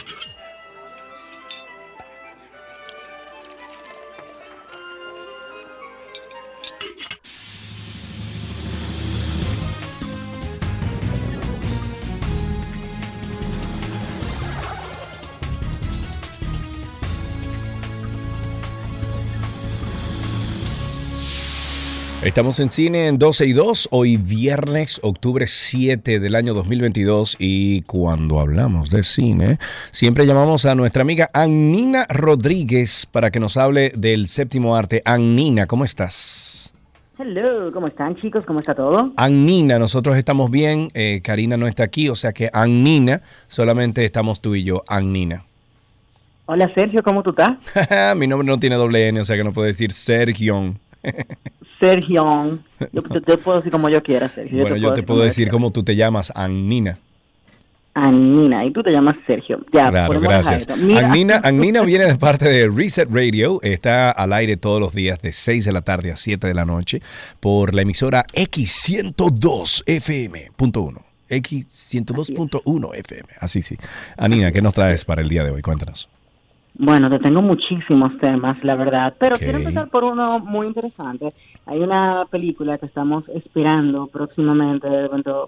[22.32, 27.82] Estamos en cine en 12 y 2, hoy viernes, octubre 7 del año 2022 y
[27.82, 29.58] cuando hablamos de cine,
[29.90, 35.02] siempre llamamos a nuestra amiga Annina Rodríguez para que nos hable del séptimo arte.
[35.04, 36.72] Annina, ¿cómo estás?
[37.18, 38.46] Hello, ¿cómo están chicos?
[38.46, 39.12] ¿Cómo está todo?
[39.18, 44.40] Annina, nosotros estamos bien, eh, Karina no está aquí, o sea que Annina, solamente estamos
[44.40, 45.44] tú y yo, Annina.
[46.46, 47.58] Hola Sergio, ¿cómo tú estás?
[48.16, 50.76] Mi nombre no tiene doble N, o sea que no puedo decir Sergio.
[51.82, 52.60] Sergio.
[52.92, 54.60] Yo, te puedo decir como yo quiera, Sergio.
[54.60, 56.98] Bueno, yo te puedo decir cómo tú te llamas, Annina.
[57.94, 59.58] Anina, y tú te llamas Sergio.
[59.72, 60.68] Ya, Claro, gracias.
[60.68, 63.60] Agnina, Agnina viene de parte de Reset Radio.
[63.62, 66.64] Está al aire todos los días de 6 de la tarde a 7 de la
[66.64, 67.02] noche
[67.40, 70.98] por la emisora X102 FM.1.
[71.28, 73.28] X102.1 FM.
[73.40, 73.76] Así sí.
[74.16, 75.62] Anina, ¿qué nos traes para el día de hoy?
[75.62, 76.08] Cuéntanos.
[76.74, 81.34] Bueno, te tengo muchísimos temas, la verdad, pero quiero empezar por uno muy interesante.
[81.66, 84.88] Hay una película que estamos esperando próximamente,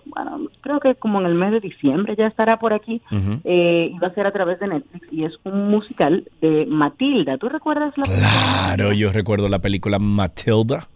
[0.05, 3.01] bueno, creo que como en el mes de diciembre ya estará por aquí,
[3.45, 7.39] eh, y va a ser a través de Netflix, y es un musical de Matilda.
[7.39, 10.89] ¿Tú recuerdas la Claro, yo recuerdo la película Matilda.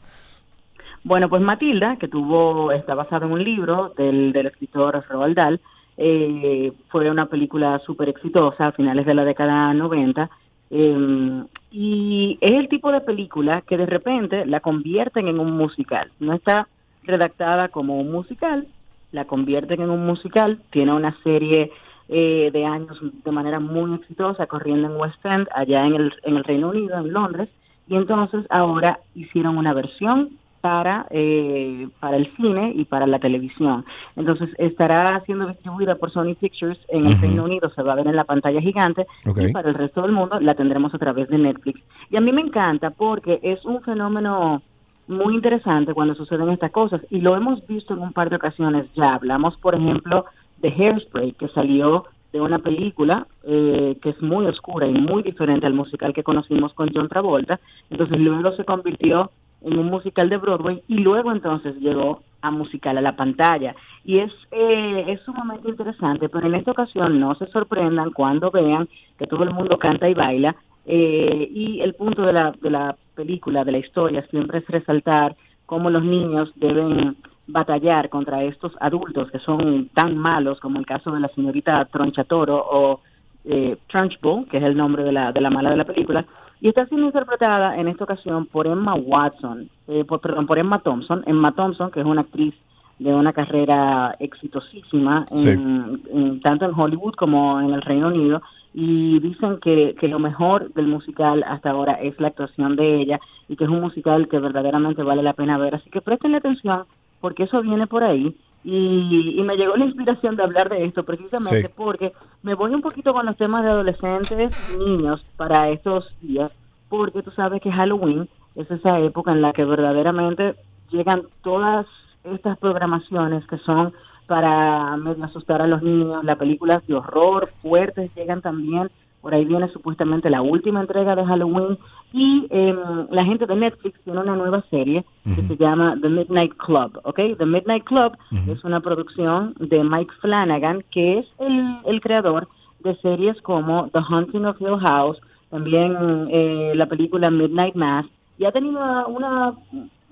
[1.05, 5.61] Bueno, pues Matilda, que tuvo, está basado en un libro del, del escritor Roald Dahl,
[5.99, 10.31] eh, fue una película súper exitosa a finales de la década 90.
[10.71, 16.11] eh, y es el tipo de película que de repente la convierten en un musical.
[16.21, 16.69] No está
[17.03, 18.67] redactada como un musical,
[19.13, 21.73] la convierten en un musical, tiene una serie
[22.09, 26.37] eh, de años de manera muy exitosa corriendo en West End, allá en el, en
[26.37, 27.49] el Reino Unido, en Londres,
[27.87, 33.85] y entonces ahora hicieron una versión para, eh, para el cine y para la televisión.
[34.17, 38.07] Entonces estará siendo distribuida por Sony Pictures en el Reino Unido, se va a ver
[38.07, 41.39] en la pantalla gigante y para el resto del mundo la tendremos a través de
[41.39, 41.81] Netflix.
[42.11, 44.63] Y a mí me encanta porque es un fenómeno
[45.07, 48.87] muy interesante cuando suceden estas cosas y lo hemos visto en un par de ocasiones
[48.95, 49.15] ya.
[49.15, 50.27] Hablamos, por ejemplo,
[50.59, 55.67] de Hairspray que salió de una película eh, que es muy oscura y muy diferente
[55.67, 57.59] al musical que conocimos con John Travolta.
[57.91, 59.31] Entonces luego se convirtió
[59.63, 63.75] en un musical de Broadway y luego entonces llegó a musical a la pantalla.
[64.05, 68.89] Y es, eh, es sumamente interesante, pero en esta ocasión no se sorprendan cuando vean
[69.19, 70.55] que todo el mundo canta y baila.
[70.87, 75.37] Eh, y el punto de la, de la película, de la historia, siempre es resaltar
[75.67, 77.17] cómo los niños deben
[77.47, 82.57] batallar contra estos adultos que son tan malos como el caso de la señorita Tronchatoro
[82.57, 83.01] o
[83.45, 86.25] eh, Trunchbull, que es el nombre de la, de la mala de la película,
[86.61, 90.81] y está siendo interpretada en esta ocasión por Emma Watson, eh, por, perdón, por Emma
[90.81, 92.55] Thompson, Emma Thompson, que es una actriz
[92.99, 98.43] de una carrera exitosísima, en, tanto en Hollywood como en el Reino Unido,
[98.75, 103.21] y dicen que, que lo mejor del musical hasta ahora es la actuación de ella
[103.49, 105.77] y que es un musical que verdaderamente vale la pena ver.
[105.77, 106.85] Así que presten atención
[107.21, 108.37] porque eso viene por ahí.
[108.65, 112.13] Y, me llegó la inspiración de hablar de esto precisamente porque
[112.43, 116.53] me voy un poquito con los temas de adolescentes, niños, para estos días,
[116.89, 120.57] porque tú sabes que Halloween es esa época en la que verdaderamente
[120.91, 121.87] llegan todas
[122.25, 123.93] estas programaciones que son
[124.27, 129.45] para medio asustar a los niños, las películas de horror fuertes llegan también por ahí
[129.45, 131.79] viene supuestamente la última entrega de Halloween
[132.13, 132.75] y eh,
[133.11, 137.21] la gente de Netflix tiene una nueva serie que se llama The Midnight Club, ¿ok?
[137.37, 138.17] The Midnight Club
[138.47, 142.49] es una producción de Mike Flanagan, que es el, el creador
[142.81, 145.19] de series como The Haunting of Hill House,
[145.51, 148.07] también eh, la película Midnight Mass,
[148.39, 149.53] y ha tenido una,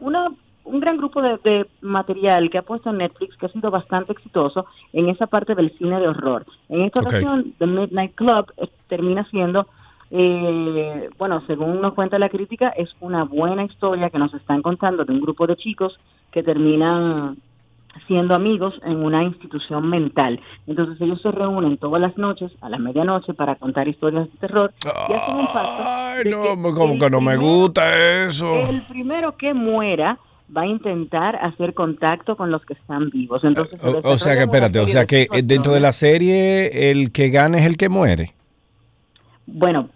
[0.00, 0.28] una
[0.66, 4.66] un gran grupo de, material que ha puesto en Netflix que ha sido bastante exitoso
[4.92, 6.44] en esa parte del cine de horror.
[6.68, 9.66] En esta ocasión, The Midnight Club eh, termina siendo,
[10.10, 15.04] eh, bueno, según nos cuenta la crítica, es una buena historia que nos están contando
[15.04, 15.98] de un grupo de chicos
[16.32, 17.36] que terminan
[18.06, 20.40] siendo amigos en una institución mental.
[20.66, 24.72] Entonces ellos se reúnen todas las noches, a la medianoche, para contar historias de terror
[24.84, 25.82] y hacen un pacto.
[25.86, 27.90] Ay, no, como que no me gusta
[28.26, 28.52] eso.
[28.68, 30.18] El primero que muera
[30.54, 33.42] va a intentar hacer contacto con los que están vivos.
[33.44, 37.58] Entonces, o, sea que espérate, o sea que dentro de la serie el que gana
[37.58, 38.34] es el que muere.
[39.46, 39.88] Bueno,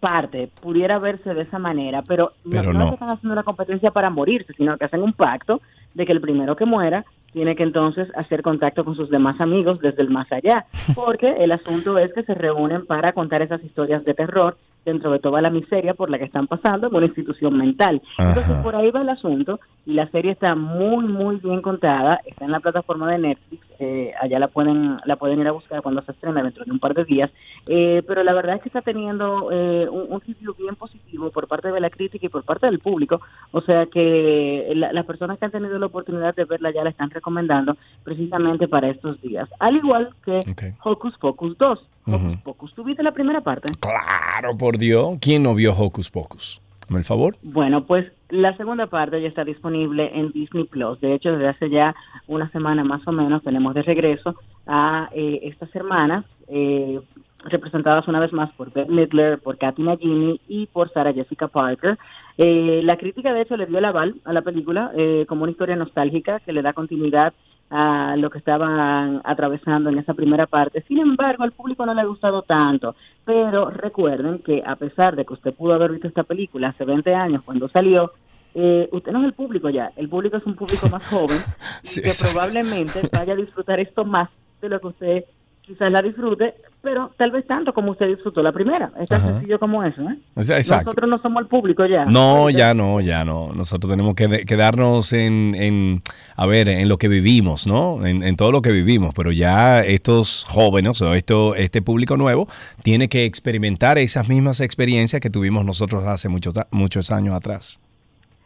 [0.00, 4.52] parte, pudiera verse de esa manera, pero, no, no, están haciendo una competencia para morirse,
[4.54, 5.60] sino que hacen un pacto
[5.94, 9.80] de que el primero que muera tiene que entonces hacer contacto con sus demás amigos
[9.80, 14.04] desde el más allá, porque el asunto es que se reúnen para contar esas historias
[14.04, 14.56] de terror
[14.88, 18.00] dentro de toda la miseria por la que están pasando en una institución mental.
[18.18, 22.44] Entonces, por ahí va el asunto y la serie está muy, muy bien contada, está
[22.44, 26.02] en la plataforma de Netflix, eh, allá la pueden, la pueden ir a buscar cuando
[26.02, 27.30] se estrena dentro de un par de días,
[27.66, 31.70] eh, pero la verdad es que está teniendo eh, un, sitio bien positivo por parte
[31.70, 33.20] de la crítica y por parte del público,
[33.52, 37.10] o sea que las personas que han tenido la oportunidad de verla ya la están
[37.10, 40.38] recomendando precisamente para estos días, al igual que
[40.82, 41.78] Hocus Pocus 2.
[42.06, 43.70] Hocus Pocus, ¿tuviste la primera parte?
[43.80, 45.18] Claro, por Dios.
[45.20, 46.60] ¿Quién no vio Hocus Pocus?
[46.88, 47.36] ¿Me el favor?
[47.42, 51.00] Bueno, pues la segunda parte ya está disponible en Disney Plus.
[51.00, 51.94] De hecho, desde hace ya
[52.26, 54.34] una semana más o menos tenemos de regreso
[54.66, 56.98] a eh, estas hermanas, eh,
[57.44, 61.98] representadas una vez más por Beth Midler, por Kathy Najimy y por Sarah Jessica Parker.
[62.38, 64.90] Eh, la crítica, de hecho, le dio el aval a la película
[65.26, 67.34] como una historia nostálgica que le da continuidad
[67.70, 70.82] a lo que estaban atravesando en esa primera parte.
[70.88, 72.94] Sin embargo, al público no le ha gustado tanto.
[73.24, 77.14] Pero recuerden que a pesar de que usted pudo haber visto esta película hace 20
[77.14, 78.12] años cuando salió,
[78.54, 79.92] eh, usted no es el público ya.
[79.96, 81.38] El público es un público más joven
[81.82, 84.30] que probablemente vaya a disfrutar esto más
[84.60, 85.24] de lo que usted
[85.68, 88.90] quizás la disfrute, pero tal vez tanto como usted disfrutó la primera.
[88.98, 90.18] Es tan sencillo como eso, ¿eh?
[90.34, 92.06] Nosotros no somos el público ya.
[92.06, 93.52] No, ya no, ya no.
[93.54, 96.02] Nosotros tenemos que quedarnos en, en,
[96.34, 98.04] a ver, en lo que vivimos, ¿no?
[98.06, 102.48] En, todo lo que vivimos, pero ya estos jóvenes o esto, este público nuevo
[102.82, 107.80] tiene que experimentar esas mismas experiencias que tuvimos nosotros hace muchos, muchos años atrás.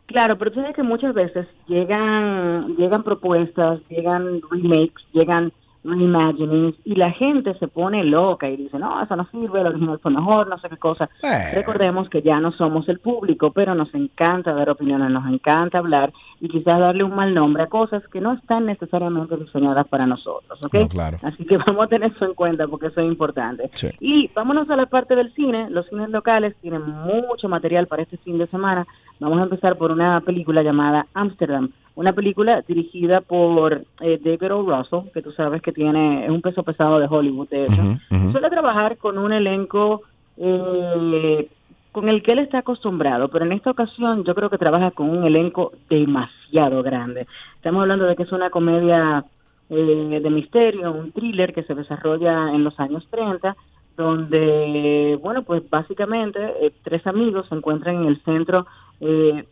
[0.07, 5.53] Claro, pero tú sabes que muchas veces llegan, llegan propuestas, llegan remakes, llegan
[5.85, 9.99] reimaginings y la gente se pone loca y dice, no, eso no sirve, el original
[10.01, 11.09] fue mejor, no sé qué cosa.
[11.55, 16.13] Recordemos que ya no somos el público, pero nos encanta dar opiniones, nos encanta hablar
[16.41, 20.59] y quizás darle un mal nombre a cosas que no están necesariamente diseñadas para nosotros,
[20.65, 20.91] ¿ok?
[20.91, 21.19] claro.
[21.23, 23.71] Así que vamos a tener eso en cuenta porque eso es importante.
[24.01, 25.71] Y vámonos a la parte del cine.
[25.71, 28.87] Los cines locales tienen mucho material para este fin de semana.
[29.21, 34.63] Vamos a empezar por una película llamada Amsterdam, una película dirigida por eh, David O.
[34.63, 37.99] Russell, que tú sabes que tiene es un peso pesado de Hollywood, de hecho.
[38.33, 40.03] Suele trabajar con un elenco
[40.37, 41.49] eh,
[41.93, 45.11] con el que él está acostumbrado, pero en esta ocasión yo creo que trabaja con
[45.11, 47.27] un elenco demasiado grande.
[47.57, 49.25] Estamos hablando de que es una comedia
[49.69, 53.55] eh, de misterio, un thriller que se desarrolla en los años 30,
[53.97, 58.67] donde, bueno, pues básicamente eh, tres amigos se encuentran en el centro
[59.03, 59.45] eh,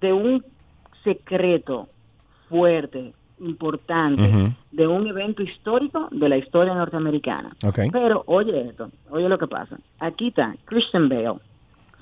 [0.00, 0.44] de un
[1.04, 1.88] secreto
[2.48, 7.54] fuerte, importante, de un evento histórico de la historia norteamericana.
[7.92, 9.78] Pero oye esto, oye lo que pasa.
[10.00, 11.38] Aquí está Christian Bale,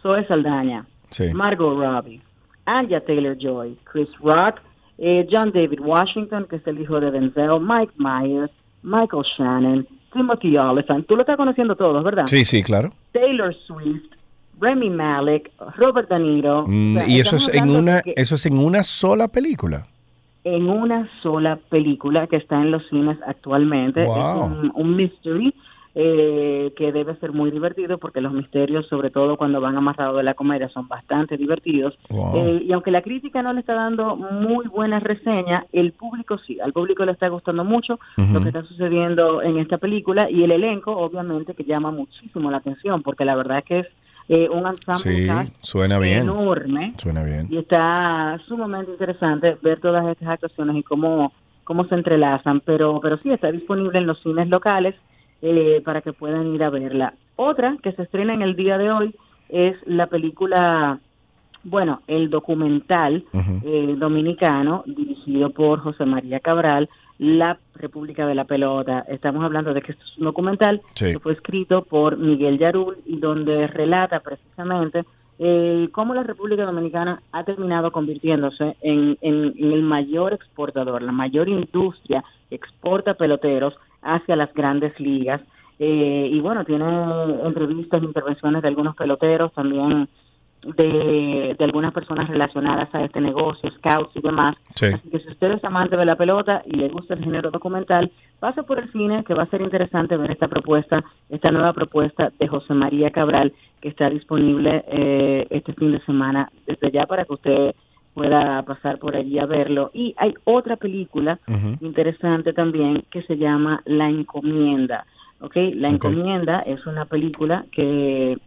[0.00, 0.86] Zoe Saldaña,
[1.32, 2.20] Margot Robbie,
[2.66, 4.60] Anja Taylor-Joy, Chris Rock,
[4.98, 8.50] eh, John David Washington, que es el hijo de Denzel, Mike Myers,
[8.82, 11.06] Michael Shannon, Timothy Oliphant.
[11.06, 12.26] Tú lo estás conociendo todos, ¿verdad?
[12.26, 12.90] Sí, sí, claro.
[13.12, 14.12] Taylor Swift,
[14.60, 16.64] Remy Malek, Robert De Niro.
[16.66, 19.86] Mm, y eso es en una, eso es en una sola película.
[20.44, 24.02] En una sola película que está en los cines actualmente.
[24.02, 25.54] Es un, un mystery
[25.96, 30.24] eh, que debe ser muy divertido porque los misterios, sobre todo cuando van amarrados de
[30.24, 31.96] la comedia, son bastante divertidos.
[32.34, 36.58] Eh, y aunque la crítica no le está dando muy buenas reseñas, el público sí,
[36.58, 40.50] al público le está gustando mucho lo que está sucediendo en esta película y el
[40.50, 43.86] elenco, obviamente, que llama muchísimo la atención porque la verdad es que es
[44.28, 46.20] eh, un ensamble suena bien.
[46.20, 46.94] enorme.
[46.96, 47.46] Suena bien.
[47.50, 51.32] Y está sumamente interesante ver todas estas actuaciones y cómo,
[51.64, 54.94] cómo se entrelazan, pero, pero sí está disponible en los cines locales
[55.42, 57.14] eh, para que puedan ir a verla.
[57.36, 59.14] Otra que se estrena en el día de hoy
[59.50, 60.98] es la película,
[61.62, 63.24] bueno, el documental
[63.62, 66.88] eh, dominicano dirigido por José María Cabral,
[67.18, 69.04] La República de la Pelota.
[69.08, 73.18] Estamos hablando de que esto es un documental que fue escrito por Miguel Yarul y
[73.18, 75.04] donde relata precisamente
[75.38, 81.48] eh, cómo la República Dominicana ha terminado convirtiéndose en, en, el mayor exportador, la mayor
[81.48, 85.40] industria que exporta peloteros hacia las grandes ligas.
[85.80, 86.86] Eh, y bueno, tiene
[87.44, 90.08] entrevistas, intervenciones de algunos peloteros, también
[90.76, 94.56] de, de, algunas personas relacionadas a este negocio, scouts y demás.
[94.70, 98.10] Así que si usted es amante de la pelota y le gusta el género documental,
[98.40, 102.32] pase por el cine, que va a ser interesante ver esta propuesta, esta nueva propuesta
[102.38, 107.24] de José María Cabral, que está disponible eh, este fin de semana desde ya para
[107.24, 107.74] que usted
[108.14, 109.90] pueda pasar por allí a verlo.
[109.92, 111.38] Y hay otra película
[111.80, 115.04] interesante también que se llama La Encomienda.
[115.40, 115.56] ¿ok?
[115.74, 118.38] La Encomienda es una película que,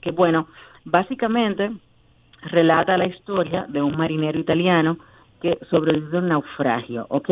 [0.00, 0.46] que, bueno,
[0.84, 1.70] básicamente
[2.42, 4.98] relata la historia de un marinero italiano
[5.40, 7.30] que sobrevive a un naufragio, ¿ok?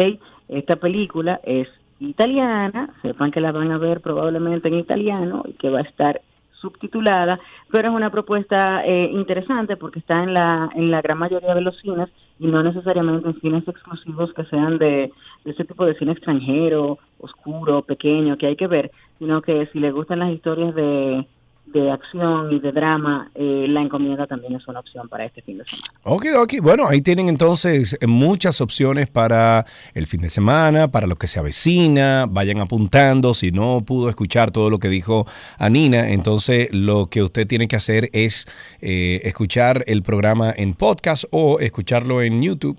[0.49, 1.69] Esta película es
[2.01, 6.21] italiana, sepan que la van a ver probablemente en italiano y que va a estar
[6.61, 11.55] subtitulada, pero es una propuesta eh, interesante porque está en la, en la gran mayoría
[11.55, 12.09] de los cines
[12.39, 15.13] y no necesariamente en cines exclusivos que sean de,
[15.45, 19.81] de ese tipo de cine extranjero, oscuro, pequeño, que hay que ver, sino que si
[19.81, 21.27] le gustan las historias de
[21.73, 25.59] de acción y de drama, eh, la encomienda también es una opción para este fin
[25.59, 25.89] de semana.
[26.05, 26.55] Ok, ok.
[26.63, 31.39] Bueno, ahí tienen entonces muchas opciones para el fin de semana, para lo que se
[31.39, 32.27] avecina.
[32.29, 33.35] Vayan apuntando.
[33.35, 35.27] Si no pudo escuchar todo lo que dijo
[35.59, 38.47] Anina, entonces lo que usted tiene que hacer es
[38.81, 42.79] eh, escuchar el programa en podcast o escucharlo en YouTube.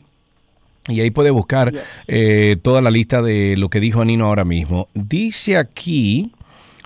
[0.88, 1.74] Y ahí puede buscar
[2.08, 4.90] eh, toda la lista de lo que dijo Anino ahora mismo.
[4.94, 6.34] Dice aquí,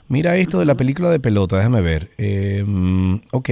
[0.09, 2.11] Mira esto de la película de pelota, déjame ver.
[2.17, 3.49] Em, ok.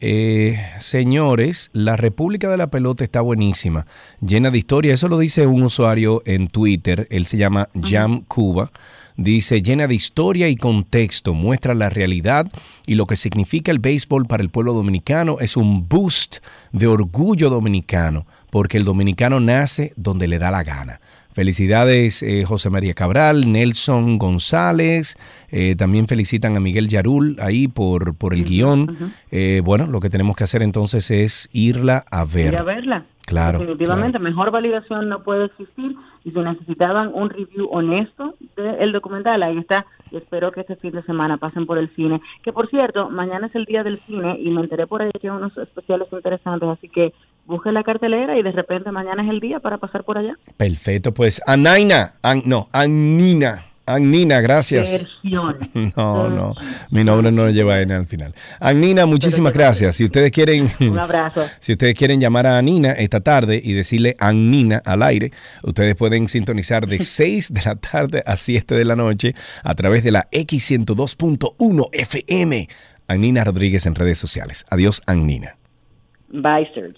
[0.00, 3.86] Eh, señores, la República de la Pelota está buenísima,
[4.20, 4.92] llena de historia.
[4.92, 7.06] Eso lo dice un usuario en Twitter.
[7.10, 8.70] Él se llama Jam Cuba.
[9.16, 12.46] Dice, llena de historia y contexto, muestra la realidad
[12.84, 15.38] y lo que significa el béisbol para el pueblo dominicano.
[15.40, 16.38] Es un boost
[16.72, 21.00] de orgullo dominicano, porque el dominicano nace donde le da la gana.
[21.36, 25.18] Felicidades eh, José María Cabral, Nelson González,
[25.50, 29.12] eh, también felicitan a Miguel Yarul ahí por, por el guion.
[29.30, 32.54] Eh, bueno, lo que tenemos que hacer entonces es irla a ver.
[32.54, 33.04] Ir a verla.
[33.26, 33.58] Claro.
[33.58, 35.94] Definitivamente, mejor validación no puede existir
[36.24, 39.84] y si necesitaban un review honesto del documental, ahí está.
[40.12, 42.22] espero que este fin de semana pasen por el cine.
[42.42, 45.28] Que por cierto, mañana es el día del cine y me enteré por ahí que
[45.28, 47.12] hay unos especiales interesantes, así que
[47.46, 50.34] busque la cartelera y de repente mañana es el día para pasar por allá.
[50.56, 53.62] Perfecto, pues Anaina, An, no, Annina.
[53.88, 55.06] Annina, gracias.
[55.22, 56.54] No, no,
[56.90, 58.34] mi nombre no lleva N al final.
[58.60, 59.94] Annina, muchísimas gracias.
[59.96, 61.44] Si ustedes quieren, Un abrazo.
[61.60, 65.30] si ustedes quieren llamar a Anina esta tarde y decirle Annina al aire,
[65.62, 70.02] ustedes pueden sintonizar de 6 de la tarde a 7 de la noche a través
[70.02, 72.68] de la X102.1 FM.
[73.08, 74.64] Annina Rodríguez en redes sociales.
[74.70, 75.56] Adiós, Annina.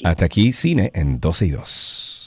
[0.04, 2.18] Hasta aquí, cine en 12 y 2.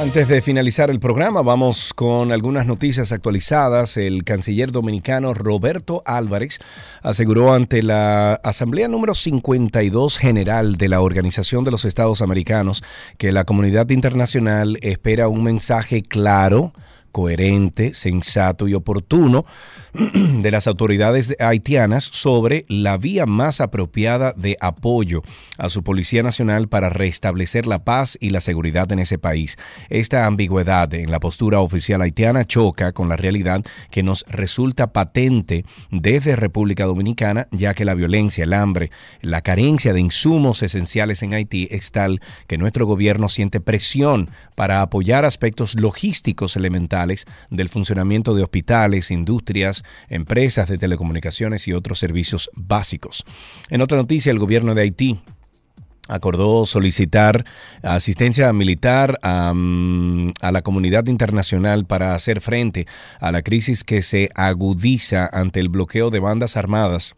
[0.00, 3.98] Antes de finalizar el programa, vamos con algunas noticias actualizadas.
[3.98, 6.58] El canciller dominicano Roberto Álvarez
[7.02, 12.82] aseguró ante la Asamblea número 52 General de la Organización de los Estados Americanos
[13.18, 16.72] que la comunidad internacional espera un mensaje claro,
[17.10, 19.44] coherente, sensato y oportuno
[19.94, 25.22] de las autoridades haitianas sobre la vía más apropiada de apoyo
[25.58, 29.58] a su Policía Nacional para restablecer la paz y la seguridad en ese país.
[29.88, 35.64] Esta ambigüedad en la postura oficial haitiana choca con la realidad que nos resulta patente
[35.90, 38.90] desde República Dominicana, ya que la violencia, el hambre,
[39.22, 44.82] la carencia de insumos esenciales en Haití es tal que nuestro gobierno siente presión para
[44.82, 46.99] apoyar aspectos logísticos elementales
[47.50, 53.24] del funcionamiento de hospitales, industrias, empresas de telecomunicaciones y otros servicios básicos.
[53.68, 55.20] En otra noticia, el gobierno de Haití
[56.08, 57.44] acordó solicitar
[57.82, 59.52] asistencia militar a,
[60.40, 62.86] a, la comunidad internacional para hacer frente
[63.20, 67.14] a la crisis que se agudiza ante el bloqueo de bandas armadas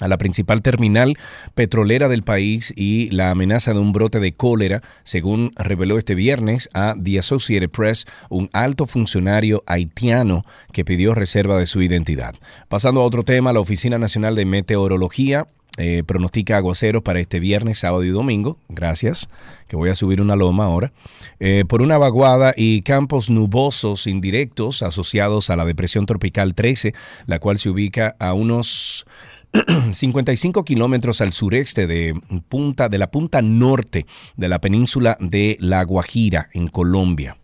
[0.00, 1.16] a la principal terminal
[1.54, 6.70] petrolera del país y la amenaza de un brote de cólera, según reveló este viernes
[6.74, 12.34] a The Associated Press un alto funcionario haitiano que pidió reserva de su identidad.
[12.68, 15.46] Pasando a otro tema, la Oficina Nacional de Meteorología
[15.80, 18.58] eh, pronostica aguaceros para este viernes, sábado y domingo.
[18.68, 19.28] Gracias,
[19.68, 20.92] que voy a subir una loma ahora.
[21.38, 26.94] Eh, por una vaguada y campos nubosos indirectos asociados a la depresión tropical 13,
[27.26, 29.06] la cual se ubica a unos
[29.92, 34.06] 55 kilómetros al sureste de, punta, de la punta norte
[34.36, 37.36] de la península de La Guajira, en Colombia.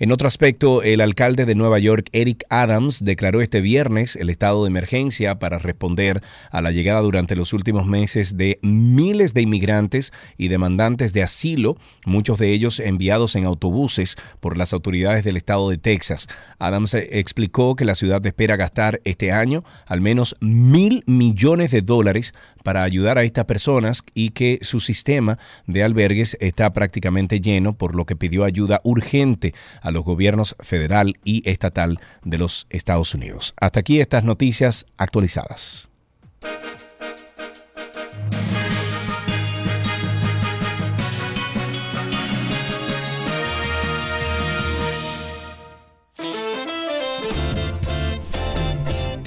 [0.00, 4.62] En otro aspecto, el alcalde de Nueva York, Eric Adams, declaró este viernes el estado
[4.62, 6.22] de emergencia para responder
[6.52, 11.78] a la llegada durante los últimos meses de miles de inmigrantes y demandantes de asilo,
[12.06, 16.28] muchos de ellos enviados en autobuses por las autoridades del estado de Texas.
[16.60, 22.34] Adams explicó que la ciudad espera gastar este año al menos mil millones de dólares
[22.68, 27.96] para ayudar a estas personas y que su sistema de albergues está prácticamente lleno, por
[27.96, 33.54] lo que pidió ayuda urgente a los gobiernos federal y estatal de los Estados Unidos.
[33.58, 35.87] Hasta aquí estas noticias actualizadas.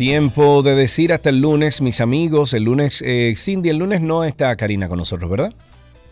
[0.01, 2.55] Tiempo de decir hasta el lunes, mis amigos.
[2.55, 5.53] El lunes, eh, Cindy, el lunes no está Karina con nosotros, ¿verdad?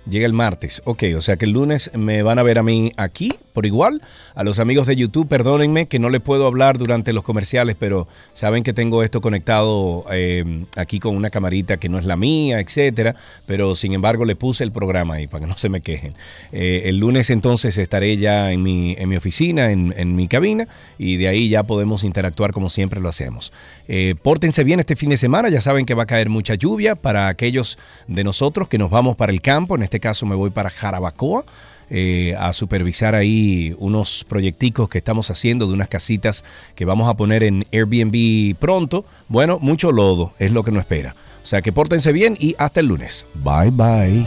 [0.08, 0.84] Llega el martes.
[0.86, 4.02] Ok, o sea que el lunes me van a ver a mí aquí por igual.
[4.36, 8.08] A los amigos de YouTube, perdónenme que no les puedo hablar durante los comerciales, pero
[8.34, 12.60] saben que tengo esto conectado eh, aquí con una camarita que no es la mía,
[12.60, 13.16] etcétera.
[13.46, 16.14] Pero sin embargo le puse el programa ahí para que no se me quejen.
[16.52, 20.68] Eh, el lunes entonces estaré ya en mi, en mi oficina, en, en, mi cabina,
[20.98, 23.52] y de ahí ya podemos interactuar como siempre lo hacemos.
[23.88, 26.96] Eh, pórtense bien este fin de semana, ya saben que va a caer mucha lluvia
[26.96, 27.78] para aquellos
[28.08, 31.44] de nosotros que nos vamos para el campo, en este caso me voy para Jarabacoa.
[31.92, 36.44] Eh, a supervisar ahí unos proyecticos que estamos haciendo de unas casitas
[36.76, 39.06] que vamos a poner en Airbnb pronto.
[39.28, 41.16] Bueno, mucho lodo es lo que nos espera.
[41.44, 43.26] O sea que pórtense bien y hasta el lunes.
[43.44, 44.26] Bye bye.